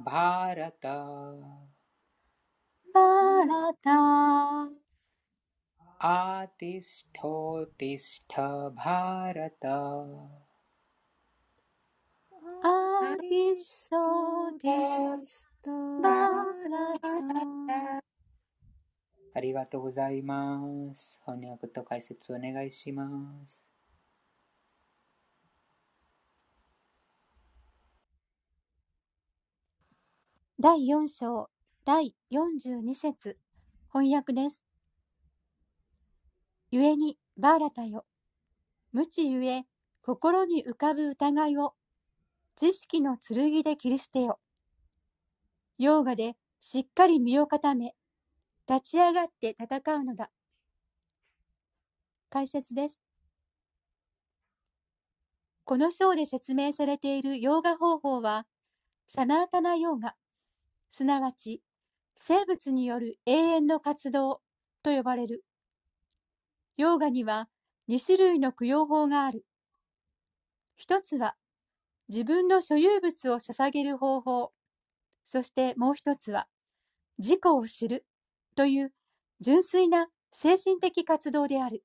[0.00, 0.86] भारत
[2.94, 3.86] भारत
[6.00, 7.22] आतिष्ठोतिष्ठ
[8.74, 9.64] भारत
[12.64, 13.88] आतिष्ठोतिष्ठ
[16.02, 16.58] भारत
[19.34, 21.20] ありがとうございます。
[21.24, 23.62] 翻訳と解説お願いします。
[30.63, 31.49] 第4章
[31.83, 33.35] 第42節
[33.91, 34.65] 翻訳です。
[36.71, 38.05] 故にバーラタよ。
[38.93, 39.65] 無知ゆえ
[40.01, 41.73] 心に浮かぶ疑いを
[42.55, 44.39] 知識の剣で切り捨てよ。
[45.79, 47.93] ヨーガでしっかり身を固め、
[48.65, 50.31] 立ち上がって戦うのだ。
[52.29, 53.01] 解説です。
[55.65, 58.45] この章で説明されているヨーガ方法は、
[59.07, 60.15] サナータナヨーガ、
[60.95, 61.63] すなわち
[62.15, 64.41] 生物による永遠の活動
[64.83, 65.43] と呼ばれる。
[66.77, 67.49] ヨーガには
[67.87, 69.43] 2種類の供養法がある。
[70.75, 71.35] 一つは
[72.09, 74.53] 自分の所有物を捧げる方法。
[75.25, 76.47] そしてもう一つは
[77.17, 78.05] 自己を知る
[78.55, 78.93] という
[79.41, 81.83] 純粋な精神的活動である。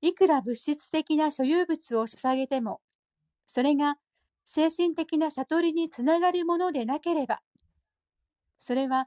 [0.00, 2.80] いくら物質的な所有物を捧げても、
[3.46, 3.96] それが
[4.50, 7.42] 精神的な悟りにつながるものでなければ、
[8.58, 9.06] それは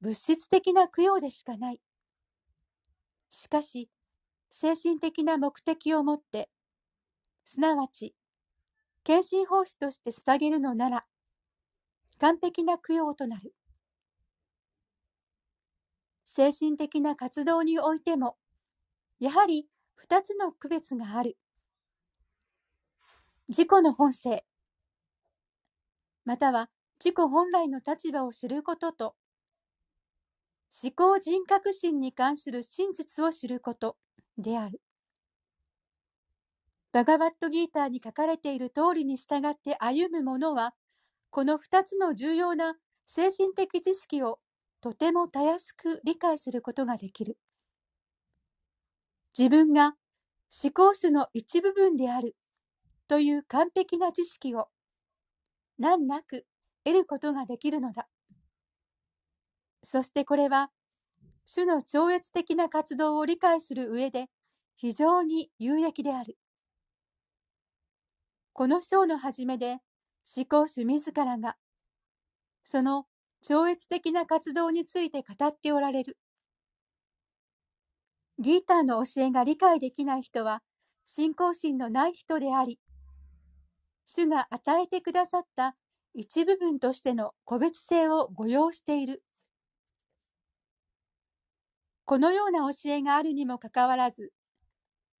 [0.00, 1.80] 物質的な供養でしかない。
[3.28, 3.90] しかし、
[4.48, 6.48] 精神的な目的を持って、
[7.44, 8.14] すなわち、
[9.04, 11.04] 献身奉仕として捧げるのなら、
[12.18, 13.54] 完璧な供養となる。
[16.24, 18.38] 精神的な活動においても、
[19.20, 21.36] やはり二つの区別がある。
[23.48, 24.46] 自己の本性、
[26.28, 26.68] または
[27.02, 29.16] 自己本来の立場を知ることと、
[30.82, 33.96] 思考人格心に関する真実を知ること
[34.36, 34.82] である。
[36.92, 40.74] バガバットギーターに書かれている通りに従って歩む者は、
[41.30, 42.76] この二つの重要な
[43.06, 44.38] 精神的知識を
[44.82, 47.38] とてもたやすく理解することができる。
[49.38, 49.94] 自分が
[50.62, 52.36] 思考主の一部分である
[53.06, 54.68] という完璧な知識を
[55.78, 56.46] 難なく
[56.84, 58.08] 得ることができるのだ。
[59.82, 60.70] そしてこれは、
[61.46, 64.26] 主の超越的な活動を理解する上で
[64.76, 66.36] 非常に有益である。
[68.52, 69.78] この章の初めで、
[70.36, 71.56] 思考主自らが、
[72.64, 73.06] その
[73.42, 76.18] 超越的な活動について語っておられる。
[78.40, 80.62] ギーターの教えが理解できない人は、
[81.04, 82.78] 信仰心のない人であり、
[84.08, 85.76] 主が与えてくださった
[86.14, 89.22] 一部分としての個別性を誤用している。
[92.06, 94.32] このような教えがあるにもかかわらず、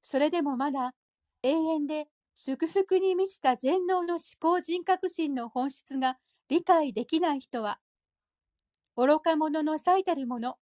[0.00, 0.94] それでもまだ
[1.42, 7.78] 永遠で祝福に満ちた全能の思考人格心の本質が理解できない人は、
[8.96, 10.56] 愚か者の最たるもの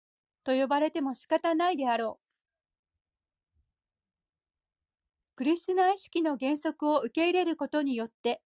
[0.45, 2.23] と呼ばれても仕方ないであろう。
[5.35, 8.41] クリシュナ意識の原則を受け入れることによって、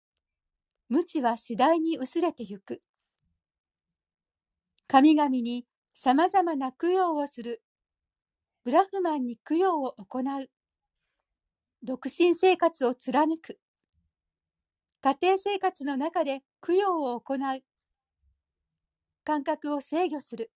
[0.89, 2.81] 無知は次第に薄れてゆく。
[4.89, 5.65] 神々に
[5.95, 7.63] 様々な供養をする。
[8.65, 10.51] ブラフマンに供養を行う。
[11.85, 13.59] 独身生活を貫く。
[15.01, 17.39] 家庭生活の中で供養を行う。
[19.25, 20.51] 感覚を制御する。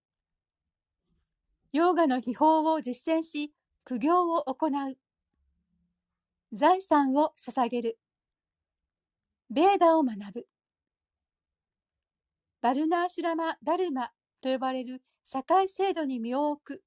[1.72, 3.52] ヨーガの秘法を実践し、
[3.84, 4.98] 苦行を行う。
[6.52, 7.98] 財産を捧げる。
[9.50, 10.46] ベーダを学ぶ。
[12.60, 14.10] バルナーシュラマ・ダルマ
[14.40, 16.82] と呼ばれる社会制度に身を置く。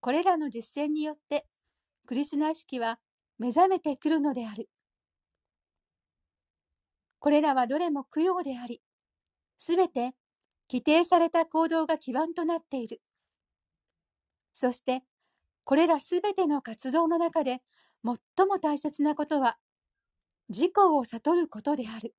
[0.00, 1.46] これらの実践によって、
[2.06, 3.00] クリシュナ意識は
[3.38, 4.68] 目覚めてくるのである。
[7.18, 8.80] これらはどれも供養であり、
[9.58, 10.12] すべて
[10.70, 13.02] 規定された行動が基盤となっている。
[14.54, 15.02] そして、
[15.66, 17.60] これらすべての活動の中で
[18.04, 19.58] 最も大切なことは、
[20.48, 22.14] 自己を悟ることである。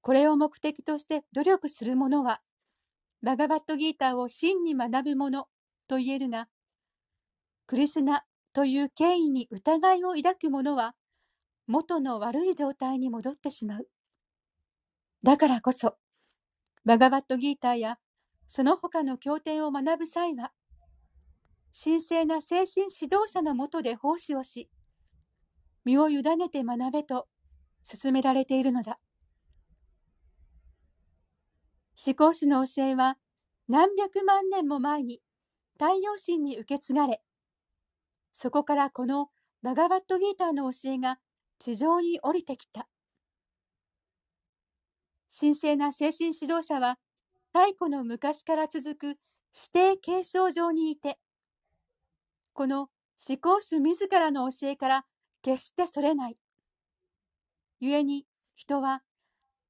[0.00, 2.40] これを目的として努力する者は、
[3.20, 5.48] バガバットギーターを真に学ぶ者
[5.88, 6.46] と言えるが、
[7.66, 8.22] クリシュナ
[8.52, 10.94] という権威に疑いを抱く者は、
[11.66, 13.88] 元の悪い状態に戻ってしまう。
[15.24, 15.96] だからこそ、
[16.84, 17.98] バガバットギーターや
[18.46, 20.52] その他の経典を学ぶ際は、
[21.78, 24.70] 神聖な精神指導者のもとで奉仕をし、
[25.84, 27.28] 身を委ねて学べと
[28.02, 28.98] 勧められているのだ。
[32.04, 33.18] 思考主の教えは
[33.68, 35.20] 何百万年も前に
[35.74, 37.22] 太陽神に受け継がれ、
[38.32, 39.28] そこからこの
[39.62, 41.18] バガバットギーターの教えが
[41.58, 42.88] 地上に降りてきた。
[45.38, 46.98] 神聖な精神指導者は
[47.52, 49.18] 太古の昔から続く指
[49.72, 51.18] 定継承上にいて、
[52.56, 52.88] この
[53.28, 55.04] 思考主自らの教えから
[55.42, 56.38] 決してそれない。
[57.80, 58.24] 故に
[58.54, 59.02] 人は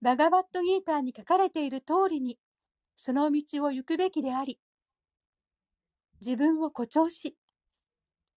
[0.03, 2.39] バガバットギーターに書かれている通りに
[2.95, 4.61] その道を行くべきであり、
[6.21, 7.37] 自分を誇張し、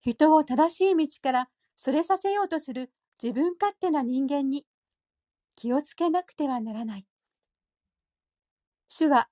[0.01, 2.89] 人を正しい道からそれさせようとする
[3.21, 4.65] 自分勝手な人間に
[5.55, 7.05] 気をつけなくてはならない。
[8.87, 9.27] 主は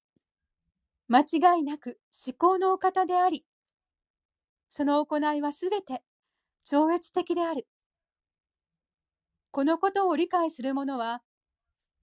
[1.08, 3.47] 間違いなく思考のお方であり、
[4.70, 6.02] その行いはすべて
[6.66, 7.66] 超越的である。
[9.52, 11.22] このことを理解する者は、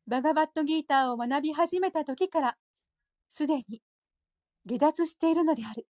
[0.07, 2.57] バガバットギーターを学び始めた時から、
[3.29, 3.83] すでに
[4.65, 5.87] 下脱しているのである。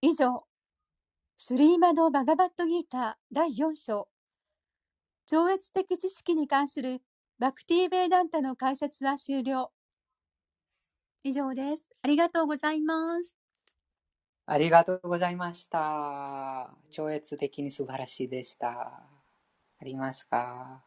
[0.00, 0.44] 以上、
[1.36, 4.08] シュリーマのバガバットギーター第4章、
[5.26, 7.00] 超越的知識に関する
[7.38, 9.72] バクティーベイダンタの解説は終了。
[11.22, 11.86] 以上です。
[12.02, 13.41] ありがとうございます。
[14.46, 16.70] ありがとうございました。
[16.90, 18.70] 超越的に素晴らしいでした。
[19.80, 20.84] ありますか？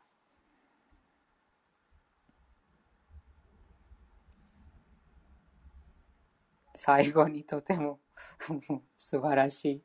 [6.76, 8.00] 最後にとても
[8.96, 9.84] 素晴らしい。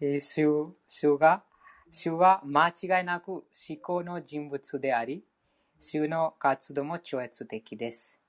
[0.00, 1.44] えー主主が、
[1.90, 3.44] 主は間違いなく思
[3.82, 5.24] 考の人物であり、
[5.78, 8.19] 主の活動も超越的です。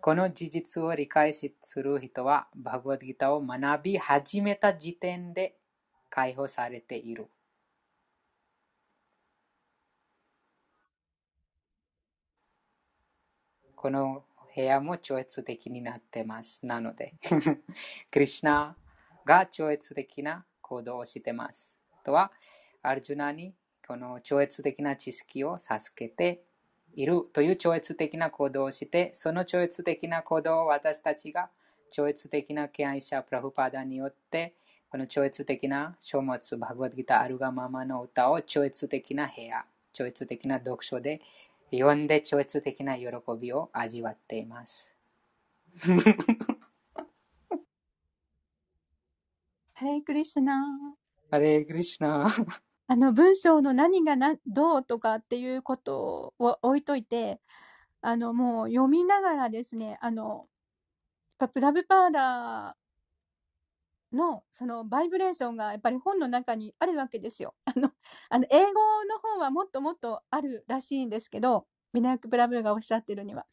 [0.00, 1.50] この事実を理解す
[1.82, 5.56] る人は、バグワッドギターを学び始めた時点で
[6.08, 7.28] 解放されている。
[13.74, 16.64] この部屋も超越的になってます。
[16.64, 17.14] なので、
[18.10, 18.76] クリシナ
[19.24, 21.76] が超越的な行動をしてます。
[22.04, 22.32] とは、
[22.82, 23.54] アルジュナに
[23.86, 26.44] この超越的な知識を授けて
[26.98, 31.48] いるという超越的な行動をして、その超越的な行動を私たちが
[31.92, 34.52] 超越的な敬愛者プラフパダによって、
[34.90, 41.20] この超越的な書物、バグワッドギター、アルガママの歌を超越的な部屋、超越的な読書で
[41.70, 43.06] 読んで超越的な喜
[43.40, 44.90] びを味わっています。
[49.72, 50.60] ハレイクリシュナ
[51.30, 52.67] ハレークリシナー。
[52.88, 57.40] あの文章の何がなどうとかっていうことを置いといて、
[58.02, 60.48] あのもう読みながらですね、あの、
[61.40, 67.54] やっぱプラブパーダーのそのバイブレーションがやっぱり本の中にあるわけですよ。
[67.66, 67.90] あの、
[68.30, 68.72] あの英語
[69.04, 73.46] の本はもっともっとあるらしいんですけど、ビナヤク・プラブがおっしゃってるには。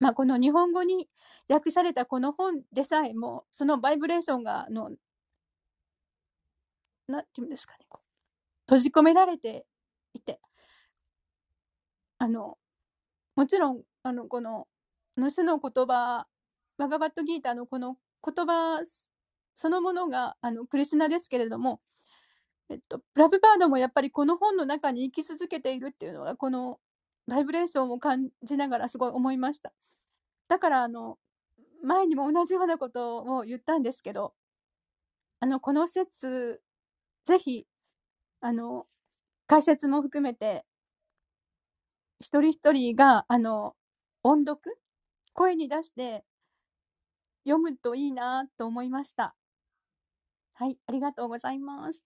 [0.00, 1.08] まあ、この日本語に
[1.48, 4.90] 訳されたこの本でさえも、そのバイブレーションが、あの、
[7.08, 8.05] なんていうんですかね、こう
[8.68, 9.66] 閉じ込められて
[10.14, 10.40] いて、
[12.18, 12.58] あの、
[13.36, 14.68] もちろん、あの、この、
[15.16, 16.26] の種の言葉、
[16.78, 18.80] バガバットギーターのこの言葉
[19.56, 21.80] そのものが、あの、クリシュナですけれども、
[22.70, 26.80] えっと、ラブバードもやっぱりこの本の中に生き続けているっていうのが、この
[27.28, 29.72] バイブレーションを感じながらすごい思いました。
[30.48, 31.18] だから、あの、
[31.84, 34.34] 前にも同じようなことを言ったんですけど、
[35.40, 36.62] あの、この説、
[37.24, 37.66] ぜひ、
[38.40, 38.86] あの、
[39.46, 40.64] 解説も含めて、
[42.20, 43.76] 一人一人が、あの、
[44.22, 44.78] 音読
[45.34, 46.24] 声に出して
[47.44, 49.36] 読むといいなと思いました。
[50.54, 52.02] はい、ありがとうございます。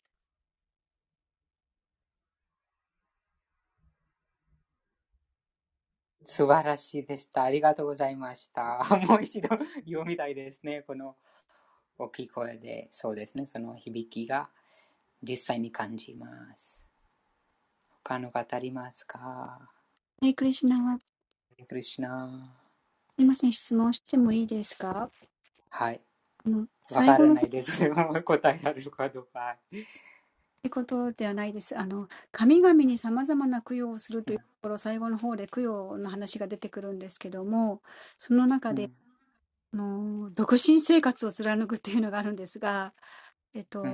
[6.24, 7.44] 素晴らしいでした。
[7.44, 8.80] ありがとうございました。
[9.08, 9.48] もう一度
[9.86, 10.82] 読みたいですね。
[10.82, 11.16] この
[11.98, 13.46] 大きい声で、そうですね。
[13.46, 14.50] その響きが
[15.22, 16.26] 実際に感じま
[16.56, 16.82] す。
[18.04, 19.18] 他の方ありますか？
[19.18, 20.98] はい、クリシナは。
[21.68, 22.28] クリシナ。
[23.16, 25.10] すいません、質問してもいいですか？
[25.68, 26.00] はい。
[26.92, 27.78] わからないです。
[28.24, 29.56] 答えあるかどうか。
[29.70, 31.78] ってことではないです。
[31.78, 37.82] あの、神々に様々な供養をするというところ、最後の方で供養の話が出てくるんですけども、
[38.18, 38.90] その中で、
[39.72, 42.94] あの、独身生活を貫くっていうのがあるんですが、
[43.54, 43.84] えっと、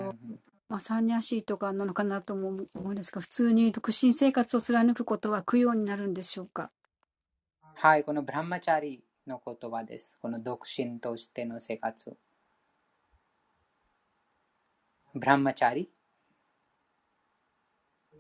[0.68, 6.70] まあ、サンニャシーとかなのかなとも思うんですが、普通に独身生活を貫くことは供養になるんでしょうか？
[7.74, 10.18] はい、このブランマチャリの言葉です。
[10.20, 12.16] この独身としての生活。
[15.14, 15.88] ブランマチャリ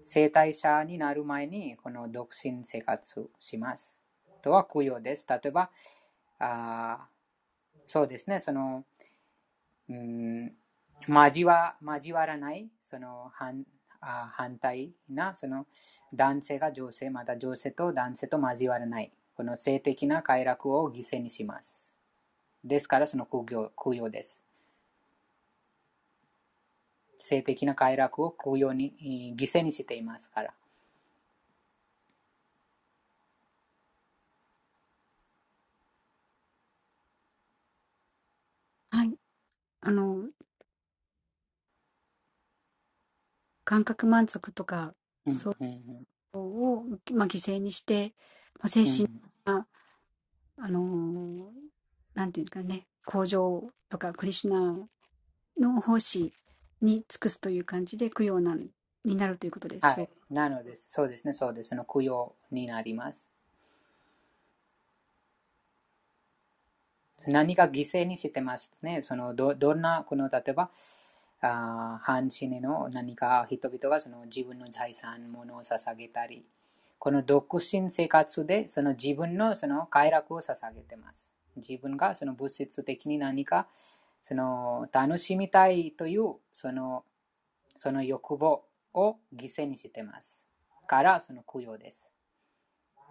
[0.04, 3.96] 生体者になる前にこの独身生活します。
[4.40, 5.26] とは供養です。
[5.28, 5.70] 例えば、
[6.38, 7.08] あ
[7.86, 8.84] そうですね、その、
[9.88, 10.52] うん、
[11.08, 13.64] 交わ交わらない、その反
[14.00, 15.66] あ反対な、その
[16.14, 21.88] 男性が女性、また女性と男性と交わらない、この性的な快楽を犠牲にします。
[22.64, 24.42] ですから、その供養供養です。
[27.18, 30.54] 性的な快楽を供養に犠牲にしていますから。
[38.90, 39.16] はい。
[39.82, 40.30] あの、
[43.66, 44.94] 感覚満足とか、
[45.34, 48.14] そういうを、まあ、犠牲にして、
[48.60, 49.08] まあ、精神
[49.44, 49.66] が、
[50.58, 51.50] あの
[52.14, 54.88] なんていうかね、向上とかクリシュナ
[55.60, 56.32] の奉仕
[56.80, 58.68] に尽くすという感じで供養なん
[59.04, 59.84] になるということです。
[59.84, 60.08] はい。
[60.30, 60.86] なのです。
[60.88, 61.32] そうですね。
[61.32, 61.74] そうです。
[61.74, 63.26] の供養になります。
[67.26, 69.02] 何か犠牲にしてますね。
[69.02, 70.70] そのどどんな、この例えば、
[71.40, 76.46] あ半死ねの何か人々がその自分の財産、ものを捧げたり、
[76.98, 81.32] この独身生活でその自分のその快楽を捧げてます。
[81.56, 83.68] 自分がその物質的に何か
[84.22, 87.04] その楽しみたいというその
[87.76, 88.64] その欲望
[88.94, 90.44] を犠牲にしてます。
[90.86, 92.12] からその供養です。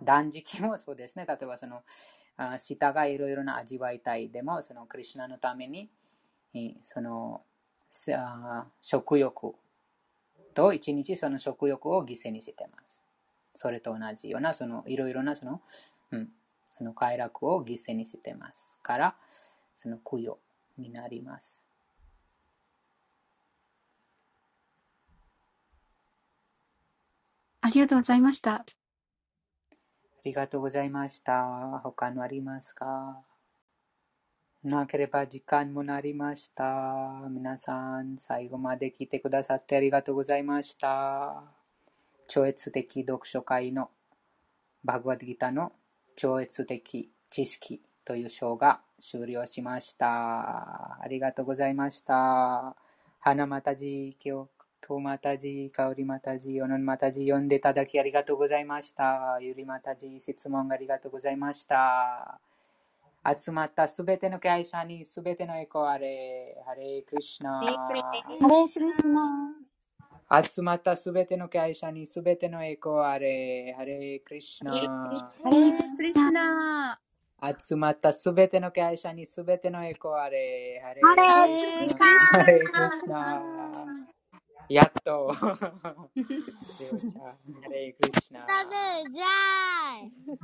[0.03, 1.25] 断食もそうですね。
[1.27, 1.83] 例えばその
[2.57, 5.89] 舌がいろいろな味わいたいでもそのクリュナのために
[6.81, 7.43] その
[7.89, 9.55] 食欲
[10.53, 13.03] と一日その食欲を犠牲にしてます。
[13.53, 15.61] それと同じようなそのいろいろなその、
[16.11, 16.29] うん、
[16.69, 19.15] その快楽を犠牲にしてますから
[19.75, 20.39] その供養
[20.77, 21.61] になります。
[27.61, 28.53] ありがとうございました。
[28.55, 28.65] あ
[30.23, 31.79] りがとうございました。
[31.83, 33.21] 他のありますか？
[34.65, 37.21] なければ時間もなりました。
[37.29, 41.43] 皆さん、最後まで聞いてくださってありがとうございました。
[42.27, 43.91] 超越的読書会の
[44.83, 45.71] バグワッドギターの
[46.15, 50.99] 超越的知識という章が終了しました。
[50.99, 52.75] ありがとうございました。
[53.19, 54.49] 花またじ、今日、
[54.87, 59.37] 今日またじ、香りまたじ、おのまたじ、読んでいただきありがとうございました。
[59.41, 62.54] ゆりまたじ、質問ありがとうございました。
[63.25, 66.61] 集まったすべての会社にすべてのエコあれ。
[66.65, 67.59] ハレクリシナ。
[67.59, 70.43] ハレクリシナ。
[70.43, 73.73] 集まったすべての会社にすべての栄光あれ。
[73.77, 74.73] ハレクリシナ。
[74.73, 76.99] ハレークリシュナ
[77.59, 80.81] 集まったすべての会社にすべての栄光あれ。
[80.83, 83.41] ハレハハレクリシハレクリナクリシナ。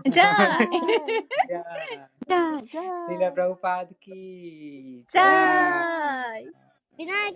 [0.10, 0.60] じゃじゃあ
[1.48, 5.12] じゃあじゃあ、じゃリラ・あプラブパードキー。
[5.12, 6.52] じゃあーい。
[6.98, 7.36] ビナー